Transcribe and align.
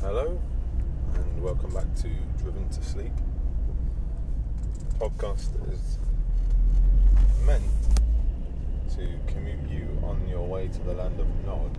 Hello, 0.00 0.40
and 1.14 1.42
welcome 1.42 1.74
back 1.74 1.92
to 1.96 2.08
Driven 2.40 2.68
to 2.68 2.82
Sleep, 2.84 3.10
a 5.00 5.10
podcast 5.10 5.50
is 5.72 5.98
meant 7.44 7.64
to 8.90 9.08
commute 9.26 9.68
you 9.68 9.98
on 10.04 10.28
your 10.28 10.46
way 10.46 10.68
to 10.68 10.78
the 10.84 10.94
land 10.94 11.18
of 11.18 11.26
Nod. 11.44 11.78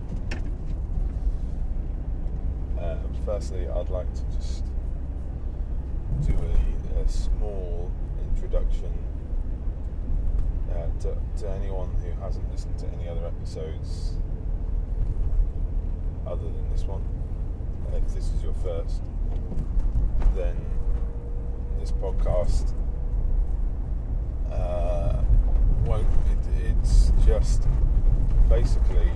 Uh, 2.78 2.96
firstly, 3.24 3.66
I'd 3.66 3.88
like 3.88 4.12
to 4.12 4.22
just 4.36 4.64
do 6.26 6.34
a, 6.34 7.00
a 7.00 7.08
small 7.08 7.90
introduction 8.34 8.92
uh, 10.70 11.00
to, 11.00 11.16
to 11.38 11.50
anyone 11.52 11.88
who 12.04 12.10
hasn't 12.22 12.52
listened 12.52 12.78
to 12.80 12.86
any 12.88 13.08
other 13.08 13.24
episodes 13.24 14.12
other 16.26 16.44
than 16.44 16.70
this 16.70 16.84
one. 16.84 17.02
If 17.92 18.14
this 18.14 18.32
is 18.32 18.42
your 18.42 18.54
first, 18.54 19.02
then 20.34 20.56
this 21.78 21.92
podcast 21.92 22.72
uh, 24.50 25.22
won't. 25.84 26.06
It, 26.32 26.74
it's 26.82 27.12
just 27.26 27.66
basically 28.48 29.10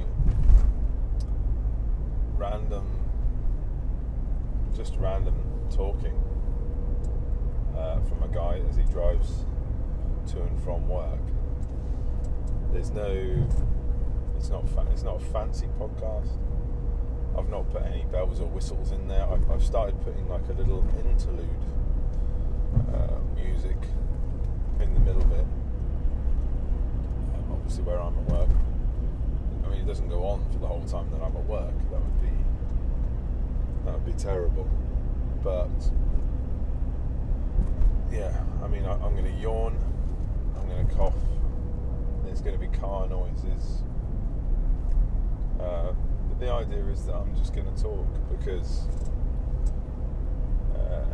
random, 2.37 2.87
just 4.77 4.97
random 4.97 5.35
talking 5.71 6.23
uh, 7.77 8.01
from 8.01 8.23
a 8.23 8.29
guy 8.29 8.61
as 8.69 8.77
he 8.77 8.83
drives 8.85 9.45
to 10.29 10.43
and 10.43 10.63
from 10.63 10.89
work. 10.89 11.21
There's 12.73 12.91
no. 12.91 13.47
It's 14.37 14.51
not. 14.51 14.69
Fa- 14.69 14.87
it's 14.93 15.03
not 15.03 15.17
a 15.23 15.25
fancy 15.27 15.69
podcast. 15.79 16.39
I've 17.37 17.49
not 17.49 17.71
put 17.73 17.83
any 17.83 18.05
bells 18.05 18.41
or 18.41 18.47
whistles 18.47 18.93
in 18.93 19.09
there. 19.09 19.27
I've, 19.27 19.51
I've 19.51 19.65
started 19.65 20.01
putting 20.05 20.29
like 20.29 20.49
a 20.49 20.53
little 20.53 20.85
interlude 20.99 21.49
uh, 22.95 23.19
music 23.35 23.77
in 24.81 24.95
the 24.95 25.01
middle 25.01 25.25
bit. 25.25 25.47
Um, 27.35 27.53
obviously, 27.53 27.83
where 27.85 28.01
I'm 28.01 28.17
at 28.19 28.25
work. 28.31 28.51
I 29.65 29.69
mean, 29.69 29.81
it 29.81 29.87
doesn't 29.87 30.09
go 30.09 30.25
on 30.27 30.45
for 30.53 30.59
the 30.59 30.67
whole 30.67 30.85
time 30.85 31.11
that 31.11 31.23
I'm 31.23 31.37
at 31.37 31.45
work. 31.47 31.75
That 31.91 32.01
would 32.01 32.23
be 32.23 32.29
that 33.85 33.95
would 33.95 34.07
be 34.07 34.13
terrible. 34.13 34.69
But 35.43 35.71
yeah, 38.13 38.33
I 38.63 38.69
mean, 38.69 38.85
I, 38.85 38.93
I'm 38.93 39.13
going 39.15 39.25
to 39.25 39.41
yawn. 39.41 39.77
I'm 40.57 40.69
going 40.69 40.87
to 40.87 40.95
cough. 40.95 41.15
There's 42.25 42.41
going 42.41 42.59
to 42.59 42.61
be 42.61 42.69
car 42.79 43.09
noises. 43.09 43.83
Uh, 45.61 45.93
the 46.39 46.51
idea 46.51 46.85
is 46.87 47.05
that 47.07 47.15
I'm 47.15 47.35
just 47.37 47.55
going 47.55 47.73
to 47.73 47.83
talk 47.83 48.07
because, 48.31 48.83
uh, 50.75 51.05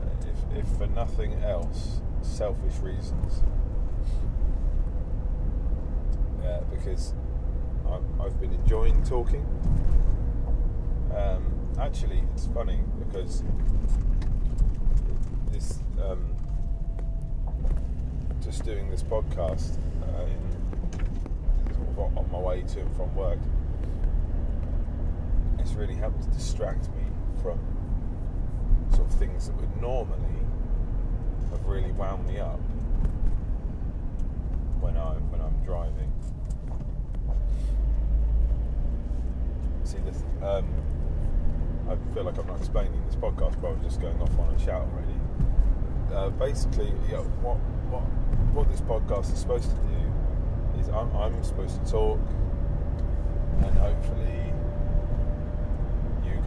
if, 0.53 0.59
if 0.59 0.79
for 0.79 0.87
nothing 0.89 1.35
else, 1.43 2.01
selfish 2.23 2.79
reasons. 2.79 3.43
Uh, 6.45 6.61
because 6.71 7.15
I've, 7.87 8.21
I've 8.21 8.41
been 8.41 8.53
enjoying 8.53 9.03
talking. 9.05 9.47
Um, 11.15 11.45
actually, 11.79 12.23
it's 12.35 12.47
funny 12.47 12.81
because 12.99 13.43
this 15.53 15.81
um, 16.03 16.35
just 18.43 18.65
doing 18.65 18.91
this 18.91 19.03
podcast 19.03 19.77
uh, 20.03 20.23
in, 20.23 21.75
sort 21.75 21.89
of 21.89 22.19
on 22.19 22.33
my 22.33 22.39
way 22.39 22.63
to 22.63 22.81
and 22.81 22.97
from 22.97 23.15
work 23.15 23.39
it's 25.61 25.73
really 25.73 25.95
helped 25.95 26.23
to 26.23 26.29
distract 26.31 26.89
me 26.97 27.05
from 27.43 27.59
sort 28.95 29.07
of 29.07 29.15
things 29.15 29.47
that 29.47 29.57
would 29.57 29.81
normally 29.81 30.17
have 31.51 31.65
really 31.67 31.93
wound 31.93 32.27
me 32.27 32.39
up 32.39 32.59
when 34.81 34.97
I 34.97 35.13
when 35.31 35.41
I'm 35.41 35.57
driving. 35.65 36.11
See, 39.85 39.99
this, 40.05 40.23
um, 40.43 40.67
I 41.89 42.15
feel 42.15 42.25
like 42.25 42.39
I'm 42.39 42.47
not 42.47 42.59
explaining 42.59 43.05
this 43.07 43.17
podcast, 43.17 43.61
but 43.61 43.73
I'm 43.73 43.83
just 43.83 44.01
going 44.01 44.21
off 44.23 44.39
on 44.39 44.55
a 44.55 44.59
shout 44.59 44.87
already. 44.89 45.19
Uh, 46.15 46.31
basically, 46.31 46.93
you 47.09 47.13
know, 47.13 47.23
what 47.43 47.57
what 47.91 48.03
what 48.55 48.71
this 48.71 48.81
podcast 48.81 49.33
is 49.33 49.39
supposed 49.41 49.71
to 49.71 49.77
do 49.77 50.81
is 50.81 50.89
I'm, 50.89 51.15
I'm 51.17 51.43
supposed 51.45 51.85
to 51.85 51.91
talk 51.91 52.21
and 53.63 53.79
hopefully 53.79 54.53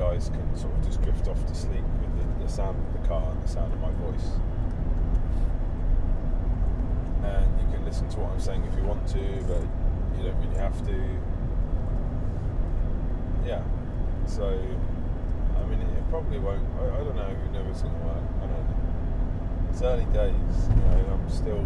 guys 0.04 0.28
can 0.30 0.58
sort 0.58 0.74
of 0.74 0.86
just 0.86 1.02
drift 1.02 1.28
off 1.30 1.46
to 1.48 1.56
sleep 1.56 1.86
with 2.02 2.12
the, 2.18 2.44
the 2.44 2.52
sound 2.52 2.78
of 2.78 3.02
the 3.02 3.08
car 3.08 3.32
and 3.32 3.42
the 3.42 3.48
sound 3.48 3.72
of 3.72 3.80
my 3.80 3.92
voice. 4.04 4.28
And 7.24 7.48
you 7.62 7.68
can 7.74 7.86
listen 7.86 8.10
to 8.10 8.20
what 8.20 8.34
I'm 8.34 8.40
saying 8.40 8.66
if 8.66 8.76
you 8.76 8.84
want 8.84 9.08
to, 9.16 9.24
but 9.48 9.64
you 10.18 10.28
don't 10.28 10.40
really 10.44 10.60
have 10.60 10.76
to. 10.88 10.98
Yeah. 13.48 13.64
So, 14.28 14.48
I 14.48 15.66
mean, 15.68 15.80
it, 15.80 15.98
it 15.98 16.10
probably 16.10 16.40
won't. 16.40 16.68
I, 16.82 17.00
I 17.00 17.04
don't 17.04 17.16
know. 17.16 17.32
Knows 17.54 17.72
it's 17.72 17.82
going 17.84 17.96
to 17.96 18.04
work. 18.04 18.28
I 18.44 18.46
don't 18.52 18.68
know. 18.68 19.70
It's 19.72 19.82
early 19.82 20.08
days. 20.12 20.56
You 20.68 20.84
know, 20.84 21.16
I'm 21.16 21.30
still. 21.30 21.66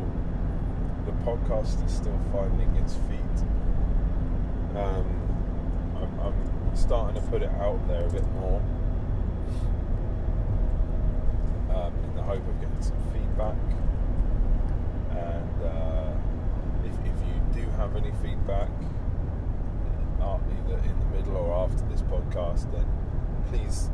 The 1.06 1.14
podcast 1.26 1.84
is 1.86 1.92
still 1.92 2.20
finding 2.32 2.76
its 2.76 2.94
feet. 3.10 3.38
Um, 4.76 5.27
starting 6.78 7.20
to 7.22 7.28
put 7.30 7.42
it 7.42 7.50
out 7.60 7.86
there 7.88 8.06
a 8.06 8.10
bit 8.10 8.26
more 8.34 8.62
um, 11.74 11.94
in 12.04 12.16
the 12.16 12.22
hope 12.22 12.48
of 12.48 12.60
getting 12.62 12.82
some 12.82 12.98
feedback. 13.12 13.56
And 15.12 15.64
uh, 15.64 16.14
if, 16.86 16.94
if 17.06 17.18
you 17.28 17.62
do 17.62 17.70
have 17.72 17.96
any 17.96 18.12
feedback, 18.22 18.70
uh, 20.22 20.38
either 20.66 20.78
in 20.78 21.00
the 21.00 21.06
middle 21.18 21.38
or 21.38 21.64
after 21.66 21.84
this 21.88 22.02
podcast, 22.04 22.72
then 22.72 22.86
please 23.50 23.90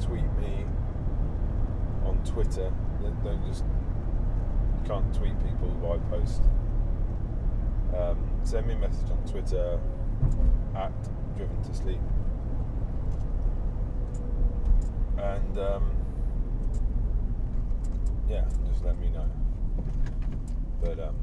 tweet 0.00 0.24
me 0.40 0.64
on 2.04 2.18
Twitter. 2.24 2.72
Don't- 3.02 3.46
just 3.46 3.64
you 3.64 4.88
can't 4.88 5.14
tweet 5.14 5.34
people 5.44 5.70
I 5.92 5.98
post. 6.10 6.42
Um, 7.96 8.16
send 8.44 8.66
me 8.66 8.74
a 8.74 8.78
message 8.78 9.10
on 9.10 9.18
Twitter 9.30 9.80
at 10.74 10.92
driven 11.36 11.62
to 11.62 11.74
sleep. 11.74 12.00
And 15.18 15.58
um, 15.58 15.90
yeah, 18.28 18.44
just 18.68 18.84
let 18.84 18.98
me 18.98 19.08
know. 19.10 19.28
But 20.82 20.98
um, 21.00 21.16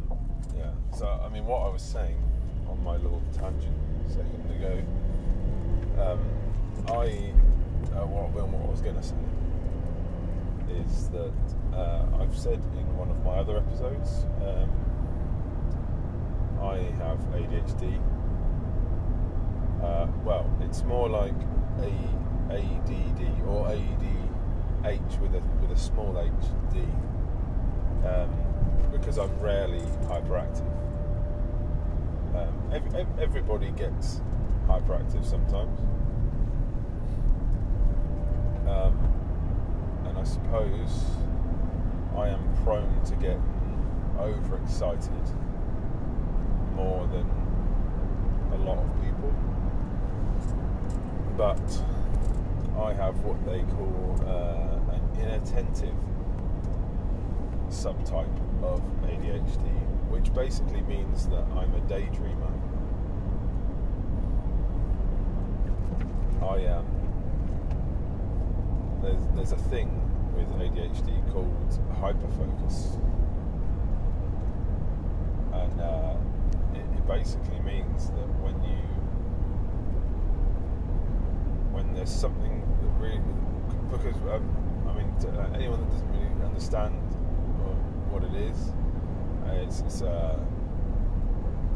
yeah, 0.55 0.71
so 0.95 1.07
I 1.07 1.29
mean, 1.29 1.45
what 1.45 1.63
I 1.63 1.69
was 1.69 1.81
saying 1.81 2.17
on 2.67 2.83
my 2.83 2.97
little 2.97 3.21
tangent 3.33 3.75
a 4.07 4.09
second 4.09 4.51
ago, 4.51 4.81
um, 6.01 6.19
I 6.87 7.33
uh, 7.95 8.05
what, 8.05 8.29
what 8.31 8.61
I 8.61 8.71
was 8.71 8.81
going 8.81 8.95
to 8.95 9.03
say 9.03 9.15
is 10.73 11.09
that 11.09 11.33
uh, 11.73 12.05
I've 12.19 12.37
said 12.37 12.59
in 12.77 12.97
one 12.97 13.09
of 13.09 13.23
my 13.23 13.31
other 13.31 13.57
episodes, 13.57 14.25
um, 14.41 14.69
I 16.61 16.77
have 17.03 17.19
ADHD. 17.33 17.99
Uh, 19.83 20.07
well, 20.23 20.49
it's 20.61 20.83
more 20.83 21.09
like 21.09 21.33
a 21.81 21.91
ADD 22.49 23.21
or 23.45 23.67
ADH 23.67 25.19
with 25.19 25.35
a 25.35 25.41
with 25.59 25.71
a 25.71 25.77
small 25.77 26.17
h 26.19 26.31
d, 26.73 26.79
um, 28.07 28.29
because 28.93 29.17
I'm 29.17 29.37
rarely 29.39 29.81
hyperactive. 30.07 30.65
Um, 32.33 32.53
ev- 32.71 32.95
ev- 32.95 33.19
everybody 33.19 33.71
gets 33.71 34.21
hyperactive 34.67 35.25
sometimes, 35.25 35.77
um, 38.69 38.97
and 40.07 40.17
I 40.17 40.23
suppose 40.23 41.05
I 42.15 42.29
am 42.29 42.41
prone 42.63 43.03
to 43.03 43.15
get 43.15 43.37
overexcited 44.17 45.25
more 46.73 47.05
than 47.07 47.29
a 48.53 48.57
lot 48.63 48.77
of 48.77 48.85
people 48.95 49.02
but 51.37 51.83
I 52.77 52.93
have 52.93 53.23
what 53.23 53.43
they 53.45 53.61
call 53.73 54.19
uh, 54.27 54.93
an 54.95 55.01
inattentive 55.19 55.95
subtype 57.69 58.63
of 58.63 58.81
ADHD, 59.01 59.67
which 60.09 60.33
basically 60.33 60.81
means 60.81 61.27
that 61.27 61.43
I'm 61.57 61.73
a 61.73 61.81
daydreamer. 61.81 62.51
I 66.41 66.57
am. 66.77 66.85
there's, 69.01 69.25
there's 69.35 69.51
a 69.51 69.63
thing 69.69 69.89
with 70.35 70.47
ADHD 70.59 71.31
called 71.31 71.79
hyperfocus, 71.99 72.95
and 75.53 75.81
uh, 75.81 76.15
it, 76.73 76.85
it 76.97 77.07
basically 77.07 77.59
means 77.61 78.09
that 78.11 78.29
when 78.41 78.61
you 78.63 78.92
something 82.11 82.61
that 82.81 82.89
really 82.99 83.21
because 83.91 84.15
um, 84.31 84.87
I 84.87 84.93
mean 84.93 85.09
uh, 85.37 85.49
anyone 85.53 85.79
that 85.79 85.89
doesn't 85.91 86.09
really 86.09 86.45
understand 86.45 86.95
what 88.13 88.23
it 88.23 88.35
is, 88.35 88.71
uh, 89.47 89.65
it's, 89.65 89.79
it's 89.81 90.01
uh, 90.03 90.39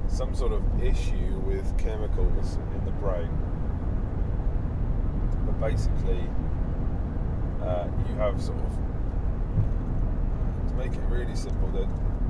some 0.07 0.35
sort 0.35 0.51
of 0.53 0.61
issue 0.83 1.41
with 1.47 1.65
chemicals 1.79 2.59
in 2.75 2.85
the 2.85 2.91
brain. 2.91 3.29
But 5.45 5.59
basically, 5.59 6.23
uh, 7.63 7.87
you 8.07 8.15
have 8.15 8.39
sort 8.39 8.59
of 8.59 8.71
to 10.69 10.73
make 10.75 10.93
it 10.93 11.01
really 11.09 11.35
simple. 11.35 11.69
That 11.69 11.89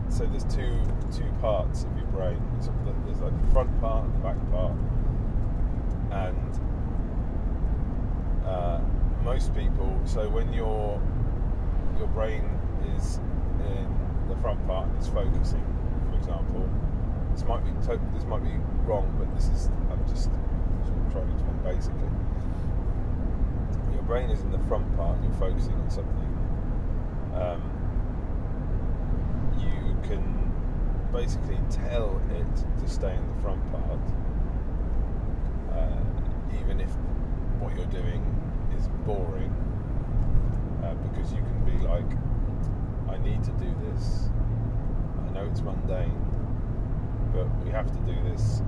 so 0.09 0.25
there's 0.25 0.45
two 0.45 0.79
two 1.13 1.29
parts 1.41 1.83
of 1.83 1.97
your 1.97 2.07
brain. 2.07 2.39
So 2.61 2.73
there's 3.05 3.19
like 3.19 3.39
the 3.41 3.51
front 3.51 3.81
part 3.81 4.05
and 4.05 4.13
the 4.13 4.19
back 4.19 4.51
part, 4.51 4.73
and 6.11 6.59
uh, 8.47 8.79
most 9.23 9.53
people. 9.53 9.99
So 10.05 10.29
when 10.29 10.53
your 10.53 11.01
your 11.97 12.07
brain 12.07 12.43
is 12.95 13.17
in 13.17 13.87
the 14.29 14.35
front 14.37 14.65
part, 14.67 14.87
and 14.87 14.97
it's 14.97 15.07
focusing. 15.09 15.63
For 16.09 16.17
example, 16.17 16.69
this 17.33 17.43
might 17.43 17.63
be 17.65 17.71
this 17.81 18.25
might 18.25 18.43
be 18.43 18.55
wrong, 18.85 19.13
but 19.19 19.33
this 19.35 19.49
is 19.49 19.69
I'm 19.91 20.05
just 20.07 20.25
sort 20.25 20.97
of 20.97 21.11
trying 21.11 21.27
to 21.27 21.33
explain 21.33 21.57
basically. 21.63 22.09
Your 23.93 24.03
brain 24.03 24.29
is 24.29 24.41
in 24.41 24.51
the 24.51 24.59
front 24.69 24.95
part, 24.95 25.17
and 25.17 25.25
you're 25.25 25.39
focusing 25.39 25.73
on 25.73 25.89
something. 25.89 26.33
Um, 27.35 27.61
you 29.59 29.97
can 30.07 30.23
basically 31.11 31.59
tell 31.69 32.21
it 32.31 32.81
to 32.81 32.87
stay 32.89 33.13
in 33.13 33.27
the 33.35 33.41
front 33.41 33.61
part, 33.71 33.99
uh, 35.73 36.59
even 36.61 36.79
if 36.79 36.89
what 37.59 37.75
you're 37.75 37.85
doing 37.87 38.36
is 38.77 38.87
boring, 39.05 39.53
uh, 40.83 40.93
because 41.09 41.33
you 41.33 41.39
can 41.39 41.65
be 41.65 41.77
like, 41.85 42.09
I 43.09 43.17
need 43.23 43.43
to 43.43 43.51
do 43.51 43.73
this. 43.89 44.29
I 45.25 45.33
know 45.33 45.45
it's 45.49 45.61
mundane, 45.61 46.13
but 47.33 47.47
we 47.63 47.71
have 47.71 47.87
to 47.87 47.99
do 48.11 48.15
this, 48.29 48.61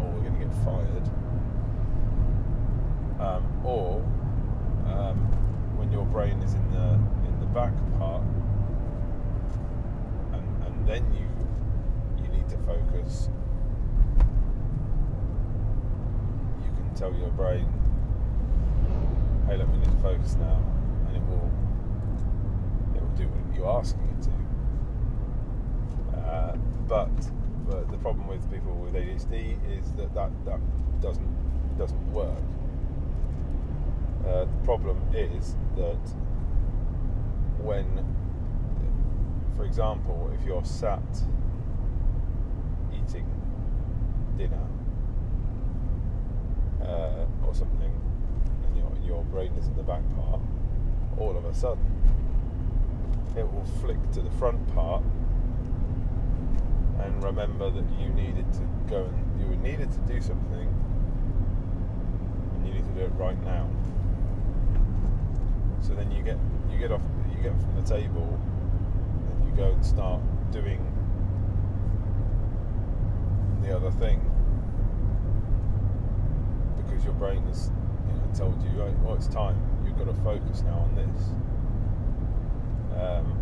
or 0.00 0.10
we're 0.10 0.20
going 0.20 0.38
to 0.38 0.44
get 0.44 0.54
fired. 0.64 1.10
Um, 3.18 3.44
or 3.64 4.02
um, 4.92 5.16
when 5.76 5.90
your 5.90 6.04
brain 6.04 6.38
is 6.42 6.54
in 6.54 6.70
the 6.70 6.98
in 7.26 7.40
the 7.40 7.46
back 7.46 7.72
part, 7.98 8.22
and, 10.34 10.64
and 10.66 10.86
then 10.86 11.02
you 11.14 11.26
you 12.22 12.28
need 12.30 12.48
to 12.50 12.58
focus. 12.58 13.30
You 16.62 16.70
can 16.76 16.94
tell 16.94 17.14
your 17.14 17.30
brain, 17.30 17.66
"Hey, 19.46 19.56
look, 19.56 19.70
we 19.72 19.78
need 19.78 19.84
to 19.84 20.02
focus 20.02 20.36
now," 20.36 20.60
and 21.08 21.16
it 21.16 21.22
will 21.28 21.50
it 22.94 23.00
will 23.00 23.16
do 23.16 23.28
what 23.28 23.56
you're 23.56 23.70
asking 23.70 24.08
it 24.18 24.22
to. 24.22 26.18
Uh, 26.18 26.56
but 26.88 27.10
but 27.68 27.90
the 27.90 27.98
problem 27.98 28.28
with 28.28 28.50
people 28.50 28.74
with 28.74 28.94
ADHD 28.94 29.56
is 29.78 29.90
that 29.92 30.14
that, 30.14 30.30
that 30.44 30.60
doesn't 31.00 31.78
doesn't 31.78 32.12
work. 32.12 32.42
Uh, 34.26 34.40
the 34.44 34.64
problem 34.64 35.00
is 35.14 35.54
that 35.76 36.00
when, 37.62 37.86
for 39.56 39.64
example, 39.64 40.30
if 40.34 40.44
you're 40.46 40.64
sat 40.64 41.00
eating 42.92 43.26
dinner 44.36 44.66
uh, 46.82 47.46
or 47.46 47.54
something, 47.54 47.92
your 49.06 49.22
brain 49.24 49.52
is 49.58 49.66
in 49.68 49.76
the 49.76 49.82
back 49.82 50.02
part, 50.16 50.40
all 51.18 51.36
of 51.36 51.44
a 51.44 51.54
sudden 51.54 51.84
it 53.36 53.52
will 53.52 53.64
flick 53.80 53.98
to 54.12 54.22
the 54.22 54.30
front 54.32 54.74
part 54.74 55.02
and 57.00 57.22
remember 57.22 57.70
that 57.70 57.84
you 58.00 58.08
needed 58.10 58.50
to 58.52 58.60
go 58.88 59.04
and 59.04 59.40
you 59.40 59.56
needed 59.56 59.90
to 59.92 59.98
do 60.12 60.20
something 60.20 60.68
and 62.54 62.66
you 62.66 62.74
need 62.74 62.84
to 62.84 62.92
do 62.92 63.00
it 63.00 63.12
right 63.16 63.40
now. 63.44 63.68
So 65.82 65.94
then 65.94 66.10
you 66.10 66.22
get 66.22 66.38
you 66.70 66.78
get 66.78 66.90
off 66.90 67.02
you 67.30 67.42
get 67.42 67.52
from 67.52 67.76
the 67.76 67.88
table 67.88 68.40
and 69.30 69.48
you 69.48 69.54
go 69.54 69.70
and 69.70 69.84
start 69.84 70.20
doing 70.50 70.80
the 73.62 73.76
other 73.76 73.90
thing. 73.92 74.20
Because 76.76 77.04
your 77.04 77.14
brain 77.14 77.44
know, 77.44 77.52
told 78.36 78.62
you 78.62 78.82
oh 78.82 79.14
it's 79.14 79.28
time. 79.28 79.56
You've 79.84 79.96
got 79.96 80.06
to 80.06 80.22
focus 80.22 80.62
now 80.62 80.78
on 80.78 80.94
this. 80.94 81.22
Um, 83.00 83.38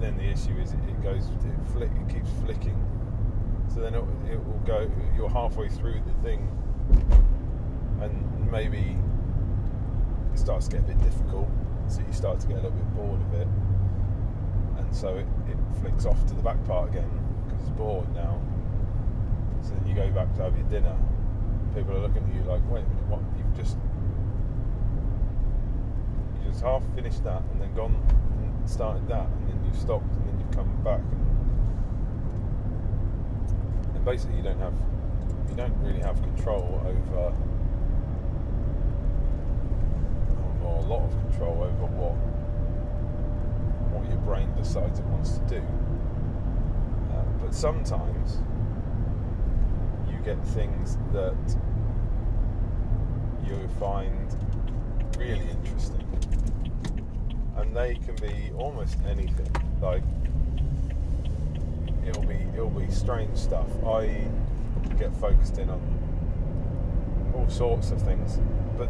then 0.00 0.16
the 0.16 0.24
issue 0.24 0.56
is 0.60 0.72
it, 0.72 0.80
it 0.88 1.02
goes 1.02 1.26
it 1.26 1.72
flick 1.72 1.90
it 1.90 2.12
keeps 2.12 2.30
flicking. 2.44 2.76
So 3.72 3.80
then 3.80 3.94
it, 3.94 4.04
it, 4.32 4.44
will 4.44 4.60
go 4.66 4.90
you're 5.16 5.30
halfway 5.30 5.68
through 5.68 6.02
the 6.04 6.12
thing 6.22 6.48
and 8.00 8.50
maybe 8.50 8.98
it 10.32 10.38
starts 10.38 10.66
to 10.68 10.76
get 10.76 10.84
a 10.84 10.88
bit 10.88 11.02
difficult. 11.02 11.48
So 11.86 12.00
you 12.00 12.12
start 12.12 12.40
to 12.40 12.46
get 12.48 12.58
a 12.58 12.62
little 12.62 12.72
bit 12.72 12.94
bored 12.96 13.20
of 13.20 13.34
it. 13.34 13.48
And 14.78 14.94
so 14.94 15.16
it, 15.16 15.26
it 15.48 15.56
flicks 15.80 16.04
off 16.04 16.26
to 16.26 16.34
the 16.34 16.42
back 16.42 16.62
part 16.66 16.88
again 16.88 17.10
because 17.44 17.60
it's 17.60 17.70
bored 17.70 18.12
now. 18.12 18.40
So 19.62 19.70
then 19.70 19.86
you 19.86 19.94
go 19.94 20.10
back 20.10 20.34
to 20.34 20.42
have 20.42 20.56
your 20.56 20.68
dinner 20.68 20.96
people 21.74 21.96
are 21.96 22.00
looking 22.00 22.22
at 22.24 22.34
you 22.34 22.42
like 22.42 22.60
wait 22.70 22.84
a 22.84 22.88
minute 22.88 23.06
what? 23.08 23.20
You've 23.38 23.56
just 23.56 23.76
you 26.36 26.50
just 26.50 26.62
half 26.62 26.82
finished 26.94 27.24
that 27.24 27.42
and 27.52 27.60
then 27.60 27.74
gone 27.74 27.96
and 28.42 28.70
started 28.70 29.08
that 29.08 29.26
and 29.26 29.48
then 29.48 29.64
you've 29.64 29.80
stopped 29.80 30.12
and 30.16 30.26
then 30.28 30.38
you've 30.38 30.50
come 30.52 30.68
back 30.84 31.00
and, 31.00 31.26
and 33.96 34.04
basically 34.04 34.36
you 34.36 34.42
don't 34.42 34.60
have 34.60 34.74
you 35.48 35.56
don't 35.56 35.76
really 35.82 36.00
have 36.00 36.20
control 36.22 36.80
over 36.84 37.34
or 40.64 40.76
a 40.76 40.86
lot 40.86 41.02
of 41.04 41.10
control 41.10 41.62
over 41.64 41.86
what 41.96 42.16
what 43.92 44.08
your 44.08 44.20
brain 44.20 44.48
decides 44.56 44.98
it 44.98 45.04
wants 45.06 45.38
to 45.38 45.60
do. 45.60 45.62
Uh, 47.12 47.24
but 47.40 47.54
sometimes 47.54 48.40
get 50.24 50.42
things 50.48 50.98
that 51.12 51.34
you 53.44 53.68
find 53.78 54.36
really 55.18 55.48
interesting 55.50 56.06
and 57.56 57.76
they 57.76 57.94
can 57.96 58.14
be 58.16 58.50
almost 58.56 58.98
anything. 59.08 59.50
Like 59.80 60.02
it'll 62.06 62.24
be 62.24 62.38
it'll 62.54 62.70
be 62.70 62.90
strange 62.90 63.36
stuff. 63.36 63.66
I 63.84 64.26
get 64.98 65.14
focused 65.16 65.58
in 65.58 65.70
on 65.70 65.80
all 67.34 67.48
sorts 67.48 67.90
of 67.90 68.02
things, 68.02 68.40
but 68.76 68.88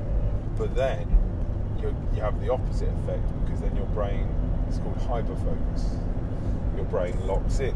but 0.56 0.74
then 0.74 1.06
you 1.80 1.94
you 2.14 2.20
have 2.20 2.40
the 2.40 2.50
opposite 2.52 2.88
effect 2.88 3.22
because 3.44 3.60
then 3.60 3.74
your 3.76 3.86
brain 3.86 4.28
is 4.68 4.78
called 4.78 4.98
hyperfocus. 4.98 5.98
Your 6.76 6.84
brain 6.86 7.14
locks 7.26 7.60
in 7.60 7.74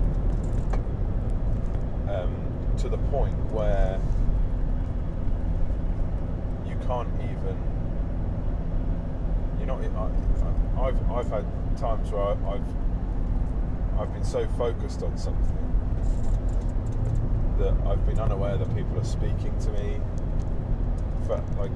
um, 2.09 2.46
to 2.79 2.89
the 2.89 2.99
point 2.99 3.35
where 3.53 4.01
you 6.67 6.77
can't 6.87 7.09
even 7.23 7.57
you're 9.59 9.91
not. 9.91 10.11
I, 10.77 10.87
I've 10.89 11.11
I've 11.11 11.29
had 11.29 11.45
times 11.77 12.11
where 12.11 12.23
I, 12.23 12.31
I've 12.31 14.01
I've 14.01 14.13
been 14.13 14.25
so 14.25 14.47
focused 14.59 15.03
on 15.03 15.17
something 15.17 15.57
that 17.59 17.75
I've 17.87 18.05
been 18.07 18.21
unaware 18.21 18.57
that 18.59 18.75
people 18.75 18.99
are 18.99 19.05
speaking 19.05 19.59
to 19.61 19.71
me 19.71 20.01
for 21.27 21.43
like 21.59 21.71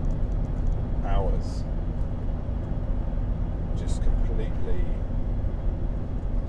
hours, 1.05 1.65
just 3.79 4.03
completely 4.03 4.85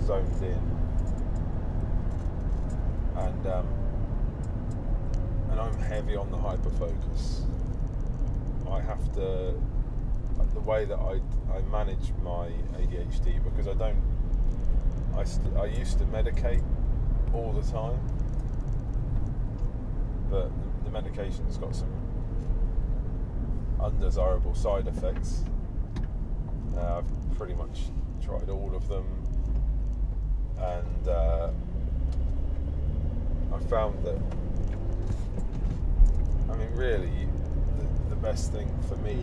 zoned 0.03 0.43
in, 0.43 0.61
and 3.15 3.47
um, 3.47 3.67
I'm 5.71 5.81
heavy 5.83 6.15
on 6.15 6.29
the 6.31 6.37
hyper 6.37 6.69
focus. 6.71 7.43
I 8.69 8.81
have 8.81 9.13
to 9.15 9.53
the 10.53 10.59
way 10.59 10.85
that 10.85 10.97
I, 10.97 11.19
I 11.53 11.61
manage 11.71 12.11
my 12.23 12.47
ADHD 12.77 13.41
because 13.43 13.67
I 13.67 13.73
don't 13.73 14.01
I, 15.15 15.23
st- 15.23 15.55
I 15.55 15.65
used 15.65 15.97
to 15.99 16.05
medicate 16.05 16.63
all 17.33 17.53
the 17.53 17.61
time 17.71 17.99
but 20.29 20.51
the, 20.83 20.91
medication's 20.91 21.57
got 21.57 21.73
some 21.75 21.89
undesirable 23.81 24.53
side 24.53 24.87
effects 24.87 25.45
uh, 26.77 26.97
I've 26.97 27.37
pretty 27.37 27.53
much 27.53 27.83
tried 28.21 28.49
all 28.49 28.75
of 28.75 28.87
them 28.89 29.05
and 30.57 31.07
uh, 31.07 31.49
I 33.53 33.59
found 33.69 34.03
that 34.03 34.19
I 36.81 36.83
mean 36.83 36.91
really 36.91 37.27
best 38.21 38.51
thing 38.51 38.69
for 38.87 38.95
me, 38.97 39.17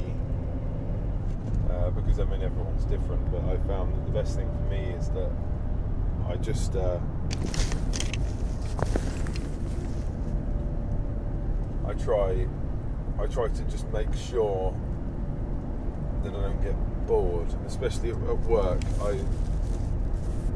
uh, 1.70 1.90
because 1.90 2.18
I 2.18 2.24
mean 2.24 2.42
everyone's 2.42 2.84
different, 2.84 3.30
but 3.30 3.42
I 3.44 3.56
found 3.68 3.94
that 3.94 4.06
the 4.06 4.12
best 4.12 4.36
thing 4.36 4.48
for 4.50 4.70
me 4.70 4.90
is 4.98 5.08
that 5.10 5.30
I 6.28 6.36
just. 6.36 6.76
Uh, 6.76 6.98
I 11.86 11.94
try, 11.94 12.46
I 13.18 13.26
try 13.26 13.48
to 13.48 13.62
just 13.64 13.88
make 13.92 14.12
sure 14.14 14.74
that 16.22 16.34
I 16.34 16.40
don't 16.42 16.62
get 16.62 17.06
bored, 17.06 17.48
especially 17.66 18.10
at 18.10 18.40
work. 18.40 18.80
I, 19.00 19.18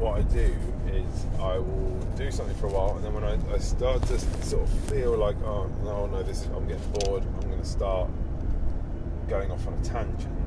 what 0.03 0.19
I 0.19 0.21
do 0.23 0.53
is 0.87 1.25
I 1.39 1.57
will 1.57 1.97
do 2.17 2.29
something 2.29 2.55
for 2.57 2.67
a 2.67 2.71
while, 2.71 2.97
and 2.97 3.05
then 3.05 3.13
when 3.13 3.23
I, 3.23 3.37
I 3.53 3.57
start 3.57 4.01
to 4.03 4.19
sort 4.19 4.63
of 4.63 4.69
feel 4.89 5.17
like, 5.17 5.37
oh 5.43 5.71
no, 5.85 6.07
no, 6.07 6.21
this 6.21 6.41
is, 6.41 6.47
I'm 6.47 6.67
getting 6.67 6.91
bored. 6.91 7.23
I'm 7.23 7.49
going 7.49 7.61
to 7.61 7.65
start 7.65 8.09
going 9.29 9.49
off 9.49 9.65
on 9.65 9.73
a 9.73 9.81
tangent. 9.81 10.37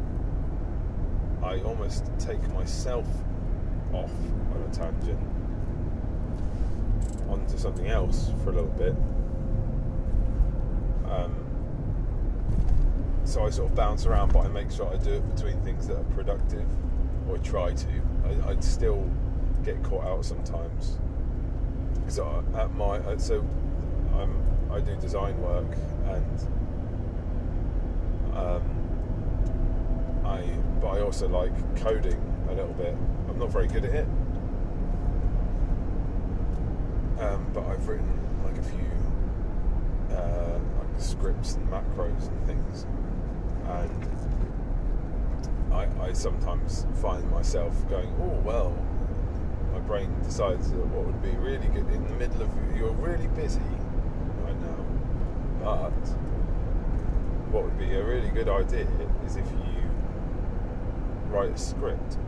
I 1.43 1.61
almost 1.61 2.05
take 2.19 2.47
myself 2.51 3.07
off 3.95 4.13
on 4.55 4.63
a 4.71 4.75
tangent 4.75 5.19
onto 7.31 7.57
something 7.57 7.87
else 7.87 8.31
for 8.45 8.51
a 8.51 8.53
little 8.53 8.71
bit. 8.73 8.95
Um, 11.11 11.35
so 13.25 13.47
I 13.47 13.51
sort 13.51 13.71
of 13.71 13.75
bounce 13.75 14.05
around, 14.05 14.35
but 14.35 14.45
I 14.45 14.49
make 14.49 14.71
sure 14.71 14.87
I 14.93 14.99
do 14.99 15.15
it 15.15 15.35
between 15.35 15.59
things 15.63 15.87
that 15.87 15.97
are 15.97 16.05
productive, 16.15 16.67
or 17.27 17.39
try 17.39 17.73
to. 17.73 17.89
I, 18.27 18.51
I 18.51 18.61
still 18.61 19.09
get 19.67 19.83
caught 19.83 20.05
out 20.05 20.25
sometimes. 20.25 20.99
Because 21.97 22.21
at 22.55 22.73
my 22.75 23.01
so 23.17 23.45
I'm 24.15 24.41
I 24.71 24.81
do 24.81 24.95
design 24.97 25.39
work 25.43 25.77
and 26.07 26.41
um, 28.37 28.63
I 30.25 30.43
but 30.81 30.89
I 30.89 31.01
also 31.01 31.29
like 31.29 31.53
coding 31.77 32.21
a 32.49 32.53
little 32.55 32.75
bit. 32.75 32.97
I'm 33.29 33.39
not 33.39 33.51
very 33.51 33.67
good 33.67 33.85
at 33.85 33.95
it, 33.95 34.07
um, 37.19 37.51
but 37.53 37.65
I've 37.65 37.89
written 37.89 38.09
like 38.45 38.57
a 38.59 38.63
few 38.63 40.17
uh, 40.17 40.59
like 40.79 41.01
scripts 41.01 41.55
and 41.57 41.69
macros 41.69 42.29
and 42.29 42.47
things, 42.47 42.87
and 43.69 44.07
I, 45.73 45.89
I 46.01 46.13
sometimes 46.13 46.87
find 47.03 47.29
myself 47.31 47.75
going, 47.89 48.15
oh 48.21 48.41
well, 48.45 48.77
brain 49.87 50.14
decides 50.23 50.71
that 50.73 50.87
what 50.88 51.07
would 51.07 51.23
be 51.23 51.31
really 51.38 51.69
good 51.69 51.88
in 51.93 52.05
the 52.09 52.14
middle 52.14 52.43
of 52.43 52.49
you're 52.76 52.90
really 52.93 53.28
busy 53.28 53.61
right 54.43 54.61
now, 54.61 54.85
but 55.62 56.09
what 57.52 57.64
would 57.64 57.78
be 57.78 57.95
a 57.95 58.05
really 58.05 58.28
good 58.31 58.49
idea 58.49 58.87
is 59.25 59.37
if 59.37 59.47
you 59.50 59.83
write 61.28 61.50
a 61.50 61.59
script 61.59 62.19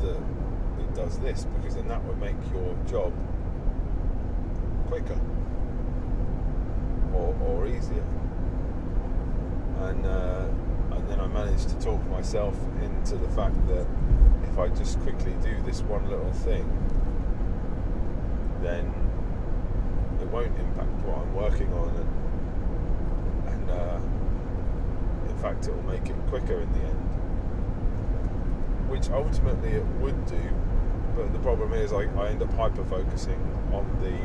that, 0.00 0.20
that 0.78 0.94
does 0.94 1.18
this 1.18 1.46
because 1.56 1.76
then 1.76 1.86
that 1.88 2.02
would 2.04 2.18
make 2.18 2.36
your 2.52 2.74
job 2.88 3.12
quicker 4.88 5.20
or, 7.14 7.34
or 7.46 7.66
easier. 7.66 8.04
And 9.80 10.06
uh, 10.06 10.46
and 10.96 11.08
then 11.08 11.20
I 11.20 11.26
managed 11.26 11.68
to 11.70 11.78
talk 11.78 12.04
myself 12.08 12.56
into 12.82 13.16
the 13.16 13.28
fact 13.30 13.56
that 13.68 13.86
if 14.44 14.58
I 14.58 14.68
just 14.68 15.00
quickly 15.00 15.34
do 15.42 15.60
this 15.62 15.80
one 15.82 16.08
little 16.08 16.32
thing, 16.32 16.66
then 18.60 18.92
it 20.20 20.28
won't 20.28 20.56
impact 20.58 20.90
what 21.04 21.18
I'm 21.18 21.34
working 21.34 21.72
on, 21.72 21.88
and, 23.48 23.48
and 23.48 23.70
uh, 23.70 23.98
in 25.28 25.38
fact, 25.38 25.66
it 25.66 25.74
will 25.74 25.82
make 25.90 26.08
it 26.08 26.16
quicker 26.28 26.60
in 26.60 26.72
the 26.72 26.80
end. 26.80 27.08
Which 28.88 29.10
ultimately 29.10 29.70
it 29.70 29.86
would 30.00 30.26
do, 30.26 30.42
but 31.16 31.32
the 31.32 31.38
problem 31.38 31.72
is 31.72 31.92
I, 31.92 32.04
I 32.20 32.28
end 32.28 32.42
up 32.42 32.52
hyper 32.54 32.84
focusing 32.84 33.40
on 33.72 33.86
the 34.00 34.16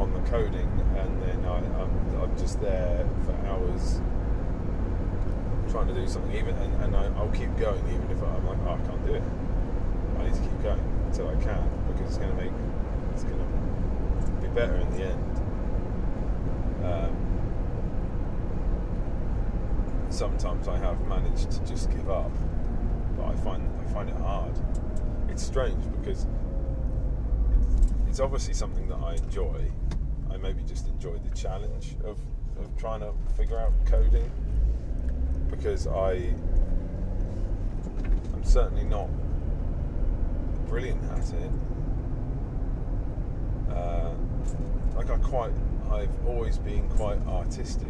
on 0.00 0.12
the 0.12 0.30
coding, 0.30 0.68
and 0.96 1.22
then 1.22 1.44
I, 1.44 1.58
I'm, 1.58 2.22
I'm 2.22 2.38
just 2.38 2.60
there 2.60 3.06
for 3.24 3.32
hours 3.46 4.00
trying 5.70 5.86
to 5.86 5.94
do 5.94 6.06
something, 6.08 6.34
even 6.36 6.56
and, 6.56 6.82
and 6.82 6.96
I, 6.96 7.08
will 7.22 7.30
keep 7.30 7.56
going, 7.56 7.78
even 7.88 8.10
if 8.10 8.22
I'm 8.22 8.46
like, 8.46 8.58
oh, 8.66 8.74
I 8.74 8.86
can't 8.86 9.06
do 9.06 9.14
it. 9.14 9.22
I 10.18 10.24
need 10.24 10.34
to 10.34 10.40
keep 10.40 10.62
going 10.62 10.80
until 11.06 11.28
I 11.28 11.36
can 11.36 11.70
because 11.88 12.08
it's 12.08 12.18
going 12.18 12.30
to 12.30 12.42
make 12.42 12.52
it's 13.12 13.24
going 13.24 13.38
to 13.38 13.44
be 14.42 14.48
better 14.48 14.76
in 14.76 14.90
the 14.90 15.04
end. 15.04 15.36
Um, 16.84 17.16
sometimes 20.10 20.66
I 20.68 20.76
have 20.78 21.00
managed 21.06 21.50
to 21.52 21.64
just 21.64 21.90
give 21.90 22.10
up, 22.10 22.32
but 23.16 23.26
I 23.26 23.36
find 23.36 23.68
I 23.80 23.84
find 23.92 24.08
it 24.08 24.16
hard. 24.16 24.58
It's 25.28 25.42
strange 25.42 25.84
because 26.00 26.26
it's 28.08 28.18
obviously 28.18 28.54
something 28.54 28.88
that 28.88 28.98
I 28.98 29.14
enjoy. 29.14 29.70
I 30.30 30.36
maybe 30.36 30.62
just 30.64 30.88
enjoy 30.88 31.18
the 31.18 31.34
challenge 31.34 31.96
of, 32.04 32.18
of 32.58 32.76
trying 32.76 33.00
to 33.00 33.12
figure 33.36 33.58
out 33.58 33.72
coding 33.84 34.30
because 35.50 35.86
I 35.86 36.32
I'm 38.34 38.44
certainly 38.44 38.84
not 38.84 39.08
brilliant 40.68 41.02
at 41.10 41.32
it. 41.34 41.50
Uh, 43.70 44.12
like 44.94 45.10
I 45.10 45.16
quite, 45.18 45.52
I've 45.90 46.26
always 46.26 46.58
been 46.58 46.88
quite 46.90 47.18
artistic, 47.26 47.88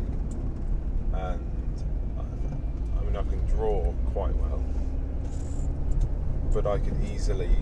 and 1.12 1.84
I, 2.18 2.98
I 2.98 3.04
mean 3.04 3.16
I 3.16 3.22
can 3.22 3.44
draw 3.46 3.92
quite 4.12 4.34
well, 4.36 4.64
but 6.52 6.66
I 6.66 6.78
could 6.78 6.96
easily 7.04 7.56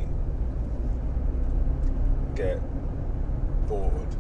get 2.35 2.61
bored, 3.67 4.17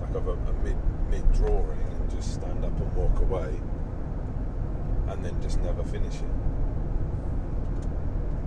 like 0.00 0.14
of 0.14 0.28
a, 0.28 0.32
a 0.32 0.52
mid 0.62 0.76
mid 1.10 1.32
drawing, 1.32 1.80
and 1.80 2.10
just 2.10 2.34
stand 2.34 2.64
up 2.64 2.78
and 2.80 2.94
walk 2.94 3.18
away 3.20 3.58
and 5.10 5.24
then 5.24 5.40
just 5.42 5.60
never 5.60 5.82
finish 5.82 6.14
it. 6.14 6.24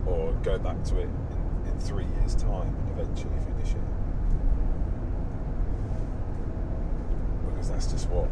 Or 0.07 0.31
go 0.43 0.57
back 0.57 0.81
to 0.85 0.99
it 0.99 1.09
in, 1.09 1.71
in 1.71 1.79
three 1.79 2.05
years' 2.19 2.35
time 2.35 2.73
and 2.75 2.99
eventually 2.99 3.37
finish 3.39 3.71
it. 3.71 3.81
Because 7.49 7.69
that's 7.69 7.87
just 7.87 8.09
what 8.09 8.29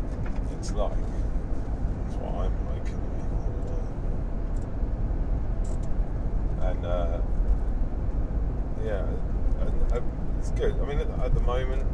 it's 0.58 0.72
like. 0.72 0.92
That's 0.96 2.16
what 2.16 2.34
I'm 2.36 2.68
like 2.68 2.88
And 6.62 6.86
uh, 6.86 7.20
yeah, 8.86 9.04
and, 9.62 9.94
uh, 9.94 10.02
it's 10.38 10.52
good. 10.52 10.80
I 10.80 10.86
mean, 10.86 11.00
at, 11.00 11.10
at 11.20 11.34
the 11.34 11.42
moment, 11.42 11.86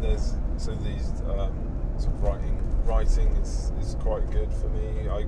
there's 0.00 0.34
so 0.56 0.74
these 0.76 1.12
um, 1.28 1.52
sort 1.98 2.14
of 2.14 2.22
writing 2.22 2.69
writing 2.90 3.28
is, 3.36 3.72
is 3.80 3.94
quite 4.00 4.28
good 4.32 4.52
for 4.52 4.68
me. 4.70 5.08
I, 5.08 5.24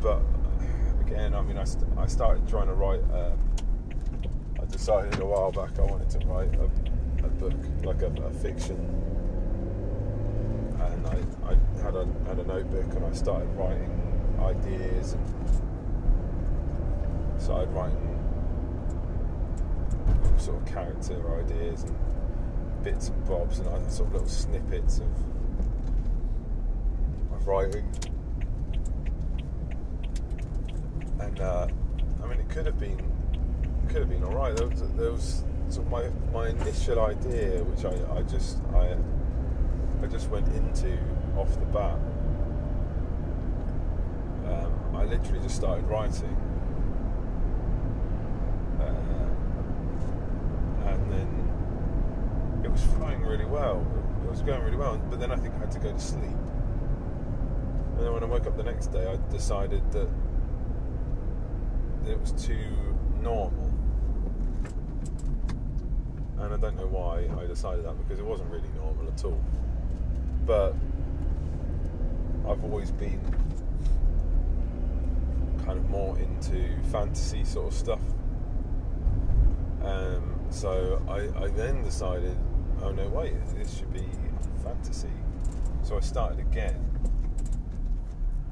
but 0.00 0.22
again, 1.00 1.34
I 1.34 1.42
mean, 1.42 1.58
I, 1.58 1.64
st- 1.64 1.84
I 1.98 2.06
started 2.06 2.46
trying 2.46 2.68
to 2.68 2.74
write. 2.74 3.02
Uh, 3.12 3.32
I 4.62 4.64
decided 4.66 5.18
a 5.18 5.26
while 5.26 5.50
back 5.50 5.76
I 5.80 5.82
wanted 5.82 6.10
to 6.10 6.26
write 6.28 6.54
a, 6.54 7.26
a 7.26 7.28
book, 7.28 7.54
like 7.82 8.02
a, 8.02 8.12
a 8.22 8.30
fiction, 8.30 8.76
and 10.80 11.06
I, 11.08 11.16
I 11.50 11.82
had 11.82 11.96
a 11.96 12.06
had 12.28 12.38
a 12.38 12.44
notebook 12.44 12.94
and 12.94 13.04
I 13.04 13.12
started 13.12 13.48
writing 13.56 13.90
ideas 14.40 15.14
and 15.14 15.24
started 17.40 17.68
writing 17.70 18.14
sort 20.36 20.62
of 20.62 20.66
character 20.72 21.40
ideas 21.40 21.82
and 21.82 21.96
bits 22.84 23.08
and 23.08 23.24
bobs 23.26 23.58
and 23.58 23.90
sort 23.90 24.06
of 24.10 24.12
little 24.12 24.28
snippets 24.28 25.00
of 25.00 25.08
writing. 27.48 27.84
And 31.18 31.40
uh, 31.40 31.66
I 32.22 32.26
mean, 32.26 32.38
it 32.38 32.48
could 32.50 32.66
have 32.66 32.78
been, 32.78 33.00
could 33.88 34.00
have 34.00 34.10
been 34.10 34.22
all 34.22 34.34
right. 34.34 34.54
There 34.54 34.66
was, 34.68 34.82
there 34.92 35.10
was 35.10 35.44
my 35.90 36.10
my 36.32 36.48
initial 36.48 37.00
idea, 37.00 37.64
which 37.64 37.84
I, 37.84 37.94
I 38.16 38.22
just 38.22 38.58
I 38.74 38.96
I 40.02 40.06
just 40.06 40.28
went 40.30 40.46
into 40.48 40.98
off 41.36 41.52
the 41.58 41.66
bat. 41.66 41.98
Um, 44.46 44.72
I 44.94 45.04
literally 45.04 45.40
just 45.40 45.56
started 45.56 45.84
writing, 45.86 46.36
uh, 48.80 49.28
and 50.88 51.12
then 51.12 52.62
it 52.64 52.70
was 52.70 52.82
flowing 52.96 53.22
really 53.22 53.44
well. 53.44 53.86
It 54.24 54.30
was 54.30 54.42
going 54.42 54.62
really 54.62 54.76
well, 54.76 54.98
but 55.10 55.18
then 55.20 55.30
I 55.30 55.36
think 55.36 55.54
I 55.54 55.58
had 55.58 55.70
to 55.72 55.78
go 55.78 55.92
to 55.92 56.00
sleep. 56.00 56.47
And 57.98 58.06
then 58.06 58.14
when 58.14 58.22
I 58.22 58.26
woke 58.26 58.46
up 58.46 58.56
the 58.56 58.62
next 58.62 58.92
day, 58.92 59.04
I 59.10 59.16
decided 59.32 59.82
that 59.90 60.08
it 62.06 62.20
was 62.20 62.30
too 62.30 62.94
normal. 63.20 63.72
And 66.38 66.54
I 66.54 66.56
don't 66.56 66.76
know 66.76 66.86
why 66.86 67.28
I 67.42 67.46
decided 67.46 67.84
that 67.84 67.98
because 67.98 68.20
it 68.20 68.24
wasn't 68.24 68.50
really 68.50 68.68
normal 68.76 69.08
at 69.08 69.24
all. 69.24 69.42
but 70.48 70.74
I've 72.48 72.64
always 72.64 72.90
been 72.90 73.20
kind 75.66 75.78
of 75.78 75.90
more 75.90 76.18
into 76.18 76.64
fantasy 76.90 77.44
sort 77.44 77.66
of 77.66 77.74
stuff. 77.74 78.00
Um, 79.84 80.40
so 80.48 81.02
I, 81.08 81.44
I 81.44 81.48
then 81.48 81.82
decided, 81.82 82.36
oh 82.82 82.90
no, 82.92 83.06
wait, 83.08 83.34
this 83.54 83.76
should 83.76 83.92
be 83.92 84.06
fantasy. 84.64 85.10
So 85.82 85.98
I 85.98 86.00
started 86.00 86.38
again, 86.38 86.87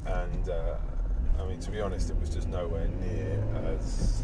and 0.07 0.49
uh, 0.49 0.77
I 1.39 1.47
mean, 1.47 1.61
to 1.61 1.71
be 1.71 1.81
honest, 1.81 2.11
it 2.11 2.19
was 2.19 2.31
just 2.31 2.49
nowhere 2.49 2.89
near 2.89 3.43
as. 3.73 4.23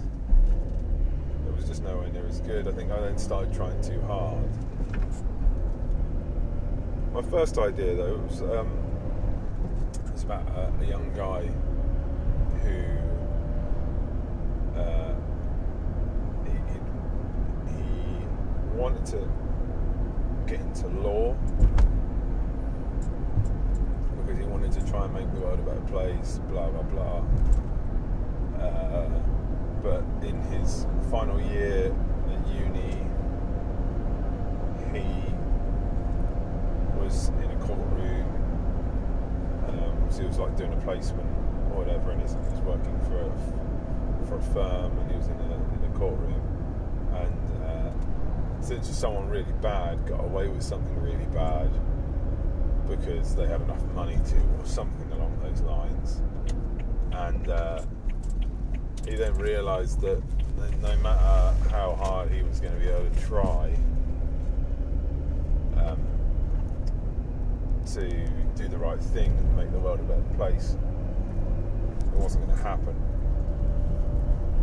It 1.47 1.57
was 1.57 1.67
just 1.67 1.83
nowhere 1.83 2.09
near 2.09 2.27
as 2.27 2.41
good. 2.41 2.67
I 2.69 2.73
think 2.73 2.91
I 2.91 3.01
then 3.01 3.19
started 3.19 3.53
trying 3.53 3.81
too 3.83 4.01
hard. 4.03 4.49
My 7.13 7.23
first 7.23 7.59
idea, 7.59 7.95
though, 7.95 8.17
was 8.17 8.41
um, 8.43 8.71
was 10.13 10.25
about 10.25 10.49
a, 10.57 10.73
a 10.83 10.87
young 10.87 11.13
guy 11.15 11.43
who 12.63 12.85
uh, 14.79 15.15
he 17.67 18.77
wanted 18.77 19.05
to 19.07 19.29
get 20.47 20.61
into 20.61 20.87
law 20.89 21.35
because 24.21 24.39
he 24.39 24.45
wanted 24.45 24.73
to 24.73 24.81
try 24.93 25.05
and 25.07 25.15
make 25.15 25.33
the 25.33 25.41
world 25.41 25.59
a 25.59 25.63
better 25.63 25.81
place, 25.83 26.39
blah 26.51 26.69
blah 26.69 26.83
blah. 26.83 27.25
Uh, 28.63 29.09
but 29.83 30.05
in 30.23 30.39
his 30.53 30.87
final 31.11 31.41
year 31.41 31.95
at 32.31 32.47
uni, 32.49 32.99
he 34.93 35.09
was 37.01 37.29
in 37.43 37.51
a 37.51 37.57
courtroom. 37.65 38.27
Um, 39.69 40.11
so 40.11 40.21
he 40.21 40.27
was 40.27 40.39
like 40.39 40.57
doing 40.59 40.75
a 40.75 40.81
placement 40.85 41.29
or 41.71 41.85
whatever, 41.85 42.11
and 42.11 42.21
he's, 42.21 42.37
he's 42.51 42.61
working 42.61 43.01
for 43.09 43.19
a, 43.19 44.27
for 44.27 44.37
a 44.37 44.43
firm, 44.53 44.99
and 44.99 45.11
he 45.11 45.17
was 45.17 45.29
in 45.29 45.41
a, 45.41 45.55
in 45.55 45.91
a 45.91 45.99
courtroom. 45.99 46.43
And 47.15 47.63
uh, 47.65 48.63
since 48.63 48.89
someone 48.91 49.29
really 49.31 49.53
bad 49.63 50.07
got 50.07 50.23
away 50.23 50.49
with 50.49 50.63
something 50.63 51.01
really 51.01 51.27
bad 51.33 51.71
because 52.89 53.35
they 53.35 53.47
had 53.47 53.61
enough 53.63 53.85
money 53.95 54.19
to, 54.27 54.37
or 54.37 54.65
something 54.65 55.11
along 55.13 55.39
those 55.43 55.61
lines, 55.63 56.21
and 57.13 57.49
uh, 57.49 57.83
he 59.07 59.17
then 59.17 59.35
realised 59.35 60.01
that 60.01 60.23
no 60.81 60.97
matter 60.99 61.55
how 61.71 61.95
hard 61.95 62.31
he 62.31 62.43
was 62.43 62.61
going 62.61 62.73
to 62.75 62.81
be 62.81 62.89
able 62.89 63.09
to 63.09 63.21
try. 63.21 63.75
Um, 65.77 65.99
to 67.95 68.09
do 68.57 68.69
the 68.69 68.79
right 68.79 69.01
thing 69.01 69.37
and 69.37 69.57
make 69.57 69.71
the 69.71 69.79
world 69.79 70.01
a 70.01 70.03
better 70.05 70.23
place. 70.37 70.77
It 72.15 72.19
wasn't 72.19 72.47
going 72.47 72.57
to 72.57 72.65
happen. 72.65 72.95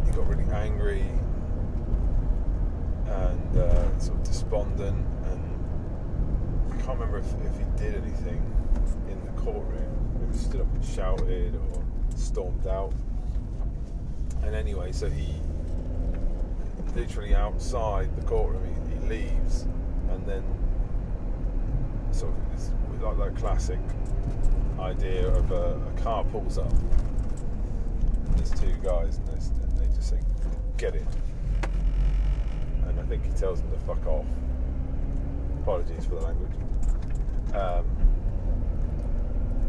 He 0.06 0.12
got 0.12 0.28
really 0.28 0.50
angry 0.52 1.06
and 3.06 3.58
uh, 3.58 4.00
sort 4.00 4.18
of 4.18 4.24
despondent, 4.24 5.06
and 5.26 5.39
I 6.72 6.82
can't 6.82 7.00
remember 7.00 7.18
if, 7.18 7.26
if 7.46 7.58
he 7.58 7.66
did 7.78 7.96
anything 7.96 8.42
in 9.10 9.20
the 9.26 9.42
courtroom. 9.42 10.20
Maybe 10.20 10.38
stood 10.38 10.62
up 10.62 10.74
and 10.74 10.84
shouted 10.84 11.56
or 11.56 11.84
stormed 12.16 12.68
out. 12.68 12.94
And 14.44 14.56
anyway, 14.56 14.92
so 14.92 15.10
he 15.10 15.36
literally 16.96 17.36
outside 17.36 18.16
the 18.16 18.26
courtroom, 18.26 18.64
he, 18.66 18.96
he 18.96 19.08
leaves, 19.08 19.64
and 20.10 20.26
then 20.26 20.44
sort 22.12 22.34
of 22.34 22.54
it's 22.54 22.72
like 23.02 23.18
that 23.18 23.36
classic 23.36 23.80
idea 24.80 25.28
of 25.28 25.52
a, 25.52 25.76
a 25.76 26.02
car 26.02 26.24
pulls 26.26 26.58
up 26.58 26.72
and 26.72 28.38
there's 28.38 28.52
two 28.52 28.74
guys 28.84 29.18
and, 29.18 29.30
and 29.30 29.78
they 29.78 29.86
just 29.96 30.10
say 30.10 30.20
get 30.78 30.96
in 30.96 31.08
and 32.88 33.00
I 33.00 33.04
think 33.04 33.26
he 33.26 33.32
tells 33.32 33.62
them 33.62 33.72
to 33.72 33.78
fuck 33.80 34.06
off 34.06 34.26
apologies 35.62 36.06
for 36.06 36.16
the 36.16 36.22
language 36.22 36.52
um, 37.54 37.86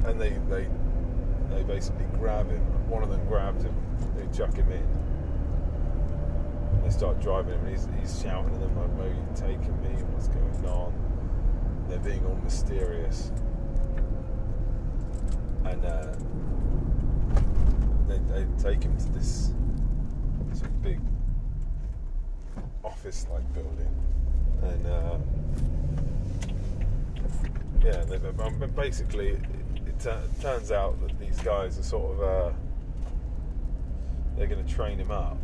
and 0.07 0.21
they 0.21 0.31
they 0.49 0.67
they 1.55 1.63
basically 1.65 2.07
grab 2.19 2.49
him 2.51 2.61
one 2.89 3.03
of 3.03 3.11
them 3.11 3.25
grabs 3.27 3.65
him 3.65 3.75
they 4.17 4.27
chuck 4.37 4.55
him 4.55 4.71
in 4.71 4.87
they 6.83 6.91
start 6.91 7.21
driving 7.21 7.55
him 7.55 7.67
and 7.67 7.71
he's, 7.77 7.89
he's 8.01 8.23
shouting 8.23 8.55
at 8.55 8.61
them 8.61 8.77
like 8.77 8.91
where 8.97 9.09
are 9.09 9.11
you 9.11 9.27
taking 9.35 9.81
me 9.83 10.03
what's 10.13 10.29
going 10.29 10.67
on 10.67 10.93
they're 11.91 11.99
being 11.99 12.25
all 12.25 12.37
mysterious. 12.45 13.33
And 15.65 15.85
uh, 15.85 16.15
they, 18.07 18.19
they 18.33 18.47
take 18.63 18.85
him 18.85 18.97
to 18.97 19.09
this 19.13 19.53
sort 20.53 20.67
of 20.67 20.83
big 20.83 21.01
office 22.85 23.27
like 23.33 23.53
building. 23.53 23.93
And 24.63 24.87
uh, 24.87 25.19
yeah, 27.85 28.05
um, 28.41 28.73
basically, 28.77 29.29
it, 29.29 29.41
it, 29.87 30.01
turns 30.41 30.71
out 30.71 31.01
that 31.01 31.19
these 31.19 31.41
guys 31.41 31.79
are 31.79 31.83
sort 31.83 32.13
of 32.13 32.23
uh, 32.23 32.53
they're 34.37 34.47
going 34.47 34.65
to 34.65 34.75
train 34.75 34.99
him 34.99 35.11
up. 35.11 35.37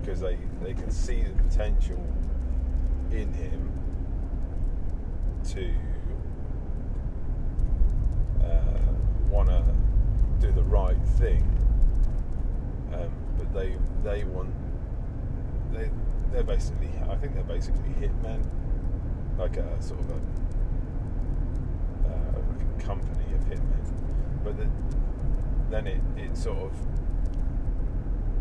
Because 0.00 0.20
they, 0.20 0.36
they 0.62 0.74
can 0.74 0.90
see 0.90 1.22
the 1.22 1.30
potential 1.44 2.04
in 3.12 3.32
him 3.32 3.70
to 5.50 5.72
uh, 8.44 8.80
want 9.30 9.48
to 9.48 9.62
do 10.40 10.52
the 10.52 10.62
right 10.62 10.96
thing, 11.18 11.42
um, 12.94 13.12
but 13.38 13.52
they 13.54 13.76
they 14.02 14.24
want 14.24 14.52
they 15.72 15.90
they're 16.32 16.42
basically 16.42 16.90
I 17.08 17.14
think 17.16 17.34
they're 17.34 17.44
basically 17.44 17.90
hitmen, 18.00 18.44
like 19.38 19.56
a 19.56 19.82
sort 19.82 20.00
of 20.00 20.10
a, 20.10 20.14
uh, 22.08 22.42
like 22.50 22.62
a 22.62 22.82
company 22.82 23.34
of 23.34 23.40
hitmen, 23.46 23.84
but 24.44 24.56
the, 24.56 24.68
then 25.70 25.86
it 25.86 26.00
it 26.16 26.36
sort 26.36 26.58
of 26.58 26.72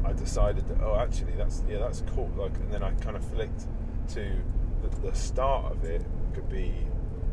I 0.03 0.13
decided 0.13 0.67
that 0.67 0.81
oh 0.81 0.97
actually 0.97 1.33
that's 1.37 1.63
yeah 1.69 1.79
that's 1.79 2.03
cool 2.15 2.29
like 2.35 2.55
and 2.55 2.71
then 2.73 2.83
I 2.83 2.91
kind 2.95 3.15
of 3.15 3.23
flicked 3.23 3.67
to 4.09 4.37
the, 4.81 4.89
the 5.07 5.15
start 5.15 5.71
of 5.71 5.83
it 5.85 6.03
could 6.33 6.49
be 6.49 6.73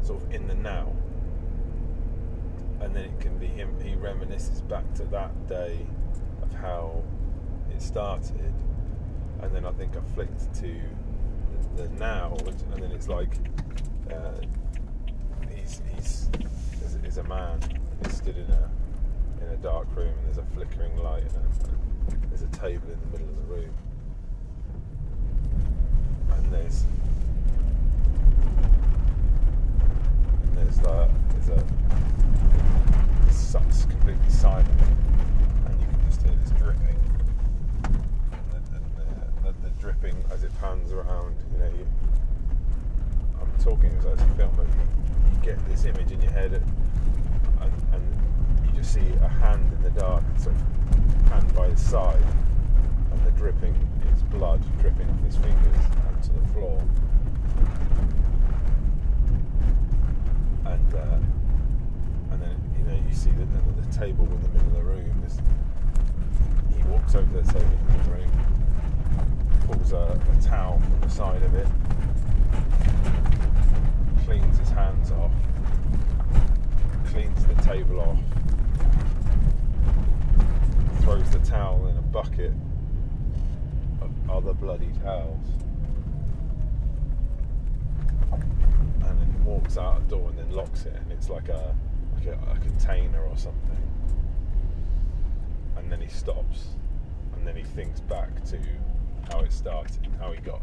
sort 0.02 0.22
of 0.22 0.32
in 0.32 0.46
the 0.46 0.54
now. 0.54 0.92
And 2.80 2.94
then 2.94 3.04
it 3.04 3.20
can 3.20 3.38
be 3.38 3.46
him, 3.46 3.74
he 3.82 3.94
reminisces 3.94 4.66
back 4.68 4.92
to 4.94 5.04
that 5.04 5.48
day 5.48 5.86
of 6.42 6.52
how 6.54 7.02
it 7.70 7.82
started. 7.82 8.54
And 9.40 9.54
then 9.54 9.64
I 9.64 9.72
think 9.72 9.96
I 9.96 10.00
flicked 10.14 10.54
to 10.60 10.80
the, 11.76 11.88
now, 11.98 12.36
and 12.46 12.82
then 12.82 12.90
it's 12.92 13.08
like 13.08 13.30
uh, 14.10 14.32
he's, 15.54 15.80
he's 15.94 16.28
is, 17.04 17.18
a 17.18 17.24
man, 17.24 17.60
he's 18.02 18.16
stood 18.16 18.36
in 18.36 18.50
a 18.50 18.70
in 19.40 19.48
a 19.52 19.56
dark 19.58 19.86
room, 19.94 20.08
and 20.08 20.26
there's 20.26 20.38
a 20.38 20.44
flickering 20.54 20.96
light, 20.98 21.22
and 21.22 21.36
a, 21.36 22.28
there's 22.28 22.42
a 22.42 22.46
table 22.48 22.88
in 22.90 22.98
the 23.00 23.06
middle 23.18 23.28
of 23.28 23.36
the 23.36 23.54
room, 23.54 23.74
and 26.32 26.52
there's 26.52 26.84
there's 30.54 30.78
a 30.80 31.10
there's 31.30 31.48
a 31.48 31.64
it's 33.68 33.84
completely 33.86 34.30
silent, 34.30 34.68
and 35.66 35.80
you 35.80 35.86
can 35.86 36.00
just 36.08 36.22
hear 36.22 36.34
this 36.42 36.50
dripping, 36.58 36.98
and 37.84 38.52
the, 38.52 38.76
and 38.76 38.84
the, 38.96 39.04
the, 39.42 39.52
the 39.62 39.67
dripping 39.78 40.16
as 40.30 40.44
it 40.44 40.50
pans 40.60 40.92
around. 40.92 41.36
You 41.52 41.58
know, 41.58 41.70
you, 41.78 41.86
I'm 43.40 43.64
talking 43.64 43.90
as 43.98 44.20
a 44.20 44.26
film, 44.34 44.52
but 44.56 44.66
you, 44.66 45.32
you 45.32 45.38
get 45.42 45.68
this 45.68 45.84
image 45.84 46.10
in 46.10 46.20
your 46.20 46.32
head, 46.32 46.62
and, 47.60 47.72
and 47.92 48.22
you 48.64 48.72
just 48.72 48.92
see 48.92 49.08
a 49.22 49.28
hand 49.28 49.72
in 49.72 49.82
the 49.82 49.90
dark, 49.90 50.22
sort 50.36 50.54
of 50.54 51.28
hand 51.30 51.54
by 51.54 51.68
his 51.68 51.80
side, 51.80 52.22
and 53.12 53.24
the 53.24 53.30
dripping 53.32 53.74
is 54.14 54.22
blood 54.24 54.62
dripping 54.80 55.08
off 55.10 55.24
his 55.24 55.36
fingers 55.36 55.76
onto 56.08 56.40
the 56.40 56.48
floor. 56.52 56.82
and 60.68 60.94
uh, 60.94 61.18
and 62.30 62.42
then 62.42 62.56
you 62.78 62.84
know 62.84 63.08
you 63.08 63.14
see 63.14 63.30
that 63.30 63.46
the, 63.52 63.82
the 63.82 63.92
table 63.92 64.24
in 64.24 64.40
the 64.42 64.48
middle 64.48 64.68
of 64.68 64.74
the 64.74 64.82
room. 64.82 65.22
Is, 65.24 65.38
he 66.76 66.82
walks 66.88 67.14
over 67.14 67.26
to 67.26 67.46
the 67.46 67.52
table 67.52 67.78
in 67.88 68.02
the 68.02 68.10
room, 68.10 68.57
pulls 69.68 69.92
a, 69.92 70.18
a 70.38 70.42
towel 70.42 70.78
from 70.78 71.00
the 71.00 71.10
side 71.10 71.42
of 71.42 71.54
it, 71.54 71.66
cleans 74.24 74.58
his 74.58 74.70
hands 74.70 75.10
off, 75.12 75.32
cleans 77.08 77.44
the 77.46 77.54
table 77.62 78.00
off, 78.00 78.18
throws 81.02 81.28
the 81.30 81.38
towel 81.40 81.86
in 81.88 81.96
a 81.98 82.02
bucket 82.02 82.52
of 84.00 84.10
other 84.30 84.54
bloody 84.54 84.90
towels. 85.04 85.46
and 88.32 89.20
then 89.20 89.32
he 89.32 89.48
walks 89.48 89.76
out 89.76 90.00
the 90.08 90.16
door 90.16 90.30
and 90.30 90.38
then 90.38 90.50
locks 90.50 90.86
it, 90.86 90.94
and 90.94 91.12
it's 91.12 91.28
like 91.28 91.48
a 91.48 91.74
like 92.14 92.26
a, 92.26 92.38
a 92.50 92.58
container 92.58 93.22
or 93.22 93.36
something. 93.36 93.76
And 95.76 95.92
then 95.92 96.00
he 96.00 96.08
stops, 96.08 96.68
and 97.34 97.46
then 97.46 97.56
he 97.56 97.62
thinks 97.62 98.00
back 98.00 98.44
to 98.46 98.58
how 99.30 99.40
it 99.40 99.52
started, 99.52 100.08
how 100.18 100.32
he 100.32 100.40
got. 100.40 100.62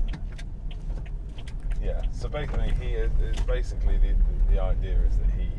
Yeah. 1.83 2.01
So 2.11 2.29
basically, 2.29 2.73
he 2.81 2.93
is, 2.93 3.11
is 3.21 3.39
basically 3.45 3.97
the, 3.97 4.13
the 4.13 4.55
the 4.55 4.61
idea 4.61 4.97
is 5.07 5.17
that 5.17 5.29
he 5.37 5.49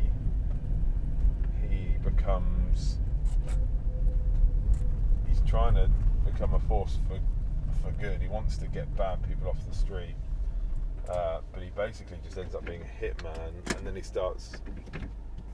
he 1.69 1.99
becomes 2.03 2.99
he's 5.29 5.41
trying 5.47 5.75
to 5.75 5.91
become 6.25 6.55
a 6.55 6.61
force 6.61 6.99
for 7.09 7.19
for 7.83 7.93
good. 8.01 8.21
He 8.21 8.29
wants 8.29 8.57
to 8.59 8.67
get 8.67 8.95
bad 8.97 9.23
people 9.29 9.49
off 9.49 9.59
the 9.69 9.75
street, 9.75 10.17
uh, 11.09 11.41
but 11.53 11.63
he 11.63 11.71
basically 11.77 12.19
just 12.25 12.39
ends 12.39 12.55
up 12.55 12.65
being 12.65 12.83
a 12.83 13.05
hitman, 13.05 13.77
and 13.77 13.87
then 13.87 13.95
he 13.95 14.03
starts 14.03 14.57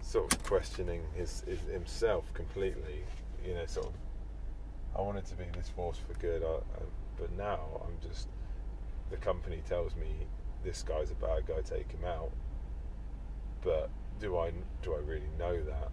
sort 0.00 0.32
of 0.32 0.42
questioning 0.42 1.02
his, 1.14 1.42
his 1.46 1.60
himself 1.70 2.32
completely. 2.34 3.04
You 3.46 3.54
know, 3.54 3.66
sort 3.66 3.86
of. 3.86 3.92
I 4.94 5.00
wanted 5.00 5.24
to 5.26 5.34
be 5.36 5.44
this 5.56 5.70
force 5.70 5.96
for 5.96 6.12
good, 6.20 6.42
I, 6.42 6.46
I, 6.46 6.82
but 7.18 7.32
now 7.32 7.60
I'm 7.84 7.96
just. 8.08 8.28
The 9.10 9.16
company 9.18 9.62
tells 9.68 9.94
me 9.94 10.26
this 10.64 10.82
guy's 10.82 11.10
a 11.10 11.14
bad 11.14 11.46
guy, 11.46 11.60
take 11.62 11.90
him 11.90 12.04
out. 12.04 12.30
But 13.62 13.90
do 14.20 14.38
I 14.38 14.52
do 14.82 14.94
I 14.94 14.98
really 14.98 15.30
know 15.38 15.62
that? 15.64 15.90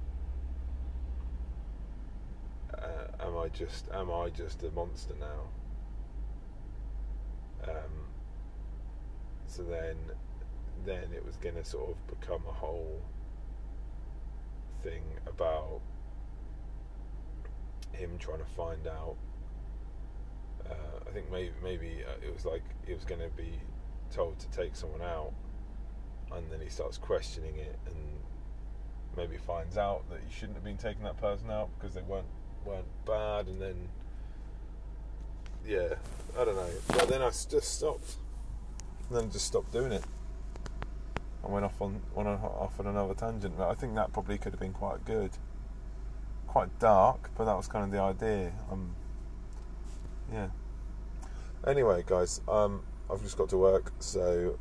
uh, 2.81 3.25
am 3.25 3.37
I 3.37 3.47
just 3.49 3.87
am 3.93 4.11
I 4.11 4.29
just 4.29 4.63
a 4.63 4.71
monster 4.71 5.13
now? 5.19 5.47
Um, 7.69 8.07
so 9.47 9.63
then, 9.63 9.97
then 10.85 11.09
it 11.13 11.25
was 11.25 11.35
going 11.37 11.55
to 11.55 11.65
sort 11.65 11.89
of 11.89 12.19
become 12.19 12.41
a 12.47 12.53
whole 12.53 13.01
thing 14.81 15.03
about 15.27 15.81
him 17.91 18.11
trying 18.17 18.39
to 18.39 18.45
find 18.55 18.87
out. 18.87 19.15
Uh, 20.69 20.73
I 21.07 21.11
think 21.11 21.31
maybe 21.31 21.51
maybe 21.63 22.03
uh, 22.07 22.25
it 22.25 22.33
was 22.33 22.45
like 22.45 22.63
he 22.85 22.93
was 22.93 23.05
going 23.05 23.21
to 23.21 23.29
be 23.29 23.59
told 24.11 24.39
to 24.39 24.49
take 24.49 24.75
someone 24.75 25.01
out, 25.01 25.33
and 26.33 26.51
then 26.51 26.59
he 26.61 26.69
starts 26.69 26.97
questioning 26.97 27.55
it 27.57 27.77
and 27.85 27.95
maybe 29.17 29.37
finds 29.37 29.77
out 29.77 30.09
that 30.09 30.19
he 30.25 30.33
shouldn't 30.33 30.55
have 30.55 30.63
been 30.63 30.77
taking 30.77 31.03
that 31.03 31.17
person 31.17 31.49
out 31.49 31.69
because 31.77 31.93
they 31.93 32.01
weren't 32.01 32.27
weren't 32.65 32.87
bad, 33.05 33.47
and 33.47 33.61
then 33.61 33.89
yeah, 35.65 35.95
I 36.37 36.45
don't 36.45 36.55
know. 36.55 36.69
But 36.87 37.07
then 37.07 37.21
I 37.21 37.29
just 37.29 37.75
stopped. 37.75 38.15
And 39.09 39.17
then 39.17 39.31
just 39.31 39.45
stopped 39.45 39.71
doing 39.71 39.91
it. 39.91 40.03
I 41.43 41.47
went 41.47 41.65
off 41.65 41.81
on 41.81 42.01
went 42.13 42.27
off 42.27 42.79
on 42.79 42.87
another 42.87 43.13
tangent. 43.13 43.57
But 43.57 43.69
I 43.69 43.73
think 43.73 43.95
that 43.95 44.13
probably 44.13 44.37
could 44.37 44.53
have 44.53 44.59
been 44.59 44.73
quite 44.73 45.03
good, 45.05 45.31
quite 46.47 46.77
dark, 46.79 47.29
but 47.37 47.45
that 47.45 47.55
was 47.55 47.67
kind 47.67 47.85
of 47.85 47.91
the 47.91 47.99
idea. 47.99 48.51
Um, 48.71 48.95
yeah. 50.31 50.47
Anyway, 51.67 52.01
guys, 52.07 52.39
um, 52.47 52.81
I've 53.11 53.21
just 53.21 53.37
got 53.37 53.49
to 53.49 53.57
work, 53.57 53.91
so 53.99 54.57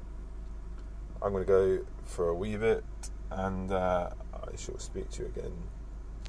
I'm 1.23 1.31
going 1.31 1.45
to 1.45 1.49
go 1.49 1.79
for 2.05 2.29
a 2.31 2.35
wee 2.35 2.57
bit, 2.57 2.85
and 3.31 3.71
uh, 3.71 4.11
I 4.35 4.57
shall 4.57 4.81
speak 4.81 5.09
to 5.11 5.23
you 5.23 5.29
again 5.29 5.53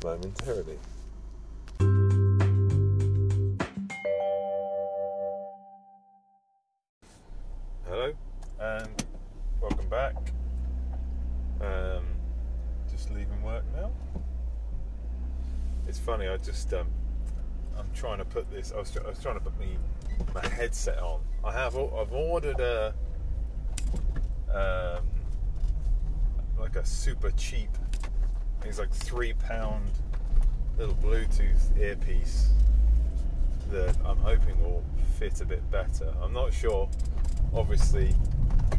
momentarily. 0.04 0.78
Hello, 7.88 8.14
and 8.60 9.06
welcome 9.60 9.90
back. 9.90 10.16
Um, 11.62 12.06
just 12.92 13.10
leaving 13.10 13.42
work 13.42 13.64
now. 13.76 13.92
It's 15.88 15.98
funny. 15.98 16.28
I 16.28 16.38
just 16.38 16.72
um, 16.76 16.90
trying 18.00 18.20
to 18.20 18.26
put 18.26 18.50
this. 18.50 18.72
I 18.72 18.80
was, 18.80 18.96
I 18.98 19.10
was 19.10 19.20
trying 19.20 19.36
to 19.36 19.42
put 19.42 19.60
me 19.60 19.78
my 20.34 20.48
headset 20.48 21.00
on. 21.00 21.20
I 21.44 21.52
have. 21.52 21.76
I've 21.76 22.14
ordered 22.14 22.60
a 22.62 22.94
um, 24.54 25.06
like 26.58 26.78
a 26.78 26.86
super 26.86 27.32
cheap. 27.32 27.70
It's 28.64 28.80
like 28.80 28.92
three 28.92 29.34
pound 29.34 29.92
little 30.78 30.96
Bluetooth 30.96 31.78
earpiece 31.78 32.50
that 33.70 33.96
I'm 34.06 34.18
hoping 34.18 34.62
will 34.64 34.84
fit 35.18 35.42
a 35.42 35.46
bit 35.46 35.70
better. 35.70 36.14
I'm 36.24 36.34
not 36.34 36.54
sure, 36.54 36.90
obviously, 37.54 38.16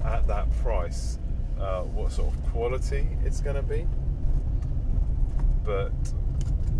at 0.02 0.26
that 0.28 0.50
price, 0.62 1.18
uh, 1.60 1.82
what 1.82 2.12
sort 2.12 2.34
of 2.34 2.42
quality 2.52 3.06
it's 3.24 3.40
going 3.42 3.56
to 3.56 3.62
be. 3.62 3.86
But 5.62 5.92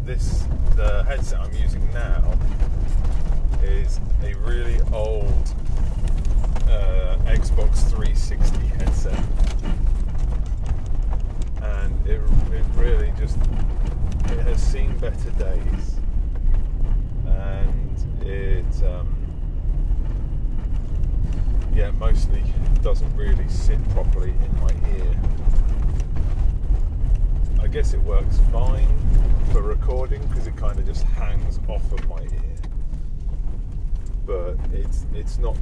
this, 0.05 0.45
the 0.77 1.05
headset 1.05 1.41
I'm 1.41 1.55
using 1.55 1.89
now, 1.93 2.39
is 3.63 4.01
a 4.23 4.35
really 4.35 4.81
old 4.93 5.55
uh, 6.69 7.17
Xbox 7.27 7.89
360 7.91 8.67
headset, 8.67 9.25
and 11.63 12.07
it 12.07 12.21
it 12.53 12.65
really 12.75 13.13
just 13.19 13.37
it 13.37 14.41
has 14.41 14.63
seen 14.63 14.97
better 14.99 15.31
days, 15.31 15.97
and 17.27 18.23
it 18.27 18.85
um, 18.85 19.15
yeah 21.75 21.91
mostly 21.93 22.43
doesn't 22.83 23.15
really 23.17 23.49
sit 23.49 23.83
properly 23.91 24.31
in 24.31 24.61
my 24.61 24.73
ear. 24.97 25.40
I 27.71 27.73
guess 27.73 27.95
it 27.95 28.03
works 28.03 28.37
fine 28.51 28.89
for 29.53 29.63
recording 29.63 30.21
because 30.27 30.49
it 30.49 30.57
kind 30.57 30.77
of 30.77 30.85
just 30.85 31.05
hangs 31.05 31.61
off 31.69 31.93
of 31.93 32.09
my 32.09 32.21
ear, 32.21 32.57
but 34.27 34.57
it's 34.73 35.07
it's 35.15 35.39
not 35.39 35.57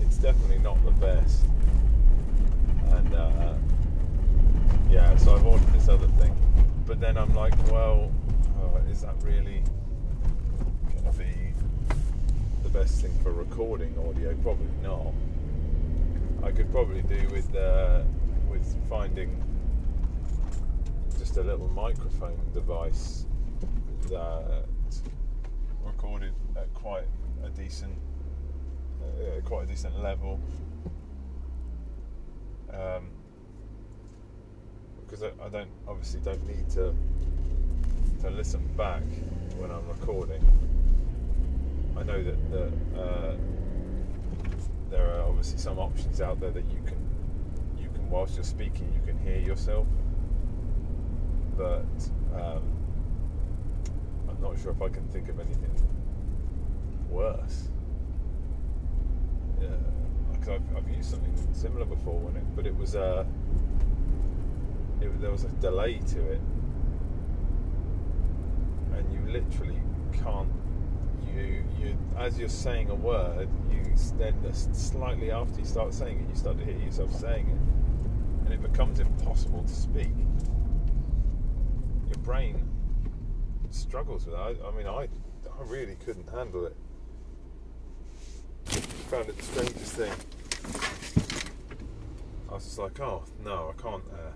it's 0.00 0.16
definitely 0.16 0.60
not 0.60 0.82
the 0.86 0.90
best. 0.92 1.44
And 2.92 3.14
uh, 3.14 3.52
yeah, 4.88 5.14
so 5.16 5.34
I've 5.34 5.44
ordered 5.44 5.70
this 5.74 5.86
other 5.90 6.06
thing, 6.16 6.34
but 6.86 6.98
then 6.98 7.18
I'm 7.18 7.34
like, 7.34 7.54
well, 7.70 8.10
uh, 8.62 8.90
is 8.90 9.02
that 9.02 9.14
really 9.22 9.62
to 11.04 11.18
be 11.18 11.52
the 12.62 12.70
best 12.70 13.02
thing 13.02 13.12
for 13.22 13.32
recording 13.32 13.94
audio? 14.08 14.34
Probably 14.36 14.66
not. 14.82 15.12
I 16.42 16.52
could 16.52 16.72
probably 16.72 17.02
do 17.02 17.28
with 17.28 17.54
uh, 17.54 18.00
with 18.48 18.64
finding 18.88 19.44
just 21.34 21.44
a 21.44 21.50
little 21.50 21.68
microphone 21.70 22.38
device 22.52 23.26
that 24.08 24.66
recorded 25.84 26.32
at 26.56 26.72
quite 26.74 27.06
a 27.44 27.48
decent 27.48 27.92
uh, 29.02 29.40
quite 29.44 29.64
a 29.64 29.66
decent 29.66 30.00
level. 30.00 30.38
Um, 32.72 33.08
because 35.00 35.24
I, 35.24 35.30
I 35.44 35.48
don't 35.48 35.70
obviously 35.88 36.20
don't 36.20 36.46
need 36.46 36.70
to 36.70 36.94
to 38.20 38.30
listen 38.30 38.64
back 38.76 39.02
when 39.56 39.72
I'm 39.72 39.88
recording. 39.88 40.42
I 41.96 42.04
know 42.04 42.22
that 42.22 42.50
that 42.52 43.00
uh, 43.00 43.34
there 44.88 45.10
are 45.10 45.22
obviously 45.22 45.58
some 45.58 45.80
options 45.80 46.20
out 46.20 46.38
there 46.38 46.52
that 46.52 46.66
you 46.70 46.80
can 46.86 46.98
you 47.76 47.88
can 47.92 48.08
whilst 48.08 48.36
you're 48.36 48.44
speaking 48.44 48.92
you 48.94 49.04
can 49.04 49.18
hear 49.18 49.38
yourself, 49.38 49.88
but 51.56 51.84
um, 52.34 52.62
I'm 54.28 54.40
not 54.40 54.58
sure 54.58 54.72
if 54.72 54.82
I 54.82 54.88
can 54.88 55.06
think 55.08 55.28
of 55.28 55.38
anything 55.38 55.70
worse. 57.10 57.68
Yeah, 59.60 59.68
because 60.32 60.48
I've, 60.48 60.76
I've 60.76 60.88
used 60.90 61.10
something 61.10 61.34
similar 61.52 61.84
before 61.84 62.18
when 62.18 62.36
it, 62.36 62.44
but 62.56 62.66
it 62.66 62.76
was 62.76 62.96
uh, 62.96 63.24
it, 65.00 65.20
there 65.20 65.30
was 65.30 65.44
a 65.44 65.48
delay 65.60 65.98
to 65.98 66.32
it, 66.32 66.40
and 68.94 69.12
you 69.12 69.32
literally 69.32 69.80
can't. 70.12 70.48
You 71.34 71.64
you 71.80 71.96
as 72.16 72.38
you're 72.38 72.48
saying 72.48 72.90
a 72.90 72.94
word, 72.94 73.48
you 73.70 73.82
then 74.18 74.34
just 74.42 74.74
slightly 74.74 75.30
after 75.30 75.60
you 75.60 75.66
start 75.66 75.94
saying 75.94 76.18
it, 76.18 76.28
you 76.28 76.34
start 76.36 76.58
to 76.58 76.64
hear 76.64 76.76
yourself 76.78 77.12
saying 77.14 77.48
it, 77.48 78.44
and 78.46 78.54
it 78.54 78.62
becomes 78.62 78.98
impossible 79.00 79.62
to 79.62 79.74
speak. 79.74 80.12
Brain 82.24 82.68
struggles 83.70 84.26
with 84.26 84.34
that. 84.34 84.40
I, 84.40 84.68
I 84.68 84.70
mean, 84.72 84.86
I 84.86 85.08
I 85.58 85.62
really 85.66 85.96
couldn't 86.04 86.28
handle 86.30 86.66
it 86.66 86.76
found 89.14 89.28
it 89.28 89.36
the 89.36 89.42
strangest 89.42 89.92
thing. 89.92 90.12
I 92.50 92.54
was 92.54 92.64
just 92.64 92.78
like, 92.78 92.98
oh 93.00 93.24
no, 93.44 93.72
I 93.76 93.80
can't. 93.80 94.02
Uh, 94.12 94.32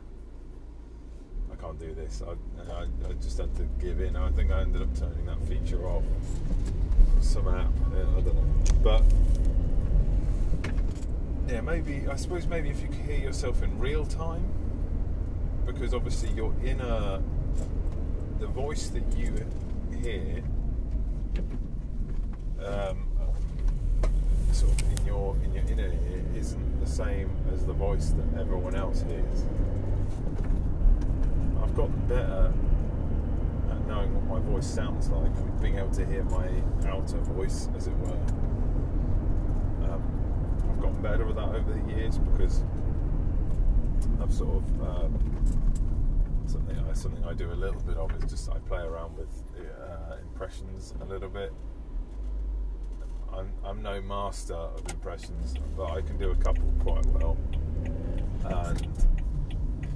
I 1.51 1.57
can't 1.57 1.81
do 1.81 1.95
this. 1.95 2.23
I, 2.23 2.73
I, 2.73 2.83
I 2.83 3.13
just 3.15 3.39
had 3.39 3.55
to 3.57 3.63
give 3.81 4.01
in. 4.01 4.15
I 4.15 4.31
think 4.31 4.53
I 4.53 4.61
ended 4.61 4.83
up 4.83 4.95
turning 4.97 5.27
that 5.27 5.43
feature 5.49 5.85
off. 5.87 6.05
Some 7.21 7.49
app, 7.49 7.73
I 7.93 8.21
don't 8.21 8.27
know. 8.27 8.45
But 8.83 9.03
yeah, 11.49 11.61
maybe 11.63 12.05
I 12.09 12.17
suppose 12.17 12.47
maybe 12.47 12.69
if 12.69 12.83
you 12.83 12.89
hear 12.89 13.19
yourself 13.19 13.63
in 13.63 13.79
real 13.79 14.05
time, 14.05 14.45
because 15.67 15.95
obviously 15.95 16.31
your 16.31 16.55
inner, 16.65 17.21
the 18.39 18.47
voice 18.47 18.89
that 18.89 19.03
you 19.17 19.35
hear, 20.01 20.43
um, 22.65 23.07
sort 24.53 24.71
of 24.81 24.99
in 24.99 25.07
your 25.07 25.37
in 25.43 25.55
your 25.55 25.65
inner 25.65 25.87
ear, 25.87 26.25
isn't 26.37 26.81
the 26.81 26.87
same 26.87 27.31
as 27.53 27.65
the 27.67 27.73
voice 27.73 28.11
that 28.11 28.41
everyone 28.41 28.77
else 28.77 29.03
hears. 29.03 29.45
I've 31.63 31.75
gotten 31.75 32.01
better 32.07 32.53
at 33.71 33.87
knowing 33.87 34.15
what 34.15 34.41
my 34.41 34.51
voice 34.53 34.67
sounds 34.67 35.09
like, 35.09 35.61
being 35.61 35.79
able 35.79 35.91
to 35.91 36.07
hear 36.07 36.23
my 36.25 36.49
outer 36.89 37.19
voice, 37.19 37.69
as 37.77 37.89
it 37.89 37.97
were. 37.99 38.19
Um, 39.85 40.03
I've 40.71 40.81
gotten 40.81 41.03
better 41.03 41.27
with 41.27 41.37
that 41.37 41.49
over 41.49 41.73
the 41.73 41.95
years 41.95 42.19
because 42.19 42.63
I've 44.23 44.33
sort 44.33 44.57
of 44.57 44.83
um, 44.83 45.19
something 46.49 46.77
I, 46.79 46.93
something 46.95 47.25
I 47.25 47.35
do 47.35 47.53
a 47.53 47.55
little 47.55 47.81
bit 47.81 47.97
of 47.97 48.11
is 48.17 48.31
just 48.31 48.51
I 48.51 48.59
play 48.59 48.83
around 48.83 49.17
with 49.17 49.29
uh, 49.59 50.17
impressions 50.23 50.95
a 51.01 51.05
little 51.05 51.29
bit. 51.29 51.53
I'm 53.33 53.53
I'm 53.65 53.83
no 53.83 54.01
master 54.01 54.55
of 54.55 54.83
impressions, 54.91 55.55
but 55.77 55.91
I 55.91 56.01
can 56.01 56.17
do 56.17 56.31
a 56.31 56.37
couple 56.37 56.73
quite 56.81 57.07
well. 57.07 57.37
And 58.45 58.89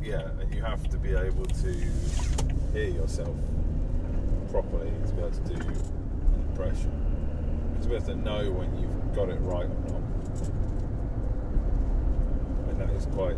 yeah, 0.03 0.29
and 0.41 0.55
you 0.55 0.63
have 0.63 0.89
to 0.91 0.99
be 0.99 1.15
able 1.15 1.47
to 1.47 1.73
hear 2.73 2.89
yourself 2.89 3.37
properly 4.51 4.91
to 5.07 5.13
be 5.15 5.21
able 5.21 5.31
to 5.31 5.55
do 5.55 5.55
an 5.55 6.47
impression. 6.51 7.79
To 7.81 7.89
be 7.89 7.95
able 7.95 8.07
to 8.07 8.15
know 8.15 8.51
when 8.53 8.79
you've 8.79 9.15
got 9.15 9.29
it 9.29 9.41
right 9.41 9.67
or 9.67 9.93
not. 9.93 10.03
And 12.69 12.81
that 12.81 12.91
is 12.91 13.07
quite 13.07 13.37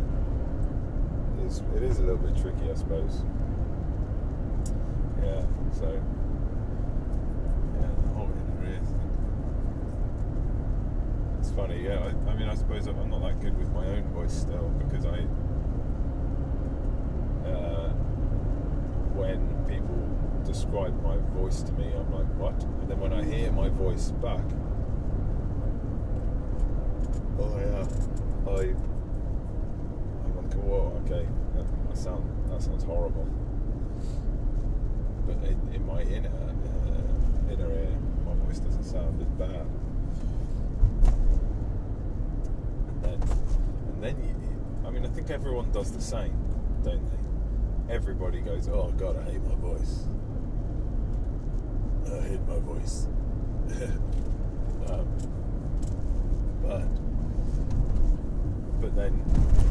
is 1.45 1.61
it 1.75 1.83
is 1.83 1.99
a 1.99 2.01
little 2.01 2.17
bit 2.17 2.35
tricky, 2.35 2.69
I 2.69 2.73
suppose. 2.73 3.23
Yeah, 5.23 5.41
so 5.71 6.01
yeah, 7.79 7.87
the 8.01 8.13
whole 8.13 8.27
thing. 8.27 8.45
It's 11.39 11.51
funny, 11.51 11.83
yeah. 11.83 11.99
I, 11.99 12.31
I 12.31 12.35
mean, 12.35 12.49
I 12.49 12.55
suppose 12.55 12.87
I'm 12.87 13.09
not 13.09 13.21
that 13.21 13.39
good 13.39 13.55
with 13.57 13.71
my 13.71 13.85
own 13.85 14.03
voice 14.13 14.33
still 14.33 14.69
because 14.79 15.05
I, 15.05 15.19
uh, 17.47 17.89
when 19.13 19.39
people 19.67 20.09
describe 20.43 20.99
my 21.03 21.17
voice 21.39 21.61
to 21.61 21.71
me, 21.73 21.93
I'm 21.93 22.11
like, 22.11 22.25
what? 22.39 22.63
And 22.63 22.89
then 22.89 22.99
when 22.99 23.13
I 23.13 23.23
hear 23.23 23.51
my 23.51 23.69
voice 23.69 24.09
back, 24.11 24.43
oh 27.39 27.59
yeah, 27.59 27.85
I 28.51 28.94
whoa, 30.75 31.01
okay, 31.05 31.27
that, 31.55 31.65
that 31.87 31.97
sound 31.97 32.23
that 32.49 32.61
sounds 32.61 32.83
horrible. 32.83 33.27
But 35.25 35.37
in, 35.47 35.73
in 35.73 35.85
my 35.85 36.01
inner 36.01 36.29
uh, 36.29 37.51
inner 37.51 37.71
ear, 37.71 37.97
my 38.25 38.33
voice 38.45 38.59
doesn't 38.59 38.83
sound 38.83 39.21
as 39.21 39.27
bad. 39.39 39.65
And 42.87 43.03
then, 43.03 43.21
and 43.87 44.03
then 44.03 44.15
you, 44.23 44.87
I 44.87 44.89
mean, 44.91 45.05
I 45.05 45.09
think 45.09 45.29
everyone 45.29 45.71
does 45.71 45.91
the 45.91 46.01
same, 46.01 46.35
don't 46.83 47.05
they? 47.09 47.93
Everybody 47.93 48.41
goes, 48.41 48.67
"Oh 48.67 48.91
God, 48.97 49.17
I 49.17 49.31
hate 49.31 49.43
my 49.43 49.55
voice. 49.55 50.05
I 52.05 52.21
hate 52.27 52.47
my 52.47 52.59
voice." 52.59 53.07
um, 54.87 55.07
but 56.61 56.87
but 58.81 58.95
then 58.95 59.64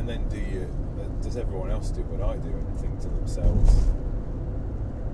and 0.00 0.08
then, 0.08 0.26
do 0.30 0.38
you? 0.38 0.66
Uh, 0.98 1.04
does 1.22 1.36
everyone 1.36 1.70
else 1.70 1.90
do 1.90 2.00
what 2.04 2.26
I 2.26 2.36
do 2.38 2.48
and 2.48 2.80
think 2.80 2.98
to 3.00 3.08
themselves, 3.08 3.70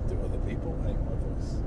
do 0.07 0.15
other 0.23 0.39
people 0.47 0.71
hate 0.87 0.95
my 1.03 1.15
voice? 1.27 1.59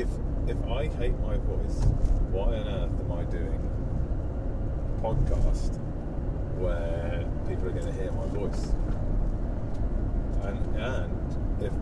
If 0.00 0.08
if 0.48 0.56
I 0.66 0.88
hate 0.96 1.18
my 1.20 1.36
voice, 1.36 1.84
why 2.32 2.56
on 2.56 2.66
earth 2.66 3.00
am 3.04 3.12
I 3.12 3.24
doing 3.24 3.60
a 3.60 5.02
podcast 5.04 5.76
where 6.56 7.28
people 7.46 7.68
are 7.68 7.76
going 7.76 7.84
to 7.84 7.92
hear 7.92 8.12
my 8.12 8.26
voice? 8.32 8.72
And 10.48 10.58
and 10.80 11.62
if 11.62 11.72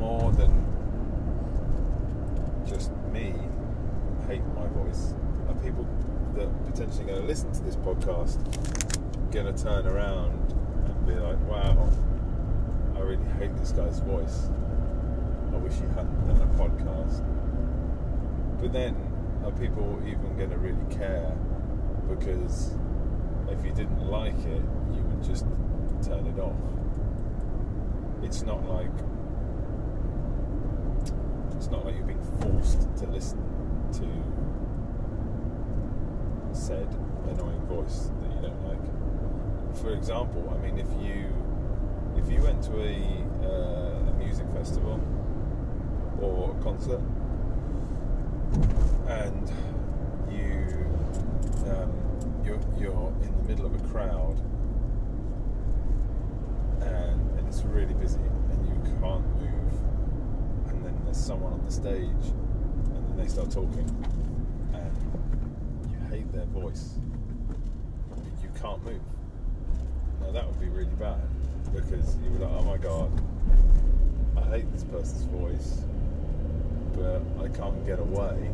more 0.00 0.32
than 0.32 0.64
just 2.66 2.90
me 3.12 3.34
hate 4.28 4.46
my 4.56 4.66
voice, 4.80 5.12
are 5.46 5.54
people 5.56 5.86
that 6.36 6.48
potentially 6.64 7.04
going 7.04 7.20
to 7.20 7.26
listen 7.26 7.52
to 7.52 7.60
this 7.60 7.76
podcast 7.76 8.40
to 9.32 9.62
turn 9.62 9.86
around 9.86 10.52
and 10.52 11.06
be 11.06 11.14
like, 11.14 11.38
wow, 11.48 11.90
I 12.96 13.00
really 13.00 13.28
hate 13.38 13.54
this 13.56 13.72
guy's 13.72 14.00
voice. 14.00 14.48
I 15.52 15.56
wish 15.56 15.74
he 15.74 15.86
hadn't 15.94 16.26
done 16.26 16.42
a 16.42 16.46
podcast. 16.58 17.22
But 18.60 18.72
then, 18.72 18.96
are 19.44 19.52
people 19.52 20.00
even 20.06 20.36
to 20.50 20.56
really 20.56 20.94
care? 20.94 21.36
Because 22.08 22.72
if 23.48 23.64
you 23.64 23.72
didn't 23.72 24.10
like 24.10 24.38
it, 24.38 24.62
you 24.94 25.02
would 25.02 25.22
just 25.22 25.44
turn 26.02 26.26
it 26.26 26.38
off. 26.40 26.56
It's 28.22 28.42
not 28.42 28.68
like 28.68 28.90
it's 31.56 31.70
not 31.70 31.84
like 31.84 31.96
you're 31.96 32.06
being 32.06 32.22
forced 32.40 32.82
to 32.98 33.06
listen 33.06 33.42
to 33.92 34.06
said 36.56 36.88
annoying 37.30 37.60
voice 37.66 38.10
that 38.20 38.30
you 38.34 38.40
don't 38.42 38.68
like 38.68 38.78
for 39.80 39.92
example, 39.92 40.52
I 40.52 40.58
mean, 40.58 40.78
if 40.78 40.88
you 41.00 41.32
if 42.16 42.30
you 42.30 42.42
went 42.42 42.62
to 42.64 42.72
a, 42.80 43.46
uh, 43.46 44.10
a 44.10 44.14
music 44.18 44.46
festival 44.52 45.00
or 46.20 46.56
a 46.58 46.62
concert 46.62 47.00
and 49.06 49.52
you 50.28 50.84
um, 51.70 51.92
you're, 52.44 52.58
you're 52.76 53.12
in 53.22 53.32
the 53.40 53.48
middle 53.48 53.66
of 53.66 53.74
a 53.74 53.88
crowd 53.88 54.40
and, 56.80 57.38
and 57.38 57.48
it's 57.48 57.62
really 57.62 57.94
busy 57.94 58.18
and 58.50 58.68
you 58.68 58.92
can't 59.00 59.24
move 59.36 59.72
and 60.68 60.84
then 60.84 61.00
there's 61.04 61.16
someone 61.16 61.52
on 61.52 61.64
the 61.64 61.70
stage 61.70 62.02
and 62.02 63.08
then 63.08 63.16
they 63.16 63.28
start 63.28 63.50
talking 63.50 63.88
and 64.74 65.90
you 65.90 65.98
hate 66.10 66.30
their 66.32 66.46
voice 66.46 66.94
you 68.42 68.48
can't 68.60 68.84
move 68.84 69.00
that 70.32 70.46
would 70.46 70.60
be 70.60 70.68
really 70.68 70.94
bad 70.98 71.20
because 71.74 72.16
you 72.22 72.30
be 72.30 72.38
like, 72.44 72.52
oh 72.52 72.62
my 72.62 72.76
god, 72.76 73.10
I 74.36 74.56
hate 74.56 74.72
this 74.72 74.84
person's 74.84 75.24
voice, 75.24 75.80
but 76.94 77.22
I 77.42 77.48
can't 77.48 77.86
get 77.86 77.98
away. 77.98 78.50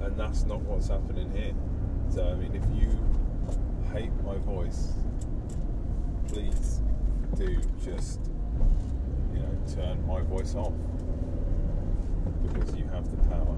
And 0.00 0.16
that's 0.16 0.44
not 0.44 0.60
what's 0.60 0.88
happening 0.88 1.30
here. 1.32 1.54
So, 2.10 2.28
I 2.28 2.34
mean, 2.34 2.54
if 2.54 2.62
you 2.80 2.90
hate 3.92 4.12
my 4.24 4.36
voice, 4.38 4.92
please 6.28 6.80
do 7.36 7.58
just, 7.84 8.20
you 9.32 9.40
know, 9.40 9.74
turn 9.74 10.06
my 10.06 10.20
voice 10.22 10.54
off 10.54 10.72
because 12.42 12.76
you 12.76 12.84
have 12.92 13.10
the 13.10 13.16
power. 13.28 13.56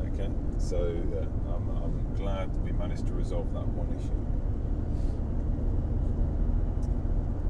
Okay? 0.00 0.30
So, 0.58 0.76
uh, 0.78 1.54
I'm, 1.54 1.68
I'm 1.82 2.09
glad 2.20 2.48
we 2.64 2.72
managed 2.72 3.06
to 3.06 3.14
resolve 3.14 3.50
that 3.54 3.66
one 3.68 3.88
issue. 3.96 4.20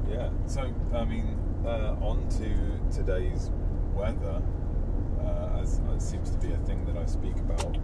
Yeah, 0.09 0.29
so 0.47 0.61
I 0.97 1.03
mean, 1.03 1.37
uh, 1.65 1.95
on 2.01 2.27
to 2.39 2.95
today's 2.95 3.51
weather, 3.93 4.41
uh, 5.19 5.59
as, 5.61 5.81
seems 5.97 6.29
to 6.29 6.37
be 6.37 6.53
a 6.53 6.57
thing 6.59 6.85
that 6.85 6.95
I 6.95 7.05
speak 7.05 7.35
about 7.35 7.77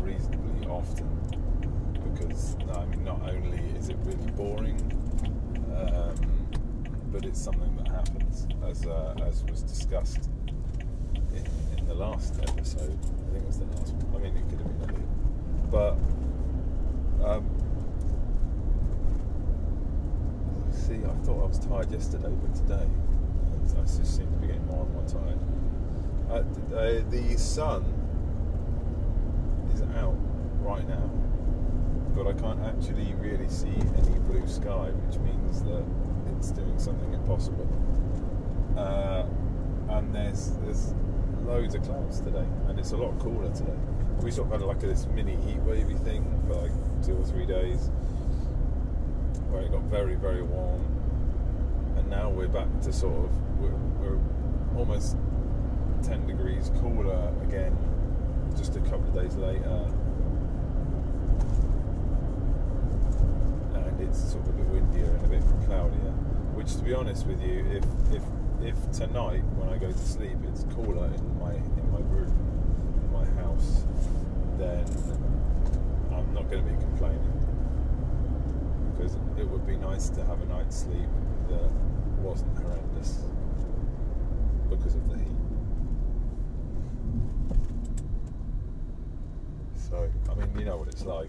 reasonably 0.00 0.66
often, 0.68 1.08
because 2.02 2.56
I 2.74 2.86
mean, 2.86 3.04
not 3.04 3.20
only 3.28 3.60
is 3.76 3.90
it 3.90 3.96
really 4.04 4.30
boring, 4.32 4.80
um, 5.76 6.14
but 7.12 7.26
it's 7.26 7.40
something 7.42 7.76
that 7.76 7.88
happens, 7.88 8.46
as 8.66 8.86
uh, 8.86 9.14
as 9.26 9.44
was 9.44 9.62
discussed 9.62 10.30
in, 11.14 11.46
in 11.78 11.86
the 11.86 11.94
last 11.94 12.40
episode. 12.48 12.98
I 13.28 13.32
think 13.32 13.44
it 13.44 13.46
was 13.46 13.58
the 13.58 13.66
last 13.66 13.92
one. 13.92 14.16
I 14.16 14.24
mean, 14.24 14.36
it 14.38 14.48
could 14.48 14.60
have 14.60 14.80
been 14.80 14.90
earlier, 14.90 15.08
but 15.70 15.98
um, 17.24 17.44
see, 20.72 20.96
I 21.04 21.21
thought 21.32 21.44
I 21.44 21.46
was 21.46 21.58
tired 21.58 21.90
yesterday, 21.90 22.34
but 22.42 22.54
today 22.54 22.86
I 22.86 23.80
just 23.84 24.16
seem 24.16 24.30
to 24.30 24.38
be 24.38 24.48
getting 24.48 24.66
more 24.66 24.84
and 24.84 24.92
more 24.94 25.06
tired. 25.08 25.38
Uh, 26.30 26.76
uh, 26.76 27.10
the 27.10 27.38
sun 27.38 27.84
is 29.72 29.82
out 29.96 30.16
right 30.60 30.86
now, 30.86 31.10
but 32.14 32.26
I 32.26 32.32
can't 32.34 32.60
actually 32.64 33.14
really 33.14 33.48
see 33.48 33.68
any 33.68 34.18
blue 34.20 34.46
sky, 34.46 34.90
which 35.06 35.18
means 35.20 35.62
that 35.62 35.84
it's 36.36 36.50
doing 36.50 36.78
something 36.78 37.12
impossible. 37.14 37.66
Uh, 38.76 39.24
and 39.90 40.14
there's 40.14 40.50
there's 40.64 40.94
loads 41.46 41.74
of 41.74 41.82
clouds 41.82 42.20
today, 42.20 42.46
and 42.68 42.78
it's 42.78 42.92
a 42.92 42.96
lot 42.96 43.18
cooler 43.20 43.50
today. 43.54 43.78
We 44.22 44.30
sort 44.30 44.48
of 44.48 44.60
had 44.60 44.66
like 44.66 44.80
this 44.80 45.06
mini 45.14 45.36
heat 45.36 45.60
wavy 45.60 45.94
thing 45.94 46.24
for 46.46 46.54
like 46.56 46.72
two 47.02 47.16
or 47.16 47.24
three 47.24 47.46
days, 47.46 47.90
where 49.50 49.62
it 49.62 49.72
got 49.72 49.82
very, 49.82 50.14
very 50.14 50.42
warm, 50.42 51.01
now 52.12 52.28
we're 52.28 52.46
back 52.46 52.68
to 52.82 52.92
sort 52.92 53.24
of 53.24 53.58
we're, 53.58 53.74
we're 53.98 54.20
almost 54.76 55.16
10 56.02 56.26
degrees 56.26 56.70
cooler 56.78 57.32
again, 57.42 57.74
just 58.54 58.76
a 58.76 58.80
couple 58.80 59.08
of 59.08 59.14
days 59.14 59.34
later. 59.36 59.86
And 63.74 64.00
it's 64.00 64.32
sort 64.32 64.46
of 64.46 64.50
a 64.50 64.52
bit 64.58 64.66
windier 64.66 65.06
and 65.06 65.24
a 65.24 65.28
bit 65.28 65.42
cloudier. 65.64 66.12
Which, 66.52 66.76
to 66.76 66.82
be 66.82 66.92
honest 66.92 67.26
with 67.26 67.40
you, 67.40 67.64
if 67.70 67.84
if 68.14 68.22
if 68.60 68.92
tonight 68.92 69.42
when 69.56 69.70
I 69.70 69.78
go 69.78 69.90
to 69.90 69.98
sleep 69.98 70.36
it's 70.52 70.64
cooler 70.74 71.06
in 71.06 71.38
my 71.40 71.54
in 71.54 71.92
my 71.92 72.00
room, 72.12 72.28
in 73.00 73.10
my 73.10 73.24
house, 73.40 73.84
then 74.58 74.84
I'm 76.12 76.28
not 76.34 76.50
going 76.50 76.62
to 76.62 76.70
be 76.70 76.78
complaining 76.78 77.32
because 78.94 79.16
it 79.38 79.48
would 79.48 79.66
be 79.66 79.76
nice 79.76 80.10
to 80.10 80.24
have 80.26 80.42
a 80.42 80.46
night's 80.46 80.76
sleep 80.76 81.08
that 81.48 81.70
wasn't 82.22 82.56
horrendous 82.56 83.18
because 84.70 84.94
of 84.94 85.08
the 85.10 85.16
heat. 85.18 85.26
So, 89.90 90.08
I 90.30 90.34
mean, 90.34 90.58
you 90.58 90.64
know 90.64 90.76
what 90.76 90.88
it's 90.88 91.04
like 91.04 91.28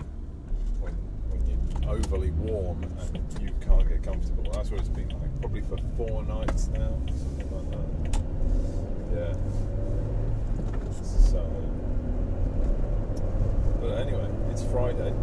when 0.79 0.93
when 1.29 1.41
you're 1.47 1.91
overly 1.91 2.31
warm 2.31 2.83
and 2.99 3.41
you 3.41 3.49
can't 3.65 3.87
get 3.89 4.03
comfortable. 4.03 4.51
That's 4.53 4.69
what 4.69 4.79
it's 4.79 4.89
been 4.89 5.09
like. 5.09 5.41
Probably 5.41 5.61
for 5.61 5.77
four 5.97 6.23
nights 6.23 6.69
now, 6.69 6.95
something 7.07 7.49
like 7.51 7.69
that. 7.71 8.21
Yeah. 9.13 9.33
So, 10.93 11.41
but 13.81 13.97
anyway, 13.97 14.29
it's 14.51 14.63
Friday, 14.63 15.13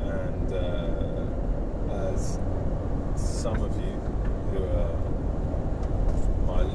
and 0.00 0.52
uh, 0.52 2.02
as 2.10 2.38
some 3.16 3.62
of 3.62 3.74
you 3.76 3.91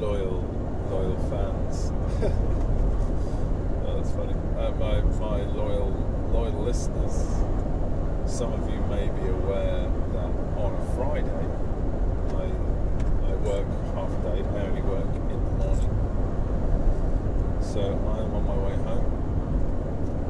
loyal 0.00 0.44
loyal 0.90 1.16
fans. 1.28 1.92
oh, 3.86 3.96
that's 3.96 4.12
funny. 4.12 4.34
Uh, 4.56 4.70
my 4.78 5.00
my 5.18 5.42
loyal 5.54 5.90
loyal 6.32 6.62
listeners. 6.62 7.26
Some 8.26 8.52
of 8.52 8.70
you 8.70 8.80
may 8.82 9.08
be 9.08 9.28
aware 9.28 9.90
that 10.12 10.30
on 10.56 10.74
a 10.74 10.84
Friday, 10.94 11.46
I 12.36 12.44
I 13.26 13.34
work 13.42 13.66
half 13.94 14.10
a 14.10 14.12
day. 14.22 14.42
I 14.42 14.60
only 14.66 14.82
work 14.82 15.14
in 15.14 15.28
the 15.28 15.34
morning, 15.58 15.94
so 17.60 17.80
I 17.80 18.18
am 18.22 18.34
on 18.34 18.44
my 18.46 18.56
way 18.56 18.76
home, 18.84 19.08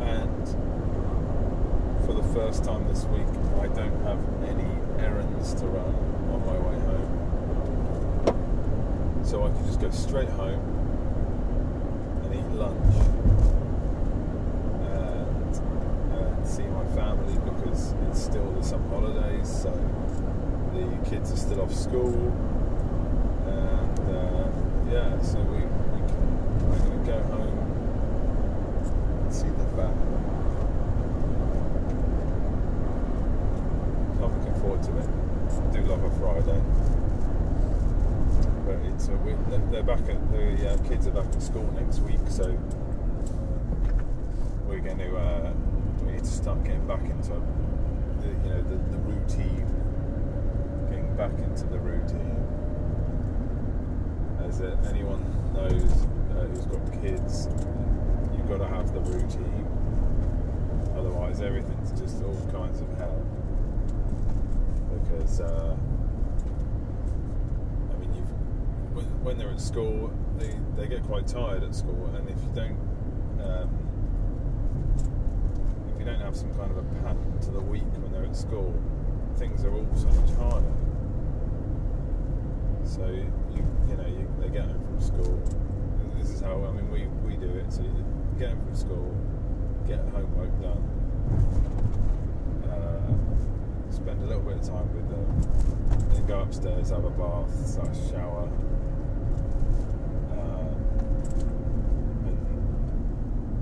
and 0.02 0.48
for 2.06 2.14
the 2.14 2.22
first 2.32 2.64
time 2.64 2.86
this 2.88 3.04
week, 3.06 3.28
I 3.60 3.66
don't 3.68 4.00
have 4.04 4.18
any 4.48 4.70
errands 4.98 5.52
to 5.54 5.66
run 5.66 5.94
on 6.32 6.40
my 6.46 6.58
way 6.58 6.78
home. 6.86 7.28
So 9.24 9.44
I 9.44 9.50
can 9.50 9.67
just 9.80 10.04
go 10.04 10.08
straight 10.08 10.28
home 10.30 10.60
and 12.24 12.34
eat 12.34 12.46
lunch 12.58 12.94
and, 14.82 15.54
and 16.18 16.46
see 16.46 16.64
my 16.64 16.84
family 16.94 17.34
because 17.50 17.94
it's 18.08 18.20
still 18.22 18.50
the 18.52 18.62
summer 18.62 18.88
holidays, 18.88 19.48
so 19.48 19.70
the 20.74 21.08
kids 21.08 21.32
are 21.32 21.36
still 21.36 21.60
off 21.62 21.74
school. 21.74 22.32
And 23.46 23.98
uh, 24.00 24.48
yeah, 24.92 25.20
so 25.22 25.38
we, 25.42 25.58
we 25.58 26.00
can, 26.06 26.68
we're 26.70 26.78
going 26.78 27.04
to 27.04 27.10
go 27.10 27.22
home 27.34 27.58
and 29.24 29.32
see 29.34 29.48
the 29.48 29.64
family. 29.76 30.14
I'm 34.22 34.38
looking 34.38 34.54
forward 34.60 34.82
to 34.82 34.98
it. 34.98 35.08
I 35.50 35.72
do 35.72 35.80
love 35.88 36.02
a 36.04 36.10
Friday. 36.18 36.62
But 38.66 38.76
it's 38.92 39.08
uh, 39.08 39.12
we, 39.24 39.32
they're- 39.48 39.66
they're 39.70 39.77
back 39.88 40.06
at 40.10 40.32
the 40.32 40.70
uh, 40.70 40.76
kids 40.86 41.06
are 41.06 41.12
back 41.12 41.24
at 41.32 41.42
school 41.42 41.64
next 41.72 42.00
week, 42.00 42.20
so 42.28 42.44
we're 44.66 44.80
going 44.80 44.98
to 44.98 45.16
uh, 45.16 45.50
we 46.04 46.12
need 46.12 46.18
to 46.18 46.26
start 46.26 46.62
getting 46.62 46.86
back 46.86 47.00
into 47.04 47.30
the 48.20 48.28
you 48.28 48.50
know 48.50 48.62
the, 48.64 48.76
the 48.90 48.98
routine, 48.98 49.64
getting 50.90 51.16
back 51.16 51.32
into 51.38 51.64
the 51.68 51.78
routine. 51.78 52.36
As 54.46 54.60
uh, 54.60 54.76
anyone 54.90 55.24
knows 55.54 55.72
uh, 55.72 56.44
who's 56.44 56.66
got 56.66 56.92
kids, 57.00 57.48
you've 58.36 58.46
got 58.46 58.58
to 58.58 58.68
have 58.68 58.92
the 58.92 59.00
routine. 59.00 59.66
Otherwise, 60.98 61.40
everything's 61.40 61.98
just 61.98 62.22
all 62.24 62.36
kinds 62.52 62.82
of 62.82 62.98
hell 62.98 63.24
because 64.92 65.40
uh, 65.40 65.74
I 67.90 67.96
mean, 67.96 68.12
you've, 68.14 69.17
when, 69.28 69.36
they're 69.36 69.50
at 69.50 69.60
school, 69.60 70.10
they, 70.38 70.54
they 70.76 70.86
get 70.88 71.02
quite 71.04 71.26
tired 71.26 71.62
at 71.62 71.74
school, 71.74 72.10
and 72.16 72.28
if 72.30 72.36
you 72.42 72.50
don't 72.54 72.78
um, 73.44 73.68
if 75.92 75.98
you 75.98 76.04
don't 76.06 76.20
have 76.20 76.34
some 76.34 76.52
kind 76.54 76.70
of 76.70 76.78
a 76.78 76.82
pattern 77.02 77.38
to 77.42 77.50
the 77.50 77.60
week 77.60 77.84
when 77.98 78.10
they're 78.10 78.24
at 78.24 78.36
school, 78.36 78.74
things 79.36 79.64
are 79.64 79.72
all 79.72 79.86
so 79.94 80.06
much 80.06 80.30
harder. 80.36 80.72
So 82.84 83.06
you 83.06 83.30
you 83.88 83.96
know 83.96 84.06
you, 84.06 84.26
they 84.40 84.48
get 84.48 84.64
home 84.64 84.82
from 84.84 85.00
school. 85.00 85.42
This 86.18 86.30
is 86.30 86.40
how 86.40 86.64
I 86.64 86.72
mean 86.72 86.90
we, 86.90 87.06
we 87.28 87.36
do 87.36 87.50
it. 87.50 87.70
So 87.72 87.82
you 87.82 88.04
get 88.38 88.48
home 88.48 88.64
from 88.64 88.74
school, 88.76 89.14
get 89.86 90.00
homework 90.08 90.50
done. 90.62 90.82
Uh, 92.64 93.92
spend 93.92 94.22
a 94.22 94.26
little 94.26 94.42
bit 94.42 94.56
of 94.56 94.66
time 94.66 94.88
with 94.94 95.08
them, 95.10 96.08
then 96.12 96.26
go 96.26 96.40
upstairs, 96.40 96.90
have 96.90 97.04
a 97.04 97.10
bath, 97.10 97.50
slash 97.66 98.10
shower, 98.10 98.48
uh, 100.32 100.68
and 102.26 102.38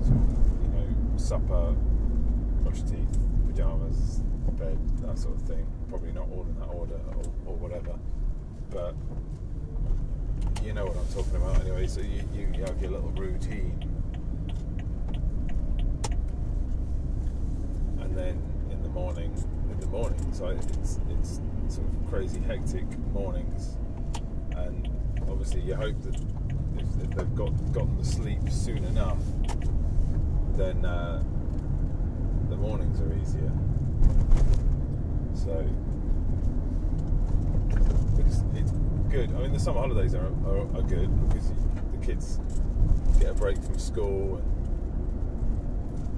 sort 0.03 0.19
of, 0.19 0.29
you 0.61 0.69
know, 0.69 1.16
supper, 1.27 1.75
brush 2.63 2.81
teeth, 2.83 3.19
pajamas, 3.47 4.21
bed, 4.57 4.79
that 5.01 5.19
sort 5.19 5.35
of 5.35 5.41
thing. 5.41 5.67
Probably 5.89 6.13
not 6.13 6.29
all 6.31 6.45
in 6.47 6.57
that 6.57 6.67
order 6.67 6.99
or, 7.09 7.23
or 7.51 7.55
whatever, 7.57 7.99
but 8.69 8.95
you 10.63 10.73
know 10.73 10.85
what 10.85 10.95
I'm 10.95 11.13
talking 11.13 11.35
about 11.35 11.59
anyway. 11.59 11.85
So 11.87 11.99
you, 11.99 12.23
you, 12.33 12.47
you 12.55 12.63
have 12.63 12.81
your 12.81 12.91
little 12.91 13.09
routine. 13.09 13.77
and 17.99 18.15
then 18.15 18.41
in 18.71 18.81
the 18.81 18.89
morning, 18.89 19.33
in 19.69 19.79
the 19.81 19.87
mornings, 19.87 20.41
I, 20.41 20.51
it's 20.51 20.99
it's 21.09 21.41
sort 21.67 21.87
of 21.87 22.09
crazy 22.09 22.39
hectic 22.39 22.85
mornings, 23.11 23.75
and 24.55 24.87
obviously 25.29 25.59
you 25.59 25.75
hope 25.75 26.01
that 26.03 26.15
if, 26.15 27.03
if 27.03 27.15
they've 27.15 27.35
got 27.35 27.73
gotten 27.73 27.97
to 27.97 28.05
sleep 28.05 28.49
soon 28.49 28.85
enough, 28.85 29.21
then 30.57 30.83
uh, 30.83 31.23
the 32.49 32.57
mornings 32.57 32.99
are 32.99 33.13
easier. 33.13 33.51
So 35.35 35.65
it's, 38.17 38.41
it's 38.55 38.71
good. 39.09 39.29
I 39.35 39.41
mean, 39.41 39.53
the 39.53 39.59
summer 39.59 39.79
holidays 39.79 40.15
are, 40.15 40.31
are, 40.45 40.61
are 40.75 40.81
good 40.81 41.29
because 41.29 41.51
the 41.91 42.05
kids 42.05 42.39
get 43.19 43.29
a 43.29 43.33
break 43.33 43.57
from 43.63 43.77
school 43.77 44.41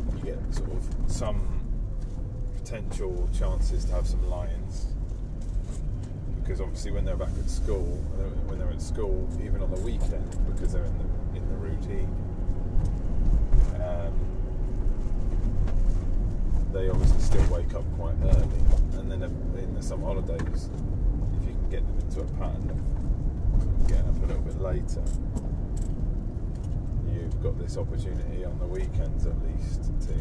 and 0.09 0.19
you 0.19 0.23
get 0.23 0.53
sort 0.53 0.71
of 0.71 1.11
some 1.11 1.59
potential 2.55 3.29
chances 3.37 3.85
to 3.85 3.91
have 3.93 4.07
some 4.07 4.27
lions. 4.29 4.87
Because 6.41 6.61
obviously, 6.61 6.91
when 6.91 7.05
they're 7.05 7.17
back 7.17 7.29
at 7.37 7.49
school, 7.49 7.85
when 8.47 8.57
they're 8.57 8.71
at 8.71 8.81
school, 8.81 9.29
even 9.43 9.61
on 9.61 9.69
the 9.69 9.81
weekend, 9.81 10.29
because 10.47 10.73
they're 10.73 10.85
in 10.85 10.97
the 10.97 11.37
in 11.37 11.47
the 11.47 11.55
routine, 11.57 12.09
um, 13.75 14.29
they 16.79 16.89
obviously 16.89 17.19
still 17.19 17.45
wake 17.53 17.73
up 17.75 17.83
quite 17.97 18.15
early. 18.23 18.61
And 18.93 19.11
then 19.11 19.23
in 19.23 19.73
the 19.75 19.83
summer 19.83 20.05
holidays, 20.05 20.69
if 21.41 21.47
you 21.47 21.53
can 21.53 21.69
get 21.69 21.85
them 21.85 21.99
into 21.99 22.21
a 22.21 22.25
pattern 22.39 22.69
of 22.71 23.87
getting 23.87 24.07
up 24.07 24.15
a 24.23 24.25
little 24.25 24.41
bit 24.43 24.61
later, 24.61 25.03
you've 27.11 27.43
got 27.43 27.59
this 27.59 27.75
opportunity 27.75 28.45
on 28.45 28.57
the 28.59 28.65
weekends 28.65 29.25
at 29.25 29.35
least 29.43 29.91
to 30.07 30.13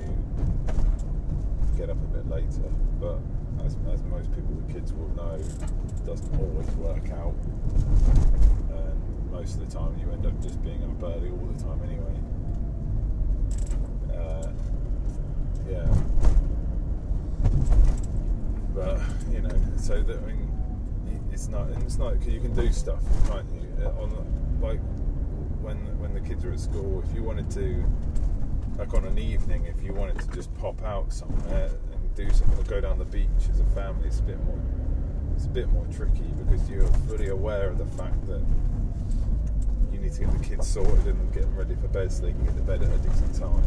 get 1.77 1.91
up 1.91 1.97
a 2.03 2.09
bit 2.09 2.29
later. 2.29 2.69
But 2.99 3.19
as, 3.65 3.77
as 3.93 4.03
most 4.05 4.35
people 4.35 4.55
with 4.55 4.73
kids 4.73 4.93
will 4.93 5.15
know, 5.15 5.35
it 5.35 6.07
doesn't 6.07 6.41
always 6.41 6.69
work 6.73 7.09
out. 7.13 7.37
And 8.75 9.31
most 9.31 9.61
of 9.61 9.71
the 9.71 9.79
time, 9.79 9.97
you 9.97 10.11
end 10.11 10.27
up 10.27 10.43
just 10.43 10.61
being 10.65 10.83
up 10.83 11.03
early 11.05 11.31
all 11.31 11.47
the 11.55 11.63
time 11.63 11.81
anyway. 11.85 12.17
Uh, 14.13 14.51
yeah. 15.71 15.87
But 18.75 19.01
you 19.33 19.41
know, 19.41 19.59
so 19.79 20.03
that 20.03 20.19
I 20.19 20.27
mean, 20.27 20.49
it's 21.33 21.49
not. 21.49 21.69
It's 21.83 21.99
not. 21.99 22.15
Because 22.15 22.35
you 22.35 22.41
can 22.41 22.55
do 22.55 22.71
stuff, 22.73 23.03
can't 23.29 23.47
you? 23.55 23.85
Uh, 23.85 24.03
On 24.03 24.11
like 24.61 24.81
when 25.63 25.77
when 25.99 26.13
the 26.15 26.21
kids 26.21 26.45
are 26.45 26.53
at 26.53 26.61
school, 26.61 27.03
if 27.09 27.15
you 27.15 27.23
wanted 27.23 27.51
to, 27.53 27.85
like 28.79 28.93
on 28.95 29.05
an 29.05 29.19
evening, 29.19 29.65
if 29.67 29.83
you 29.83 29.93
wanted 29.93 30.19
to 30.19 30.29
just 30.35 30.55
pop 30.59 30.83
out 30.83 31.13
somewhere 31.13 31.71
and 31.93 32.15
do 32.15 32.29
something 32.31 32.59
or 32.59 32.65
go 32.65 32.81
down 32.81 32.99
the 32.99 33.05
beach 33.05 33.29
as 33.51 33.61
a 33.61 33.65
family, 33.67 34.09
it's 34.09 34.21
a 34.21 34.25
bit 34.25 34.43
more 34.45 34.59
it's 35.37 35.47
a 35.47 35.51
bit 35.51 35.69
more 35.69 35.87
tricky 35.95 36.27
because 36.45 36.69
you're 36.69 36.87
fully 37.07 37.29
aware 37.29 37.69
of 37.69 37.79
the 37.79 37.87
fact 37.97 38.27
that 38.27 38.43
you 39.93 40.01
need 40.01 40.13
to 40.13 40.21
get 40.23 40.33
the 40.33 40.45
kids 40.45 40.67
sorted 40.67 41.07
and 41.07 41.33
get 41.33 41.43
them 41.43 41.57
ready 41.57 41.77
for 41.77 41.87
bed 41.87 42.11
so 42.11 42.23
they 42.23 42.33
can 42.33 42.45
get 42.45 42.57
to 42.57 42.63
bed 42.63 42.83
at 42.83 42.91
a 42.91 42.99
decent 42.99 43.35
time. 43.37 43.63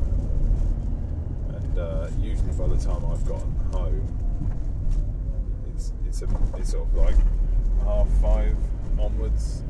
And 1.56 1.80
uh, 1.80 2.08
usually 2.20 2.52
by 2.52 2.68
the 2.68 2.76
time 2.76 3.06
I've 3.06 3.26
gotten 3.26 3.56
home, 3.72 4.06
it's 6.22 6.70
a 6.70 6.72
sort 6.72 6.88
of 6.88 6.96
like 6.96 7.16
half 7.84 8.08
five 8.22 8.56
onwards, 9.00 9.64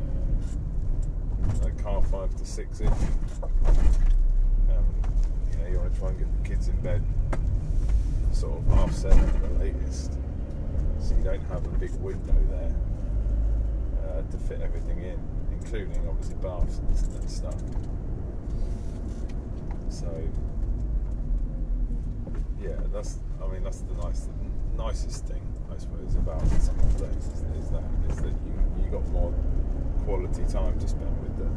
like 1.63 1.81
half 1.81 2.05
five 2.07 2.35
to 2.35 2.45
six 2.45 2.81
ish. 2.81 2.89
Um, 2.89 4.85
you 5.51 5.57
know, 5.57 5.67
you 5.69 5.77
want 5.77 5.93
to 5.93 5.99
try 5.99 6.09
and 6.09 6.19
get 6.19 6.43
the 6.43 6.49
kids 6.49 6.67
in 6.67 6.75
bed 6.81 7.01
sort 8.33 8.57
of 8.57 8.67
half 8.73 8.91
seven 8.91 9.19
at 9.19 9.41
the 9.41 9.63
latest, 9.63 10.13
so 10.99 11.15
you 11.15 11.23
don't 11.23 11.43
have 11.43 11.65
a 11.65 11.77
big 11.77 11.91
window 11.95 12.35
there 12.49 12.75
uh, 14.03 14.21
to 14.31 14.37
fit 14.37 14.61
everything 14.61 14.99
in, 14.99 15.19
including 15.51 16.05
obviously 16.07 16.35
baths 16.35 16.79
and, 16.79 17.15
and 17.15 17.29
stuff. 17.29 17.55
So 19.89 20.07
yeah, 22.61 22.71
that's 22.93 23.19
I 23.41 23.47
mean 23.47 23.63
that's 23.63 23.81
the 23.81 23.93
nice 24.03 24.27
the 24.75 24.83
nicest 24.83 25.25
thing 25.25 25.50
I 25.71 25.77
suppose 25.77 26.15
about 26.15 26.45
some 26.47 26.75
holidays 26.75 27.27
is, 27.27 27.63
is 27.63 27.69
that 27.71 27.83
is 28.09 28.17
that 28.17 28.35
you 28.45 28.83
you 28.83 28.91
got 28.91 29.07
more 29.09 29.33
quality 30.03 30.43
time 30.43 30.77
to 30.79 30.87
spend 30.87 31.17
with 31.23 31.37
the 31.37 31.49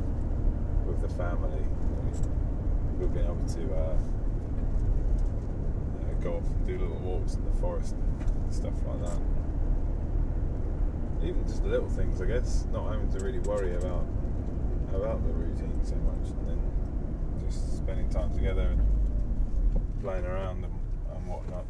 with 0.89 1.01
the 1.01 1.09
family. 1.09 1.65
We've 2.99 3.13
been 3.13 3.25
able 3.25 3.47
to. 3.47 3.75
Uh, 3.75 3.97
go 6.25 6.37
off 6.37 6.47
and 6.47 6.67
do 6.67 6.79
little 6.79 6.97
walks 6.97 7.35
in 7.35 7.45
the 7.45 7.61
forest 7.61 7.95
and 7.95 8.53
stuff 8.53 8.73
like 8.87 9.01
that. 9.05 9.21
Even 11.23 11.47
just 11.47 11.63
the 11.63 11.69
little 11.69 11.89
things, 11.89 12.21
I 12.21 12.25
guess, 12.25 12.65
not 12.73 12.91
having 12.91 13.13
to 13.13 13.19
really 13.25 13.41
worry 13.41 13.77
about 13.77 14.07
about 14.95 15.23
the 15.23 15.33
routine 15.33 15.81
so 15.85 15.97
much, 15.97 16.31
and 16.31 16.49
then 16.49 16.61
just 17.45 17.77
spending 17.77 18.09
time 18.09 18.33
together 18.33 18.63
and 18.63 18.81
playing 20.03 20.25
around 20.25 20.65
and, 20.65 20.73
and 21.15 21.27
whatnot. 21.27 21.67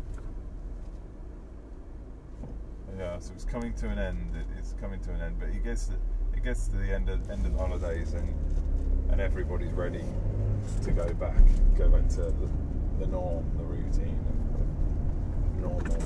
Yeah, 2.99 3.19
so 3.19 3.33
it's 3.35 3.45
coming 3.45 3.73
to 3.75 3.89
an 3.89 3.99
end. 3.99 4.31
It's 4.59 4.75
coming 4.81 5.01
to 5.01 5.11
an 5.13 5.21
end, 5.21 5.37
but 5.39 5.49
it 5.49 5.65
gets 5.65 5.91
it 6.35 6.45
gets 6.45 6.69
to 6.69 6.77
the 6.77 6.93
end 6.93 7.09
of 7.09 7.29
end 7.31 7.45
of 7.45 7.53
the 7.53 7.59
holidays, 7.59 8.15
and 8.15 8.35
and 9.11 9.21
everybody's 9.21 9.73
ready 9.73 10.05
to 10.83 10.91
go 10.93 11.13
back, 11.15 11.43
go 11.77 11.89
back 11.89 12.09
to 12.09 12.23
the, 12.23 12.49
the 12.99 13.07
norm, 13.07 13.45
the 13.57 13.65
routine 13.65 14.19
normal 15.61 15.99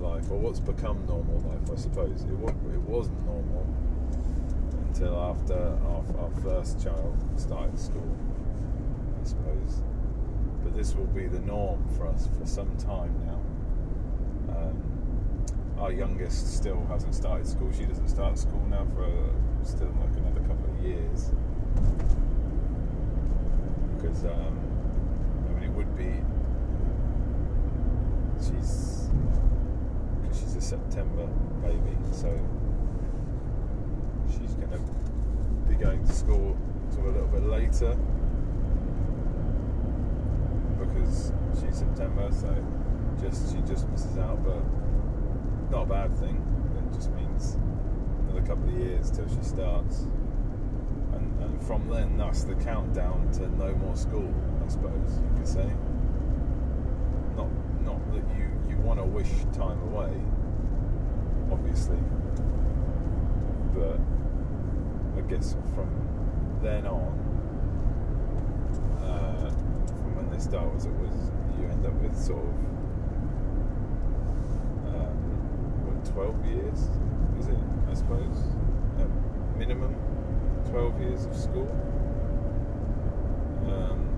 life, 0.00 0.30
or 0.30 0.38
what's 0.38 0.60
become 0.60 1.04
normal 1.06 1.40
life, 1.40 1.70
I 1.72 1.76
suppose. 1.76 2.22
It, 2.22 2.32
it 2.32 2.80
wasn't 2.82 3.24
normal 3.24 3.66
until 4.88 5.16
after 5.16 5.54
our, 5.54 6.04
our 6.22 6.30
first 6.42 6.82
child 6.82 7.16
started 7.36 7.78
school, 7.78 8.16
I 9.20 9.26
suppose. 9.26 9.82
But 10.62 10.76
this 10.76 10.94
will 10.94 11.06
be 11.06 11.26
the 11.26 11.40
norm 11.40 11.86
for 11.96 12.08
us 12.08 12.28
for 12.38 12.46
some 12.46 12.76
time 12.76 13.14
now. 13.26 14.56
Um, 14.56 14.87
our 15.80 15.92
youngest 15.92 16.56
still 16.56 16.84
hasn't 16.88 17.14
started 17.14 17.46
school. 17.46 17.70
She 17.72 17.84
doesn't 17.84 18.08
start 18.08 18.38
school 18.38 18.64
now 18.68 18.86
for 18.94 19.08
still 19.64 19.94
like 20.00 20.16
another 20.16 20.40
couple 20.40 20.70
of 20.70 20.84
years. 20.84 21.30
Because 23.96 24.24
um, 24.24 24.58
I 25.48 25.52
mean, 25.52 25.64
it 25.64 25.70
would 25.70 25.96
be 25.96 26.12
she's 28.38 29.08
because 30.22 30.40
she's 30.40 30.56
a 30.56 30.60
September 30.60 31.26
baby, 31.62 31.96
so 32.12 32.28
she's 34.30 34.54
going 34.54 34.70
to 34.70 34.80
be 35.68 35.74
going 35.74 36.04
to 36.04 36.12
school 36.12 36.56
a 36.98 37.00
little 37.00 37.28
bit 37.28 37.44
later 37.44 37.96
because 40.78 41.32
she's 41.60 41.78
September, 41.78 42.28
so 42.32 42.54
just 43.20 43.54
she 43.54 43.60
just 43.62 43.88
misses 43.88 44.18
out, 44.18 44.42
but 44.44 44.62
not 45.70 45.82
a 45.82 45.86
bad 45.86 46.16
thing. 46.18 46.42
It 46.76 46.94
just 46.94 47.10
means 47.12 47.56
another 48.28 48.46
couple 48.46 48.68
of 48.68 48.78
years 48.78 49.10
till 49.10 49.28
she 49.28 49.42
starts. 49.42 50.06
And, 51.12 51.42
and 51.42 51.62
from 51.62 51.88
then, 51.88 52.16
that's 52.16 52.44
the 52.44 52.54
countdown 52.54 53.30
to 53.32 53.48
no 53.56 53.74
more 53.74 53.96
school, 53.96 54.32
I 54.64 54.68
suppose 54.68 55.20
you 55.22 55.30
could 55.36 55.48
say 55.48 55.70
Not, 57.36 57.48
not 57.84 58.12
that 58.12 58.24
you, 58.36 58.48
you 58.68 58.76
want 58.78 58.98
to 59.00 59.04
wish 59.04 59.30
time 59.52 59.80
away, 59.92 60.12
obviously. 61.50 61.98
But 63.74 64.00
I 65.16 65.20
guess 65.28 65.56
from 65.74 65.90
then 66.62 66.86
on, 66.86 67.12
uh, 69.02 69.50
from 69.86 70.16
when 70.16 70.30
they 70.30 70.38
start, 70.38 70.72
was 70.72 70.86
it 70.86 70.92
was 70.94 71.30
you 71.58 71.66
end 71.68 71.86
up 71.86 71.94
with 71.94 72.16
sort 72.16 72.44
of 72.44 72.77
12 76.12 76.46
years, 76.46 76.78
is 77.38 77.48
it? 77.48 77.58
I 77.90 77.94
suppose. 77.94 78.36
Minimum, 79.56 79.94
12 80.70 81.00
years 81.00 81.24
of 81.26 81.36
school 81.36 81.68
um, 83.66 84.08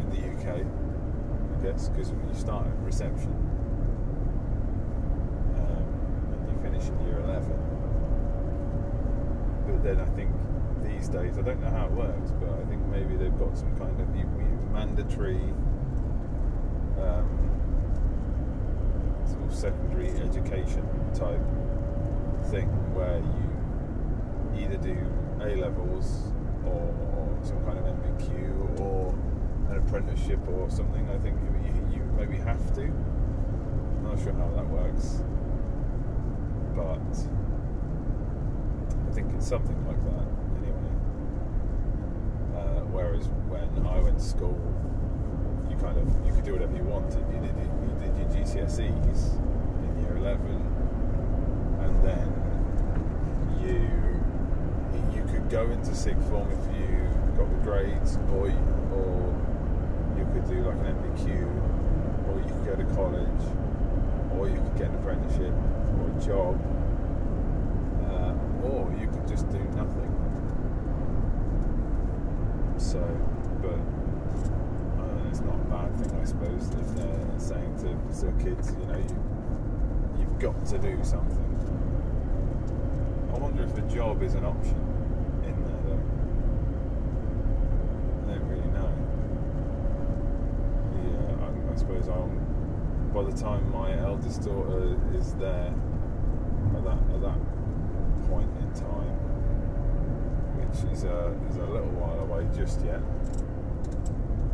in 0.00 0.10
the 0.10 0.26
UK, 0.32 0.56
I 0.58 1.62
guess, 1.62 1.88
because 1.88 2.10
you 2.10 2.34
start 2.34 2.66
at 2.66 2.76
reception 2.82 3.32
um, 5.56 5.86
and 6.32 6.48
you 6.50 6.56
finish 6.62 6.88
in 6.88 7.06
year 7.06 7.20
11. 7.20 7.52
But 9.66 9.82
then 9.84 10.00
I 10.00 10.06
think 10.16 10.30
these 10.82 11.08
days, 11.08 11.38
I 11.38 11.42
don't 11.42 11.60
know 11.60 11.70
how 11.70 11.86
it 11.86 11.92
works, 11.92 12.32
but 12.40 12.50
I 12.50 12.64
think 12.68 12.84
maybe 12.86 13.16
they've 13.16 13.38
got 13.38 13.56
some 13.56 13.76
kind 13.76 14.00
of 14.00 14.08
mandatory. 14.72 15.40
Um, 17.00 17.46
sort 19.26 19.42
of 19.42 19.54
secondary 19.54 20.10
education 20.22 20.86
type 21.14 21.40
thing 22.50 22.68
where 22.94 23.18
you 23.18 24.64
either 24.64 24.76
do 24.78 24.96
A 25.40 25.56
levels 25.56 26.32
or 26.64 27.38
some 27.42 27.62
kind 27.64 27.78
of 27.78 27.84
NVQ 27.84 28.80
or 28.80 29.14
an 29.70 29.78
apprenticeship 29.78 30.40
or 30.48 30.70
something. 30.70 31.08
I 31.10 31.18
think 31.18 31.36
you, 31.42 31.98
you 31.98 32.02
maybe 32.16 32.36
have 32.38 32.74
to. 32.74 32.82
I'm 32.82 34.04
not 34.04 34.18
sure 34.22 34.32
how 34.32 34.48
that 34.56 34.66
works, 34.68 35.22
but 36.74 36.98
I 39.08 39.12
think 39.12 39.32
it's 39.34 39.46
something 39.46 39.76
like 39.86 40.02
that 40.04 40.26
anyway. 40.62 40.92
Uh, 42.54 42.84
whereas 42.90 43.26
when 43.48 43.86
I 43.86 44.00
went 44.00 44.18
to 44.18 44.24
school, 44.24 44.58
you 45.70 45.76
kind 45.76 45.98
of 45.98 46.06
you 46.26 46.32
could 46.32 46.44
do 46.44 46.52
whatever 46.52 46.76
you 46.76 46.84
wanted. 46.84 47.24
You 47.32 47.40
did 47.40 47.56
you 47.56 47.94
did 48.00 48.16
your 48.18 48.28
GCSEs 48.44 49.38
in 49.38 50.00
year 50.02 50.16
eleven, 50.16 50.75
then 52.06 52.28
you 53.60 53.80
you 55.14 55.24
could 55.32 55.48
go 55.50 55.70
into 55.70 55.94
sixth 55.94 56.28
form 56.28 56.48
if 56.50 56.64
you 56.78 57.08
got 57.36 57.48
the 57.50 57.56
grades, 57.64 58.16
or 58.32 58.48
or 58.94 59.34
you 60.16 60.24
could 60.32 60.48
do 60.48 60.62
like 60.62 60.76
an 60.76 60.94
NVQ, 60.96 61.26
or 62.28 62.38
you 62.38 62.46
could 62.46 62.64
go 62.64 62.76
to 62.76 62.84
college, 62.94 63.44
or 64.36 64.48
you 64.48 64.56
could 64.56 64.78
get 64.78 64.88
an 64.88 64.94
apprenticeship 64.96 65.54
or 65.98 66.08
a 66.08 66.20
job, 66.24 66.54
uh, 68.08 68.66
or 68.66 68.94
you 69.00 69.08
could 69.08 69.26
just 69.28 69.48
do 69.50 69.58
nothing. 69.76 70.12
So, 72.78 73.00
but 73.62 73.78
it's 75.36 75.44
not 75.44 75.54
a 75.54 75.64
bad 75.68 75.94
thing, 75.96 76.18
I 76.18 76.24
suppose, 76.24 76.68
if 76.70 76.96
they're 76.96 77.38
saying 77.38 77.76
to, 77.80 78.20
to 78.20 78.32
kids, 78.42 78.74
you 78.78 78.86
know, 78.86 78.96
you, 78.96 80.20
you've 80.20 80.38
got 80.38 80.64
to 80.66 80.78
do 80.78 80.98
something. 81.02 81.75
I 83.66 83.68
if 83.68 83.78
a 83.78 83.82
job 83.94 84.22
is 84.22 84.34
an 84.34 84.44
option. 84.44 84.76
In 85.44 85.64
there 85.64 85.80
though. 85.86 86.02
I 88.22 88.34
don't 88.34 88.48
really 88.48 88.70
know. 88.70 88.92
I 91.70 91.78
suppose 91.78 92.08
I'll, 92.08 92.30
by 93.12 93.22
the 93.30 93.36
time 93.36 93.70
my 93.70 93.98
eldest 93.98 94.42
daughter 94.42 94.96
is 95.14 95.34
there 95.34 95.74
at 96.74 96.84
that 96.84 96.98
at 97.14 97.20
that 97.20 97.38
point 98.30 98.50
in 98.60 98.72
time, 98.72 99.16
which 100.56 100.90
is 100.92 101.04
a 101.04 101.34
is 101.50 101.56
a 101.56 101.66
little 101.66 101.92
while 102.00 102.18
away 102.20 102.46
just 102.56 102.80
yet. 102.80 103.00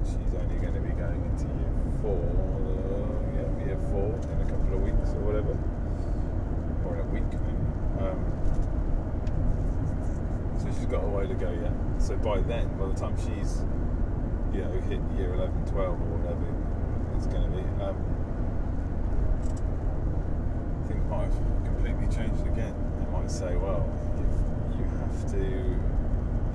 She's 0.02 0.34
only 0.34 0.58
going 0.58 0.74
to 0.74 0.80
be 0.80 0.90
going 0.98 1.22
into 1.30 1.46
year 1.46 1.72
four, 2.02 2.18
uh, 2.18 3.14
yeah, 3.38 3.46
year 3.66 3.78
four 3.94 4.10
in 4.10 4.38
a 4.42 4.46
couple 4.50 4.74
of 4.74 4.82
weeks 4.82 5.14
or 5.14 5.22
whatever, 5.22 5.54
or 6.84 6.98
in 6.98 7.06
a 7.06 7.08
week 7.14 7.30
maybe. 7.38 7.70
Um, 8.02 8.18
so 10.58 10.66
she's 10.74 10.82
got 10.93 11.05
a 11.05 11.09
way 11.09 11.26
to 11.26 11.34
go 11.34 11.51
yet. 11.51 11.72
So 11.99 12.16
by 12.16 12.40
then, 12.43 12.68
by 12.78 12.86
the 12.86 12.95
time 12.95 13.16
she's 13.16 13.64
you 14.53 14.61
know 14.62 14.70
hit 14.88 15.01
year 15.16 15.34
11, 15.34 15.66
12 15.66 15.88
or 15.88 15.95
whatever, 16.16 16.47
it's 17.16 17.26
going 17.26 17.51
to 17.51 17.57
be. 17.57 17.82
Um, 17.82 18.12
change 22.12 22.38
it 22.40 22.49
again. 22.49 22.74
It 23.01 23.11
might 23.11 23.30
say, 23.30 23.57
well, 23.57 23.88
you, 24.18 24.78
you 24.78 24.84
have 24.84 25.30
to 25.32 25.80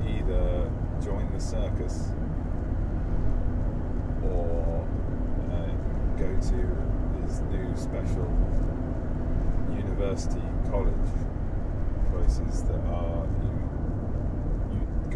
either 0.07 0.69
join 1.03 1.31
the 1.33 1.39
circus 1.39 2.11
or 4.23 4.87
uh, 5.51 5.71
go 6.15 6.29
to 6.29 6.59
this 7.25 7.39
new 7.49 7.75
special 7.75 8.29
university 9.75 10.45
college 10.69 10.93
places 12.11 12.63
that 12.63 12.81
are 12.85 13.25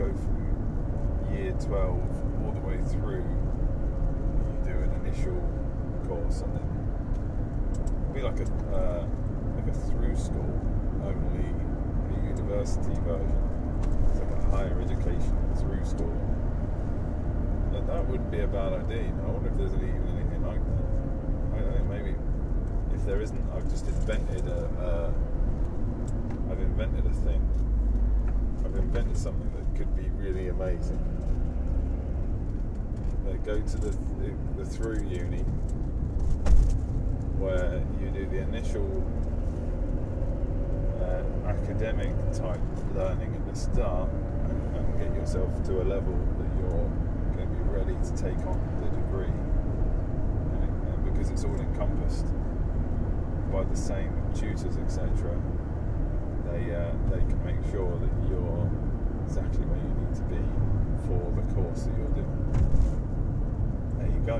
go 0.02 0.14
from 0.14 1.34
year 1.34 1.52
12 1.60 2.46
all 2.46 2.52
the 2.52 2.60
way 2.62 2.78
through 2.90 3.22
you 3.22 4.58
do 4.64 4.72
an 4.72 4.92
initial 5.06 5.38
course 6.08 6.42
and 6.42 6.56
then 6.56 6.68
it'll 8.02 8.14
be 8.14 8.22
like 8.22 8.40
a 8.40 8.48
uh, 8.76 9.06
like 9.56 9.68
a 9.68 9.74
through 9.74 10.16
school 10.16 10.62
only 11.06 11.50
a 12.14 12.28
university 12.28 12.96
version. 13.02 13.42
It's 14.10 14.20
like 14.20 14.32
a 14.32 14.42
higher 14.52 14.82
education 14.82 15.38
through 15.58 15.84
school. 15.86 16.14
And 17.74 17.88
that 17.88 18.08
wouldn't 18.08 18.30
be 18.32 18.40
a 18.40 18.48
bad 18.48 18.74
idea. 18.74 19.04
You 19.04 19.14
know? 19.16 19.28
I 19.28 19.32
wonder 19.32 19.50
if 19.50 19.58
there's 19.58 19.74
even 19.74 20.18
anything 20.18 20.46
like 20.46 20.62
that. 20.62 20.84
I, 21.56 21.70
I 21.70 21.74
think 21.74 21.90
maybe 21.90 22.16
if 22.94 23.06
there 23.06 23.22
isn't 23.22 23.42
I've 23.56 23.70
just 23.70 23.88
invented 23.88 24.48
a, 24.48 24.66
a 24.80 25.14
I've 26.52 26.60
invented 26.60 27.06
a 27.06 27.14
thing 27.26 27.42
I've 28.72 28.78
invented 28.78 29.18
something 29.18 29.52
that 29.52 29.78
could 29.78 29.94
be 29.98 30.10
really 30.12 30.48
amazing. 30.48 31.00
Go 33.44 33.60
to 33.60 33.78
the, 33.78 33.98
the, 34.56 34.66
through 34.66 35.04
uni 35.10 35.42
where 37.40 37.82
you 38.00 38.10
do 38.12 38.28
the 38.28 38.38
initial 38.38 38.86
uh, 41.02 41.50
academic 41.50 42.14
type 42.32 42.62
learning 42.96 43.34
at 43.36 43.52
the 43.52 43.60
start 43.60 44.10
and, 44.12 44.76
and 44.76 45.00
get 45.00 45.14
yourself 45.16 45.52
to 45.66 45.82
a 45.82 45.86
level 45.86 46.14
that 46.38 46.48
you're 46.60 46.88
going 47.36 47.50
to 47.50 47.56
be 47.56 47.70
ready 47.72 47.98
to 48.06 48.12
take 48.16 48.38
on 48.46 48.62
the 48.80 48.90
degree. 48.96 49.34
And, 50.62 50.94
and 50.94 51.04
because 51.12 51.32
it's 51.32 51.44
all 51.44 51.60
encompassed 51.60 52.28
by 53.52 53.64
the 53.64 53.76
same 53.76 54.14
tutors 54.36 54.78
etc 54.78 55.36
they 56.52 56.76
uh, 56.76 56.92
they 57.10 57.20
can 57.20 57.40
make 57.46 57.62
sure 57.72 57.98
that 57.98 58.12
you're 58.30 58.61
exactly 59.32 59.64
where 59.64 59.80
you 59.80 59.94
need 59.96 60.12
to 60.12 60.26
be 60.28 60.44
for 61.08 61.24
the 61.40 61.46
course 61.56 61.88
that 61.88 61.96
you're 61.96 62.16
doing 62.20 62.36
there 63.98 64.12
you 64.12 64.20
go 64.28 64.38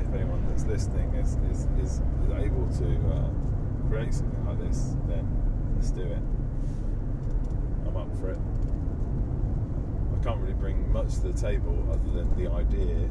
if 0.00 0.14
anyone 0.14 0.44
that's 0.50 0.64
listening 0.64 1.08
is, 1.14 1.36
is, 1.50 1.66
is 1.80 2.00
able 2.36 2.68
to 2.68 2.88
uh, 3.16 3.30
create 3.88 4.12
something 4.12 4.44
like 4.46 4.58
this, 4.58 4.94
then 5.08 5.26
let's 5.76 5.90
do 5.90 6.02
it. 6.02 6.18
I'm 7.86 7.96
up 7.96 8.14
for 8.18 8.30
it. 8.30 8.38
I 10.12 10.24
can't 10.24 10.40
really 10.40 10.54
bring 10.54 10.92
much 10.92 11.14
to 11.14 11.20
the 11.20 11.32
table 11.32 11.76
other 11.90 12.10
than 12.10 12.28
the 12.36 12.50
idea 12.50 13.08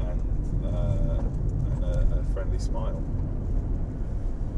and, 0.00 0.64
uh, 0.64 1.22
and 1.72 1.84
a, 1.84 2.18
a 2.20 2.22
friendly 2.32 2.58
smile. 2.58 3.02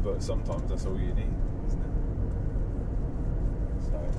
But 0.03 0.23
sometimes 0.23 0.69
that's 0.69 0.85
all 0.85 0.99
you 0.99 1.13
need, 1.13 1.33
isn't 1.67 1.81
it? 1.81 1.91
So, 3.85 4.11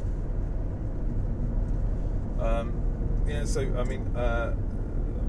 um, 2.43 3.25
yeah. 3.27 3.45
So 3.45 3.61
I 3.79 3.85
mean, 3.85 4.07
uh, 4.17 4.55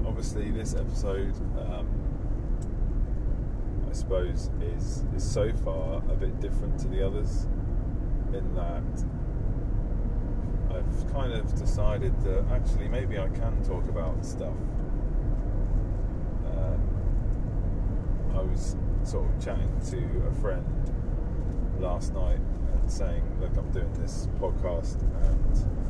obviously 0.06 0.50
this 0.50 0.74
episode, 0.74 1.34
um, 1.58 1.86
I 3.88 3.92
suppose, 3.92 4.50
is 4.60 5.04
is 5.14 5.22
so 5.22 5.52
far 5.64 6.02
a 6.10 6.16
bit 6.16 6.40
different 6.40 6.78
to 6.80 6.88
the 6.88 7.06
others 7.06 7.46
in 8.32 8.54
that 8.56 9.04
I've 10.70 11.12
kind 11.12 11.32
of 11.32 11.54
decided 11.54 12.20
that 12.22 12.44
actually 12.50 12.88
maybe 12.88 13.18
I 13.18 13.28
can 13.28 13.62
talk 13.64 13.84
about 13.88 14.24
stuff. 14.24 14.54
Uh, 16.46 16.76
I 18.38 18.42
was 18.42 18.76
sort 19.04 19.28
of 19.28 19.44
chatting 19.44 19.70
to 19.90 20.26
a 20.26 20.32
friend 20.40 20.64
last 21.78 22.12
night 22.12 22.40
and 22.72 22.90
saying, 22.90 23.22
"Look, 23.40 23.56
I'm 23.56 23.70
doing 23.70 23.92
this 23.94 24.28
podcast 24.40 25.00
and." 25.00 25.84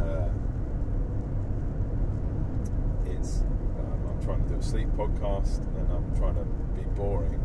Uh, 0.00 0.28
it's 3.20 3.42
um, 3.78 4.16
Do 4.60 4.66
sleep 4.66 4.88
podcast 4.88 5.58
and 5.78 5.90
I'm 5.90 6.16
trying 6.18 6.34
to 6.34 6.44
be 6.76 6.82
boring 6.94 7.40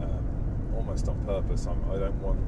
um, 0.00 0.74
almost 0.76 1.08
on 1.08 1.24
purpose. 1.24 1.66
I'm, 1.66 1.78
I 1.90 1.98
don't 1.98 2.20
want 2.20 2.40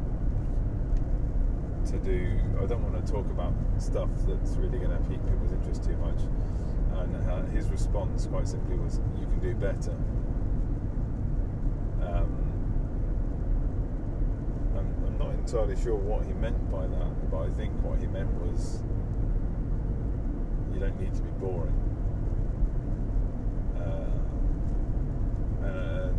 to 1.87 1.99
do 1.99 2.41
I 2.61 2.66
don't 2.66 2.83
want 2.83 3.07
to 3.07 3.12
talk 3.12 3.26
about 3.26 3.53
stuff 3.78 4.09
that's 4.26 4.57
really 4.57 4.78
going 4.78 4.91
to 4.91 4.97
pique 5.09 5.24
people's 5.24 5.53
interest 5.53 5.85
too 5.85 5.97
much. 5.99 6.20
And 6.99 7.31
uh, 7.31 7.43
his 7.55 7.68
response 7.68 8.26
quite 8.26 8.49
simply 8.49 8.76
was 8.76 9.01
you 9.20 9.26
can 9.26 9.39
do 9.39 9.55
better. 9.55 9.95
Um, 12.03 12.35
I'm, 14.76 14.93
I'm 15.07 15.18
not 15.18 15.35
entirely 15.35 15.76
sure 15.81 15.95
what 15.95 16.26
he 16.26 16.33
meant 16.33 16.70
by 16.70 16.87
that 16.87 17.31
but 17.31 17.43
I 17.43 17.49
think 17.51 17.72
what 17.85 18.01
he 18.01 18.09
meant 18.09 18.33
was 18.43 18.83
you 20.74 20.81
don't 20.81 20.99
need 21.01 21.14
to 21.14 21.22
be 21.22 21.31
boring. 21.39 21.76
Uh, 23.81 24.07
and, 25.64 26.16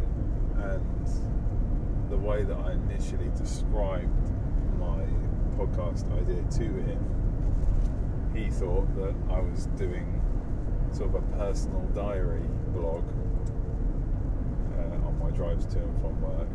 and 0.64 1.08
the 2.10 2.18
way 2.42 2.54
that 2.54 2.66
I 2.66 2.72
initially 2.74 3.30
described 3.38 4.30
my 4.80 5.04
podcast 5.58 6.06
idea 6.18 6.44
to 6.44 6.64
him, 6.64 8.32
he 8.36 8.50
thought 8.50 8.88
that 8.96 9.16
I 9.30 9.40
was 9.40 9.68
doing 9.78 10.22
sort 10.92 11.10
of 11.10 11.16
a 11.16 11.22
personal 11.38 11.82
diary 11.94 12.48
blog 12.74 13.04
uh, 14.78 15.08
on 15.08 15.20
my 15.20 15.30
drives 15.32 15.66
to 15.68 15.80
and 15.80 16.02
from 16.02 16.22
work. 16.22 16.48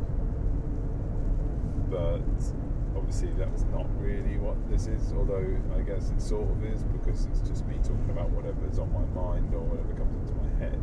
But 1.91 2.99
obviously 2.99 3.31
that's 3.39 3.65
not 3.73 3.87
really 4.01 4.39
what 4.39 4.57
this 4.71 4.87
is, 4.89 5.13
although 5.13 5.47
I 5.77 5.81
guess 5.83 6.11
it 6.11 6.21
sort 6.21 6.51
of 6.51 6.65
is 6.65 6.83
because 6.85 7.27
it's 7.27 7.41
just 7.49 7.67
me 7.67 7.77
talking 7.83 8.11
about 8.11 8.31
whatever's 8.31 8.79
on 8.79 8.93
my 8.93 9.05
mind 9.21 9.55
or 9.55 9.61
whatever 9.61 9.95
comes 9.95 10.17
into 10.19 10.35
my 10.35 10.49
head. 10.59 10.81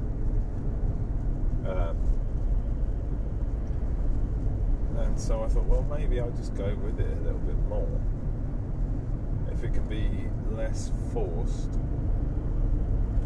Um, 1.66 2.23
and 4.98 5.20
so 5.20 5.44
I 5.44 5.48
thought, 5.48 5.66
well, 5.66 5.84
maybe 5.84 6.20
I'll 6.20 6.32
just 6.32 6.56
go 6.56 6.76
with 6.84 7.00
it 7.00 7.18
a 7.18 7.22
little 7.22 7.40
bit 7.40 7.58
more. 7.68 7.88
If 9.52 9.64
it 9.64 9.74
can 9.74 9.88
be 9.88 10.10
less 10.56 10.92
forced. 11.12 11.72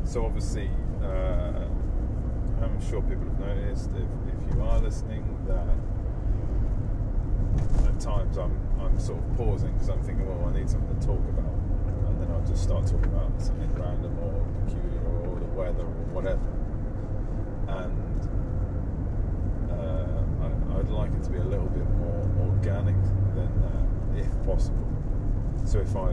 So 0.03 0.25
obviously, 0.25 0.69
uh, 1.03 1.65
I'm 2.61 2.79
sure 2.89 3.01
people 3.01 3.25
have 3.25 3.39
noticed 3.39 3.89
if, 3.91 4.03
if 4.03 4.55
you 4.55 4.61
are 4.61 4.79
listening 4.79 5.23
that 5.47 5.67
at 7.87 7.99
times 7.99 8.37
I'm 8.37 8.67
I'm 8.79 8.99
sort 8.99 9.19
of 9.19 9.37
pausing 9.37 9.73
because 9.73 9.89
I'm 9.89 10.01
thinking, 10.03 10.27
well, 10.27 10.49
I 10.49 10.57
need 10.57 10.69
something 10.69 10.99
to 10.99 11.05
talk 11.05 11.19
about, 11.19 11.53
and 12.07 12.21
then 12.21 12.31
I'll 12.31 12.45
just 12.47 12.63
start 12.63 12.85
talking 12.85 13.05
about 13.05 13.41
something 13.41 13.73
random 13.75 14.17
or 14.19 14.45
peculiar 14.65 15.01
or 15.27 15.39
the 15.39 15.45
weather 15.45 15.83
or 15.83 16.05
whatever. 16.13 16.39
And 17.67 18.36
like 20.97 21.13
it 21.13 21.23
to 21.23 21.29
be 21.29 21.37
a 21.37 21.43
little 21.43 21.67
bit 21.67 21.87
more 21.91 22.27
organic 22.49 22.95
than 23.35 23.51
that, 23.61 23.85
if 24.19 24.29
possible. 24.45 24.87
So 25.65 25.79
if 25.79 25.95
I, 25.95 26.09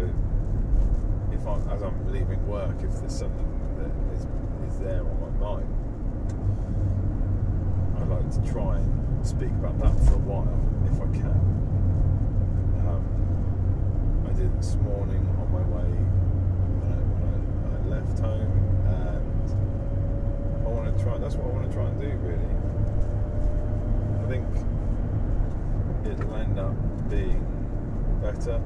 if 1.32 1.46
I, 1.46 1.56
as 1.72 1.82
I'm 1.82 2.12
leaving 2.12 2.46
work, 2.46 2.76
if 2.82 2.92
there's 3.00 3.16
something 3.18 3.48
that 3.78 3.90
is 4.14 4.26
is 4.68 4.78
there 4.80 5.00
on 5.00 5.16
my 5.20 5.30
mind, 5.40 5.70
I'd 7.98 8.08
like 8.08 8.30
to 8.32 8.52
try 8.52 8.76
and 8.76 9.26
speak 9.26 9.50
about 9.50 9.78
that 9.80 9.96
for 10.06 10.14
a 10.14 10.24
while, 10.28 10.60
if 10.84 11.00
I 11.00 11.06
can 11.16 11.40
Um, 12.84 13.04
I 14.28 14.32
did 14.32 14.52
this 14.58 14.74
morning 14.76 15.26
on 15.40 15.48
my 15.50 15.64
way 15.72 15.88
when 16.80 16.92
I, 16.92 17.00
when 17.08 17.22
I, 17.24 17.36
when 17.62 17.72
I 17.72 17.80
left 17.96 18.18
home, 18.18 18.52
and 18.92 20.66
I 20.66 20.68
want 20.68 20.86
to 20.96 21.02
try. 21.02 21.16
That's 21.18 21.36
what 21.36 21.46
I 21.46 21.52
want 21.56 21.66
to 21.70 21.72
try 21.72 21.86
and 21.86 22.00
do, 22.00 22.08
really. 22.20 22.52
I 24.20 24.26
think 24.28 24.44
end 26.56 26.60
up 26.60 27.10
being 27.10 27.40
better, 28.22 28.60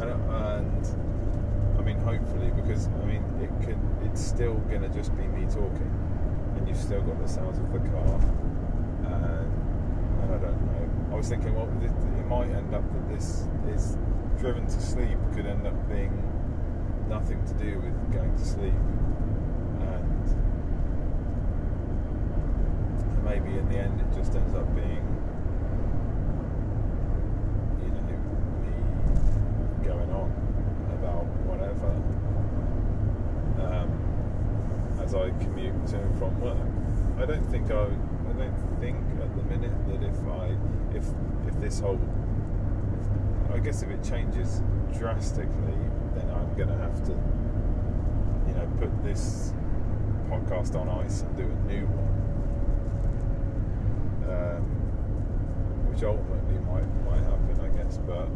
and, 0.00 0.10
and 0.10 1.78
I 1.78 1.82
mean, 1.82 1.98
hopefully, 1.98 2.50
because 2.50 2.88
I 2.88 3.04
mean, 3.04 3.24
it 3.40 3.50
could. 3.66 3.78
It's 4.04 4.20
still 4.24 4.54
gonna 4.70 4.88
just 4.88 5.16
be 5.16 5.26
me 5.26 5.46
talking, 5.46 5.90
and 6.56 6.68
you've 6.68 6.76
still 6.76 7.02
got 7.02 7.20
the 7.20 7.28
sounds 7.28 7.58
of 7.58 7.72
the 7.72 7.78
car, 7.78 8.20
and, 9.04 10.22
and 10.22 10.34
I 10.34 10.38
don't 10.38 10.60
know. 10.66 11.12
I 11.12 11.16
was 11.16 11.28
thinking, 11.28 11.54
well, 11.54 11.68
it 11.82 12.26
might 12.26 12.50
end 12.50 12.74
up 12.74 12.84
that 12.92 13.08
this 13.08 13.46
is 13.74 13.96
driven 14.38 14.64
to 14.66 14.80
sleep 14.80 15.18
could 15.34 15.44
end 15.44 15.66
up 15.66 15.88
being 15.88 16.10
nothing 17.10 17.44
to 17.44 17.52
do 17.54 17.78
with 17.80 18.12
going 18.12 18.34
to 18.34 18.44
sleep. 18.44 18.72
And 19.80 20.24
maybe 23.22 23.58
in 23.58 23.68
the 23.68 23.76
end 23.76 24.00
it 24.00 24.16
just 24.16 24.34
ends 24.34 24.54
up 24.54 24.74
being, 24.74 25.04
you 27.82 27.90
know, 27.90 28.00
me 28.62 28.72
going 29.84 30.10
on 30.10 30.30
about 30.98 31.26
whatever 31.44 31.90
um, 33.60 33.90
as 35.02 35.14
I 35.14 35.30
commute 35.44 35.86
to 35.88 35.98
and 35.98 36.09
from 36.20 36.38
work. 36.42 36.68
I 37.16 37.24
don't 37.24 37.46
think 37.50 37.70
I, 37.70 37.84
I 37.84 38.32
don't 38.36 38.78
think 38.78 38.98
at 39.22 39.34
the 39.34 39.42
minute 39.44 39.72
that 39.88 40.02
if 40.02 40.18
I, 40.28 40.54
if 40.94 41.04
if 41.48 41.58
this 41.58 41.80
whole, 41.80 41.98
I 43.54 43.58
guess 43.58 43.82
if 43.82 43.88
it 43.88 44.04
changes 44.04 44.62
drastically, 44.98 45.80
then 46.14 46.30
I'm 46.30 46.54
going 46.56 46.68
to 46.68 46.76
have 46.76 47.02
to, 47.06 47.12
you 48.46 48.54
know, 48.54 48.68
put 48.78 48.92
this 49.02 49.54
podcast 50.28 50.78
on 50.78 50.90
ice 51.02 51.22
and 51.22 51.36
do 51.38 51.44
a 51.44 51.72
new 51.72 51.86
one, 51.86 52.14
um, 54.30 54.62
which 55.88 56.02
ultimately 56.04 56.58
might 56.68 56.90
might 57.08 57.24
happen, 57.24 57.60
I 57.64 57.68
guess. 57.82 57.96
But 58.06 58.28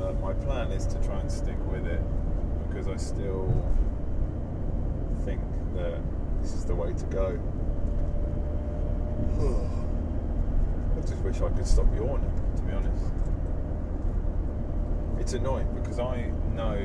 uh, 0.00 0.12
my 0.14 0.32
plan 0.32 0.72
is 0.72 0.86
to 0.86 0.98
try 1.02 1.20
and 1.20 1.30
stick 1.30 1.58
with 1.70 1.86
it 1.86 2.00
because 2.68 2.88
I 2.88 2.96
still 2.96 3.52
think 5.26 5.42
that 5.74 6.00
this 6.40 6.54
is 6.54 6.64
the 6.64 6.74
way 6.74 6.92
to 6.92 7.04
go. 7.06 7.38
I 10.96 11.00
just 11.00 11.22
wish 11.22 11.40
I 11.40 11.48
could 11.50 11.66
stop 11.66 11.86
yawning, 11.94 12.32
to 12.56 12.62
be 12.62 12.72
honest. 12.72 13.04
It's 15.18 15.32
annoying 15.34 15.68
because 15.74 15.98
I 15.98 16.30
know 16.54 16.76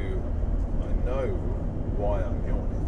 I 0.81 1.05
know 1.05 1.27
why 1.97 2.21
I'm 2.21 2.47
yawning. 2.47 2.85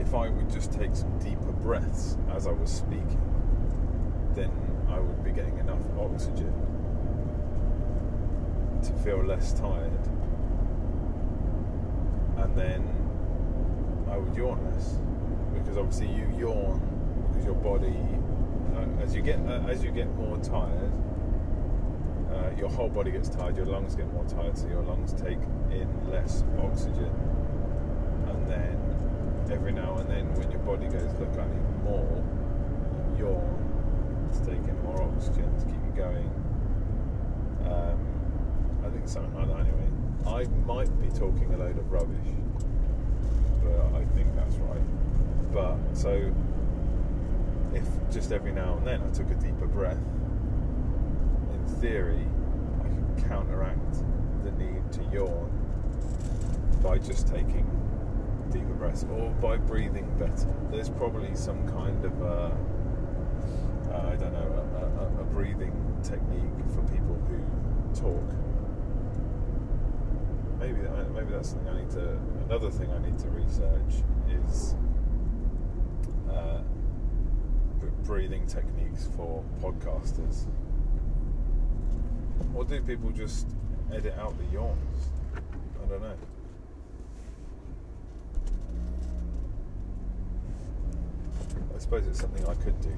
If 0.00 0.14
I 0.14 0.28
would 0.28 0.50
just 0.50 0.72
take 0.72 0.94
some 0.94 1.18
deeper 1.18 1.52
breaths 1.52 2.16
as 2.30 2.46
I 2.46 2.52
was 2.52 2.70
speaking, 2.70 3.20
then 4.34 4.50
I 4.88 4.98
would 4.98 5.24
be 5.24 5.32
getting 5.32 5.58
enough 5.58 5.82
oxygen 5.98 6.52
to 8.82 8.92
feel 9.04 9.24
less 9.24 9.52
tired. 9.52 10.08
And 12.36 12.56
then 12.56 12.97
would 14.18 14.36
yawn 14.36 14.62
less 14.72 14.96
because 15.54 15.76
obviously 15.76 16.08
you 16.08 16.26
yawn 16.38 16.80
because 17.28 17.44
your 17.44 17.54
body, 17.54 17.96
uh, 18.76 19.02
as 19.02 19.14
you 19.14 19.22
get 19.22 19.38
uh, 19.40 19.66
as 19.68 19.82
you 19.82 19.90
get 19.90 20.12
more 20.16 20.36
tired, 20.38 20.92
uh, 22.32 22.50
your 22.58 22.68
whole 22.68 22.88
body 22.88 23.10
gets 23.10 23.28
tired. 23.28 23.56
Your 23.56 23.66
lungs 23.66 23.94
get 23.94 24.12
more 24.12 24.24
tired, 24.24 24.56
so 24.56 24.68
your 24.68 24.82
lungs 24.82 25.12
take 25.12 25.38
in 25.70 25.88
less 26.10 26.44
oxygen. 26.62 27.12
And 28.28 28.46
then 28.50 29.48
every 29.50 29.72
now 29.72 29.96
and 29.96 30.10
then, 30.10 30.34
when 30.34 30.50
your 30.50 30.60
body 30.60 30.88
goes, 30.88 31.12
look, 31.18 31.32
I 31.38 31.46
need 31.46 31.84
more, 31.84 32.24
yawn 33.18 34.30
to 34.32 34.38
take 34.40 34.68
in 34.68 34.82
more 34.82 35.02
oxygen 35.02 35.50
to 35.58 35.64
keep 35.64 35.82
you 35.84 35.92
going. 35.96 36.30
Um, 37.64 37.98
I 38.84 38.90
think 38.90 39.08
something 39.08 39.34
like 39.34 39.48
that. 39.48 39.60
Anyway, 39.60 39.88
I 40.26 40.44
might 40.66 40.90
be 41.00 41.08
talking 41.18 41.52
a 41.54 41.56
load 41.56 41.78
of 41.78 41.90
rubbish 41.90 42.28
but 43.68 44.00
I 44.00 44.04
think 44.14 44.34
that's 44.34 44.56
right. 44.56 45.52
But 45.52 45.76
so 45.94 46.32
if 47.74 47.84
just 48.10 48.32
every 48.32 48.52
now 48.52 48.76
and 48.78 48.86
then 48.86 49.02
I 49.02 49.10
took 49.10 49.30
a 49.30 49.34
deeper 49.34 49.66
breath, 49.66 49.98
in 51.52 51.66
theory, 51.80 52.26
I 52.80 52.88
could 52.88 53.28
counteract 53.28 54.02
the 54.44 54.50
need 54.52 54.90
to 54.92 55.02
yawn 55.12 55.50
by 56.82 56.98
just 56.98 57.28
taking 57.28 57.66
deeper 58.50 58.74
breaths 58.74 59.04
or 59.10 59.30
by 59.40 59.56
breathing 59.56 60.08
better. 60.18 60.48
There's 60.70 60.88
probably 60.88 61.34
some 61.34 61.68
kind 61.68 62.04
of 62.04 62.22
a, 62.22 62.56
uh, 63.92 64.10
I 64.12 64.16
don't 64.16 64.32
know, 64.32 64.64
a, 64.76 65.20
a, 65.20 65.22
a 65.22 65.24
breathing 65.24 65.72
technique 66.02 66.64
for 66.74 66.82
people 66.82 67.18
who 67.28 68.00
talk 68.00 68.38
maybe 70.58 70.78
maybe 71.14 71.30
that's 71.30 71.50
something 71.50 71.68
I 71.68 71.80
need 71.80 71.90
to. 71.90 72.18
Another 72.48 72.70
thing 72.70 72.90
I 72.90 72.98
need 73.04 73.18
to 73.18 73.28
research 73.28 74.02
is 74.48 74.74
uh, 76.30 76.62
breathing 78.04 78.46
techniques 78.46 79.10
for 79.14 79.44
podcasters. 79.60 80.46
Or 82.54 82.64
do 82.64 82.80
people 82.80 83.10
just 83.10 83.48
edit 83.92 84.14
out 84.18 84.34
the 84.38 84.46
yawns? 84.46 85.10
I 85.36 85.88
don't 85.90 86.00
know. 86.00 86.14
I 91.76 91.78
suppose 91.78 92.06
it's 92.06 92.18
something 92.18 92.46
I 92.46 92.54
could 92.54 92.80
do. 92.80 92.96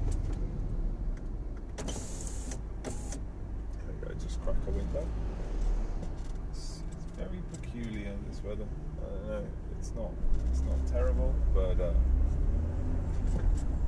There 2.85 3.95
we 3.99 4.07
go, 4.07 4.13
just 4.23 4.41
crack 4.43 4.55
a 4.65 4.71
window 4.71 5.05
It's 6.51 6.83
very 7.17 7.41
peculiar 7.51 8.13
this 8.29 8.41
weather. 8.45 8.65
Know. 9.27 9.43
It's 9.79 9.93
not. 9.95 10.11
It's 10.51 10.61
not 10.61 10.87
terrible, 10.87 11.33
but 11.53 11.79
uh, 11.79 11.93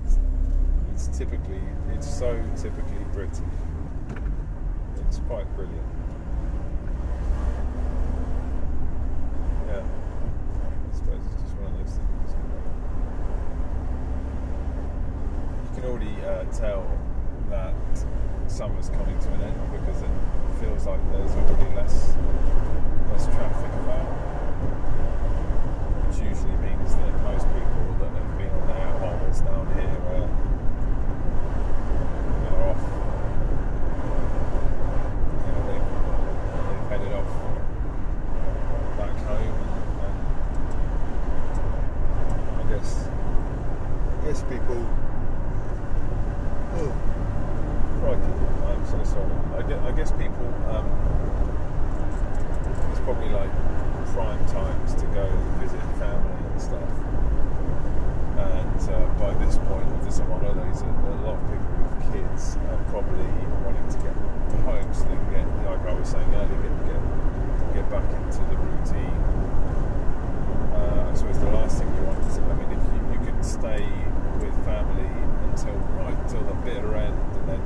it's, 0.06 0.18
it's 0.94 1.18
typically. 1.18 1.62
It's 1.94 2.08
so 2.08 2.42
typically 2.56 3.04
British. 3.12 3.40
It's 5.08 5.20
quite 5.28 5.48
brilliant. 5.56 5.86
Yeah. 9.68 9.84
I 9.84 10.96
suppose 10.96 11.22
it's 11.34 11.42
just 11.44 11.56
one 11.58 11.74
of 11.74 11.78
those 11.80 11.96
things. 11.98 12.36
You 15.64 15.82
can 15.82 15.90
already 15.90 16.16
uh, 16.26 16.46
tell 16.52 16.86
that 17.50 17.76
summer's 18.48 18.90
coming 18.90 19.20
to 19.20 19.30
an 19.34 19.42
end 19.42 19.72
because 19.72 20.02
it 20.02 20.10
feels 20.60 20.86
like 20.86 21.02
there's 21.12 21.32
already 21.32 21.76
less 21.76 22.14
less 23.12 23.26
traffic 23.26 23.72
about, 23.84 24.08
which 26.06 26.20
usually 26.24 26.58
means 26.64 26.96
that 26.96 27.14
most 27.24 27.46
people 27.52 27.86
that 28.00 28.12
have 28.14 28.32
been 28.38 28.50
on 28.50 28.68
their 28.68 28.92
holidays 29.00 29.42
down 29.42 29.66
here 29.76 29.98
are 32.50 32.64
off. 32.70 32.84
You 35.44 35.52
know, 35.54 35.64
they've, 35.70 35.90
they've 36.66 36.88
headed 36.90 37.14
off 37.14 37.32
back 38.98 39.16
home, 39.28 39.58
and, 40.04 40.18
and 42.48 42.62
I 42.62 42.64
guess, 42.72 42.90
I 43.08 44.26
guess 44.26 44.42
people. 44.44 44.82
Oh, 46.76 46.92
crikey! 48.02 48.34
I'm 48.68 48.84
so 48.86 49.00
sorry. 49.04 49.36
I 49.58 49.62
guess, 49.68 49.82
I 49.84 49.92
guess 49.92 50.12
people. 50.12 50.48
Um, 50.70 50.88
probably 53.04 53.30
like 53.36 53.52
prime 54.16 54.40
times 54.48 54.96
to 54.96 55.06
go 55.12 55.28
visit 55.60 55.82
family 56.00 56.40
and 56.40 56.62
stuff. 56.62 56.92
And 58.40 58.80
uh, 58.80 59.06
by 59.20 59.34
this 59.44 59.58
point 59.68 59.88
of 59.92 60.06
the 60.06 60.12
summer 60.12 60.40
holidays, 60.40 60.82
a, 60.82 60.88
a 60.88 61.20
lot 61.28 61.36
of 61.36 61.44
people 61.52 61.72
with 61.84 62.00
kids 62.16 62.56
are 62.56 62.80
probably 62.96 63.28
wanting 63.68 63.88
to 63.92 64.00
get 64.00 64.16
home 64.64 64.88
so 64.96 65.04
they 65.04 65.20
can 65.20 65.30
get, 65.36 65.48
like 65.68 65.84
I 65.84 65.94
was 66.00 66.08
saying 66.08 66.32
earlier, 66.32 66.64
get 66.64 66.96
get, 66.96 67.74
get 67.76 67.86
back 67.92 68.08
into 68.08 68.40
the 68.48 68.56
routine. 68.56 69.20
Uh, 70.72 71.12
I 71.12 71.14
suppose 71.16 71.40
the 71.40 71.52
last 71.52 71.78
thing 71.78 71.92
you 71.92 72.04
want 72.08 72.24
is, 72.24 72.40
I 72.40 72.56
mean, 72.56 72.72
if 72.72 72.84
you, 72.88 73.00
you 73.12 73.20
could 73.20 73.44
stay 73.44 73.84
with 74.40 74.56
family 74.64 75.12
until 75.52 75.76
right 76.00 76.18
till 76.32 76.44
the 76.48 76.56
bitter 76.64 76.96
end 76.96 77.20
and 77.36 77.50
then 77.52 77.62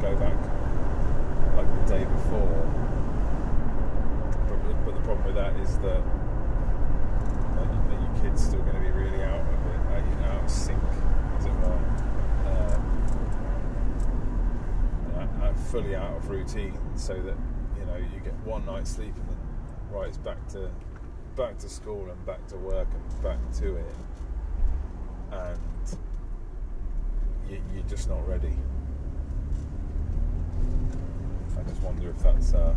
go 0.00 0.16
back 0.16 0.40
like 1.52 1.68
the 1.68 1.92
day 1.92 2.04
before 2.04 2.84
problem 5.04 5.26
with 5.26 5.34
that 5.34 5.54
is 5.56 5.76
that, 5.78 6.02
that, 7.56 7.68
that 7.88 8.00
your 8.00 8.22
kid's 8.22 8.42
still 8.42 8.60
going 8.60 8.74
to 8.74 8.80
be 8.80 8.90
really 8.90 9.22
out 9.22 9.40
of 9.40 9.46
it, 9.46 9.80
uh, 9.92 9.98
you 9.98 10.16
know, 10.16 10.32
out 10.32 10.44
of 10.44 10.50
sync, 10.50 10.82
as 11.38 11.44
it 11.44 11.52
were. 11.52 11.78
Uh, 12.46 12.80
uh, 15.42 15.52
fully 15.70 15.94
out 15.94 16.16
of 16.16 16.30
routine, 16.30 16.78
so 16.96 17.14
that 17.14 17.36
you 17.78 17.84
know 17.84 17.96
you 17.96 18.20
get 18.20 18.32
one 18.44 18.64
night's 18.64 18.90
sleep 18.90 19.14
and 19.14 19.28
then 19.28 19.36
right, 19.90 20.08
it's 20.08 20.16
back 20.18 20.38
to 20.54 20.70
back 21.36 21.58
to 21.58 21.68
school 21.68 22.08
and 22.10 22.26
back 22.26 22.46
to 22.48 22.56
work 22.56 22.88
and 22.92 23.22
back 23.22 23.38
to 23.58 23.76
it, 23.76 23.94
and 25.32 25.58
you, 27.48 27.60
you're 27.74 27.84
just 27.84 28.08
not 28.08 28.26
ready. 28.26 28.56
I 31.58 31.62
just 31.68 31.82
wonder 31.82 32.08
if 32.10 32.18
that's. 32.22 32.54
Uh, 32.54 32.74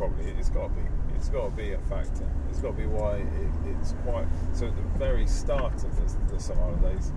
probably 0.00 0.30
it's 0.38 0.48
got 0.48 0.62
to 0.62 0.68
be 0.70 0.88
it's 1.14 1.28
got 1.28 1.44
to 1.44 1.50
be 1.50 1.72
a 1.72 1.78
factor. 1.80 2.26
It's 2.48 2.60
got 2.60 2.70
to 2.70 2.76
be 2.78 2.86
why 2.86 3.16
it, 3.16 3.76
it's 3.76 3.94
quite. 4.02 4.24
So 4.54 4.66
at 4.68 4.74
the 4.74 4.98
very 4.98 5.26
start 5.26 5.74
of 5.74 5.94
the, 5.96 6.32
the 6.32 6.40
summer 6.40 6.62
holidays, 6.62 7.12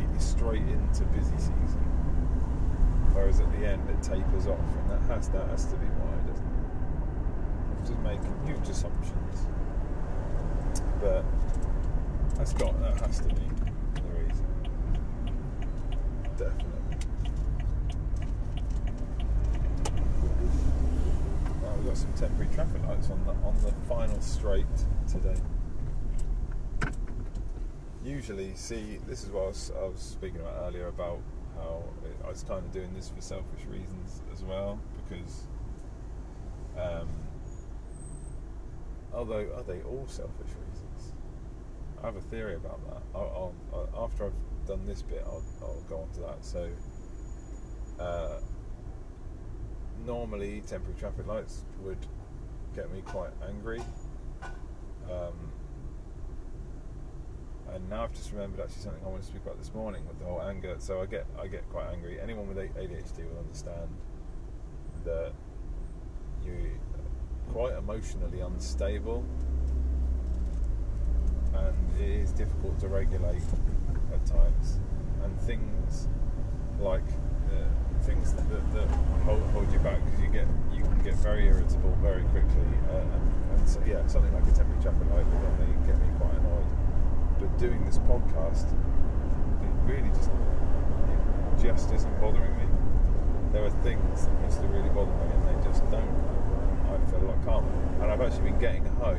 you're 0.00 0.18
straight 0.18 0.62
into 0.62 1.04
busy 1.12 1.36
season, 1.36 1.84
whereas 3.12 3.40
at 3.40 3.52
the 3.52 3.68
end 3.68 3.90
it 3.90 4.02
tapers 4.02 4.46
off, 4.46 4.58
and 4.58 4.90
that 4.90 5.02
has 5.14 5.28
that 5.28 5.46
has 5.50 5.66
to 5.66 5.76
be 5.76 5.86
why, 6.00 6.16
it? 7.92 7.96
Just 7.96 7.98
making 8.02 8.46
huge 8.46 8.68
assumptions, 8.68 9.46
but 11.00 11.24
That's 12.36 12.52
got 12.54 12.80
that 12.80 12.98
has 13.00 13.18
to 13.20 13.28
be 13.28 13.34
the 13.34 14.02
reason. 14.18 14.46
Definitely. 16.36 16.96
Well, 21.62 21.76
we've 21.76 21.86
got 21.86 21.96
some 21.96 22.12
temporary 22.14 22.52
traffic 22.54 22.82
lights 22.88 23.10
on 23.10 23.24
the 23.24 23.32
on 23.46 23.54
the 23.62 23.72
final 23.88 24.20
straight 24.20 24.66
today. 25.06 25.36
Usually, 28.04 28.54
see, 28.56 28.98
this 29.06 29.22
is 29.22 29.30
what 29.30 29.44
I 29.44 29.46
was, 29.48 29.72
I 29.78 29.84
was 29.84 30.00
speaking 30.00 30.40
about 30.40 30.54
earlier 30.64 30.88
about 30.88 31.20
how 31.56 31.84
I 32.24 32.30
was 32.30 32.42
kind 32.42 32.64
of 32.64 32.72
doing 32.72 32.92
this 32.94 33.08
for 33.10 33.20
selfish 33.20 33.64
reasons 33.70 34.22
as 34.32 34.42
well 34.42 34.80
because. 35.08 35.42
Um, 36.76 37.08
although, 39.14 39.48
are 39.56 39.62
they 39.62 39.82
all 39.82 40.04
selfish 40.06 40.48
reasons? 40.68 41.12
I 42.02 42.06
have 42.06 42.16
a 42.16 42.20
theory 42.20 42.56
about 42.56 42.80
that. 42.88 43.02
I'll, 43.14 43.54
I'll, 43.72 43.88
I'll, 43.94 44.04
after 44.04 44.26
I've 44.26 44.66
done 44.66 44.84
this 44.86 45.02
bit, 45.02 45.22
I'll, 45.26 45.42
I'll 45.62 45.82
go 45.88 45.98
on 45.98 46.10
to 46.14 46.20
that. 46.20 46.44
So, 46.44 46.68
uh, 48.00 48.40
normally 50.06 50.62
temporary 50.66 50.98
traffic 50.98 51.26
lights 51.26 51.64
would 51.82 51.98
get 52.74 52.92
me 52.92 53.02
quite 53.02 53.30
angry. 53.48 53.80
Um, 55.10 55.52
and 57.72 57.88
now 57.88 58.04
I've 58.04 58.12
just 58.12 58.32
remembered 58.32 58.60
actually 58.60 58.82
something 58.82 59.02
I 59.04 59.08
wanted 59.08 59.22
to 59.22 59.28
speak 59.28 59.42
about 59.42 59.58
this 59.58 59.72
morning 59.74 60.06
with 60.06 60.18
the 60.18 60.26
whole 60.26 60.42
anger. 60.42 60.76
So 60.78 61.00
I 61.00 61.06
get 61.06 61.26
I 61.40 61.46
get 61.46 61.68
quite 61.70 61.86
angry. 61.92 62.20
Anyone 62.20 62.48
with 62.48 62.56
ADHD 62.56 63.28
will 63.30 63.38
understand 63.38 63.88
that 65.04 65.32
you 66.44 66.72
quite 67.50 67.74
emotionally 67.74 68.40
unstable, 68.40 69.24
and 71.54 72.00
it 72.00 72.08
is 72.08 72.32
difficult 72.32 72.78
to 72.80 72.88
regulate 72.88 73.42
at 74.12 74.24
times. 74.26 74.78
And 75.22 75.40
things 75.42 76.08
like 76.80 77.06
uh, 77.46 78.02
things 78.02 78.32
that, 78.32 78.48
that 78.74 78.88
hold, 79.24 79.42
hold, 79.52 79.72
you 79.72 79.78
back 79.78 80.04
because 80.04 80.20
you 80.20 80.28
get 80.28 80.46
you 80.74 80.82
can 80.82 81.02
get 81.02 81.14
very 81.16 81.46
irritable 81.46 81.96
very 82.02 82.22
quickly. 82.24 82.70
Uh, 82.90 82.98
and, 82.98 83.58
and 83.58 83.68
so, 83.68 83.80
yeah, 83.86 84.04
something 84.06 84.32
like 84.34 84.44
a 84.44 84.52
temporary 84.52 84.82
traffic 84.82 85.08
light 85.10 85.24
will 85.24 85.40
normally 85.40 85.86
get 85.86 85.98
me 85.98 86.08
quite 86.18 86.34
annoyed 86.34 86.66
but 87.42 87.58
doing 87.58 87.84
this 87.84 87.98
podcast, 87.98 88.70
it 88.70 89.74
really 89.84 90.08
just 90.10 90.30
it 90.30 91.62
just 91.62 91.92
isn't 91.92 92.20
bothering 92.20 92.56
me. 92.56 92.66
There 93.52 93.64
are 93.64 93.70
things 93.82 94.26
that 94.26 94.44
used 94.44 94.60
to 94.60 94.66
really 94.68 94.88
bother 94.90 95.10
me, 95.10 95.26
and 95.34 95.44
they 95.48 95.68
just 95.68 95.82
don't. 95.90 96.21
Calmer, 97.44 97.68
and 98.00 98.10
I've 98.10 98.20
actually 98.20 98.50
been 98.50 98.58
getting 98.58 98.84
home 99.02 99.18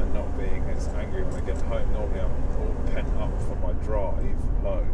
and 0.00 0.14
not 0.14 0.38
being 0.38 0.62
as 0.70 0.88
angry 0.94 1.24
when 1.24 1.34
I 1.34 1.46
get 1.46 1.60
home. 1.62 1.90
Normally, 1.92 2.20
I'm 2.20 2.30
all 2.58 2.74
pent 2.94 3.08
up 3.18 3.34
from 3.42 3.60
my 3.60 3.72
drive 3.82 4.38
home, 4.62 4.86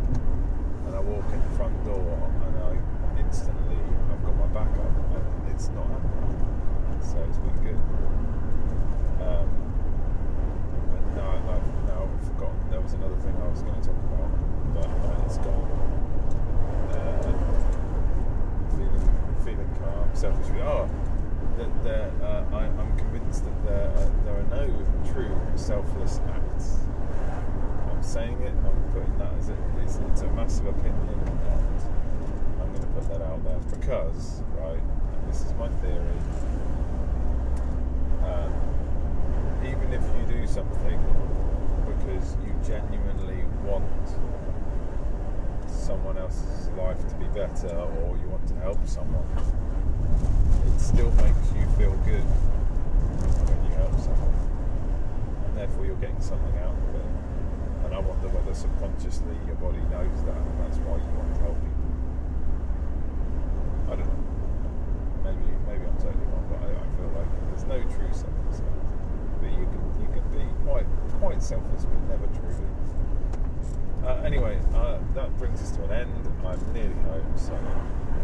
and 0.86 0.96
I 0.96 1.00
walk 1.00 1.24
in 1.32 1.40
the 1.44 1.52
front 1.56 1.76
door, 1.84 2.00
and 2.48 2.56
I 2.64 2.80
instantly 3.20 3.76
I've 4.08 4.24
got 4.24 4.36
my 4.40 4.48
back 4.56 4.72
up, 4.72 4.94
and 5.12 5.52
it's 5.52 5.68
not 5.76 5.84
happening. 5.84 7.00
So 7.04 7.20
it's 7.28 7.38
been 7.44 7.58
good. 7.60 7.80
Um, 9.20 9.48
and 10.96 11.04
now 11.16 11.28
I've 11.28 11.68
I've 11.92 12.24
forgotten 12.24 12.56
there 12.70 12.80
was 12.80 12.94
another 12.94 13.16
thing 13.20 13.36
I 13.36 13.48
was 13.48 13.60
going 13.60 13.76
to 13.80 13.84
talk 13.84 14.00
about, 14.00 14.32
but 14.72 14.88
uh, 14.88 15.24
it's 15.28 15.38
gone. 15.44 15.68
Uh, 16.88 17.20
feeling, 18.72 19.04
feeling 19.44 19.72
calm, 19.76 20.08
selfish. 20.14 20.48
Oh, 20.64 20.88
that 21.58 21.84
there, 21.84 22.10
uh, 22.22 22.44
I, 22.52 22.64
am 22.64 22.96
convinced 22.96 23.44
that 23.44 23.66
there, 23.66 23.90
uh, 23.90 24.10
there 24.24 24.38
are 24.38 24.66
no 24.66 25.12
true 25.12 25.36
selfless 25.56 26.20
acts. 26.28 26.78
I'm 27.90 28.02
saying 28.02 28.40
it. 28.42 28.54
I'm 28.64 28.92
putting 28.92 29.18
that 29.18 29.32
as 29.34 29.48
a, 29.50 29.56
it's, 29.82 29.98
it's 30.10 30.22
a 30.22 30.28
massive 30.32 30.66
opinion, 30.66 31.08
and 31.08 32.60
I'm 32.60 32.68
going 32.74 32.80
to 32.80 32.86
put 32.88 33.08
that 33.08 33.22
out 33.22 33.44
there 33.44 33.58
because, 33.78 34.42
right, 34.58 34.80
this 35.28 35.42
is 35.42 35.52
my 35.54 35.68
theory. 35.68 36.18
Um, 38.24 38.52
even 39.64 39.92
if 39.92 40.02
you 40.02 40.40
do 40.40 40.46
something 40.46 41.00
because 41.86 42.36
you 42.44 42.54
genuinely 42.66 43.44
want 43.64 43.84
someone 45.68 46.18
else's 46.18 46.68
life 46.70 46.98
to 47.08 47.14
be 47.16 47.26
better 47.26 47.74
or 47.76 48.16
you 48.16 48.28
want 48.28 48.46
to 48.48 48.54
help 48.56 48.86
someone, 48.86 49.26
it 50.66 50.78
still 50.80 51.10
makes 51.22 51.46
you 51.56 51.64
feel 51.74 51.94
good 52.06 52.24
when 52.24 53.58
you 53.66 53.72
help 53.76 53.94
someone. 53.98 54.34
And 55.48 55.58
therefore 55.58 55.86
you're 55.86 56.02
getting 56.02 56.20
something 56.20 56.56
out 56.62 56.74
of 56.74 56.94
it. 56.94 57.08
And 57.86 57.94
I 57.94 57.98
wonder 57.98 58.28
whether 58.30 58.54
subconsciously 58.54 59.36
your 59.46 59.56
body 59.58 59.82
knows 59.90 60.16
that 60.24 60.38
and 60.38 60.56
that's 60.62 60.78
why 60.84 60.96
you 60.98 61.10
want 61.14 61.30
to 61.34 61.40
help 61.42 61.58
people. 61.58 61.90
I 63.90 63.92
don't 63.98 64.08
know. 64.08 64.22
Maybe 65.26 65.46
maybe 65.66 65.84
I'm 65.88 65.98
totally 66.00 66.26
wrong, 66.30 66.46
but 66.48 66.60
I, 66.64 66.72
I 66.72 66.86
feel 66.96 67.10
like 67.16 67.30
there's 67.50 67.66
no 67.68 67.78
true 67.92 68.12
selfless 68.12 68.62
but 69.44 69.52
you 69.52 69.66
can 69.66 69.82
you 70.00 70.08
can 70.08 70.24
be 70.32 70.44
quite 70.64 70.86
quite 71.20 71.42
selfless, 71.42 71.84
but 71.84 72.00
never 72.08 72.26
truly. 72.28 72.66
Uh, 74.04 74.22
anyway, 74.24 74.58
uh, 74.74 74.98
that 75.14 75.36
brings 75.38 75.62
us 75.62 75.70
to 75.72 75.84
an 75.84 75.92
end. 75.92 76.32
I'm 76.44 76.72
nearly 76.72 76.94
home, 76.94 77.32
so 77.36 77.58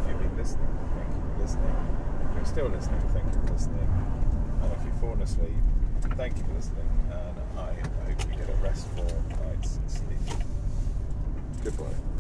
if 0.01 0.09
you've 0.09 0.19
been 0.19 0.37
listening, 0.37 0.69
thank 0.95 1.15
you 1.15 1.23
for 1.35 1.43
listening. 1.43 2.10
You're 2.35 2.45
still 2.45 2.69
listening, 2.69 3.01
thank 3.13 3.27
you 3.27 3.41
for 3.43 3.53
listening. 3.53 3.89
And 4.63 4.73
if 4.73 4.85
you've 4.85 5.01
fallen 5.01 5.23
asleep, 5.23 5.51
thank 6.17 6.37
you 6.37 6.45
for 6.45 6.55
listening. 6.55 6.89
And 7.11 7.59
I 7.59 7.75
hope 8.07 8.31
you 8.31 8.37
get 8.37 8.49
a 8.49 8.55
restful 8.63 9.05
night's 9.45 9.79
sleep. 9.87 10.39
Goodbye. 11.63 12.11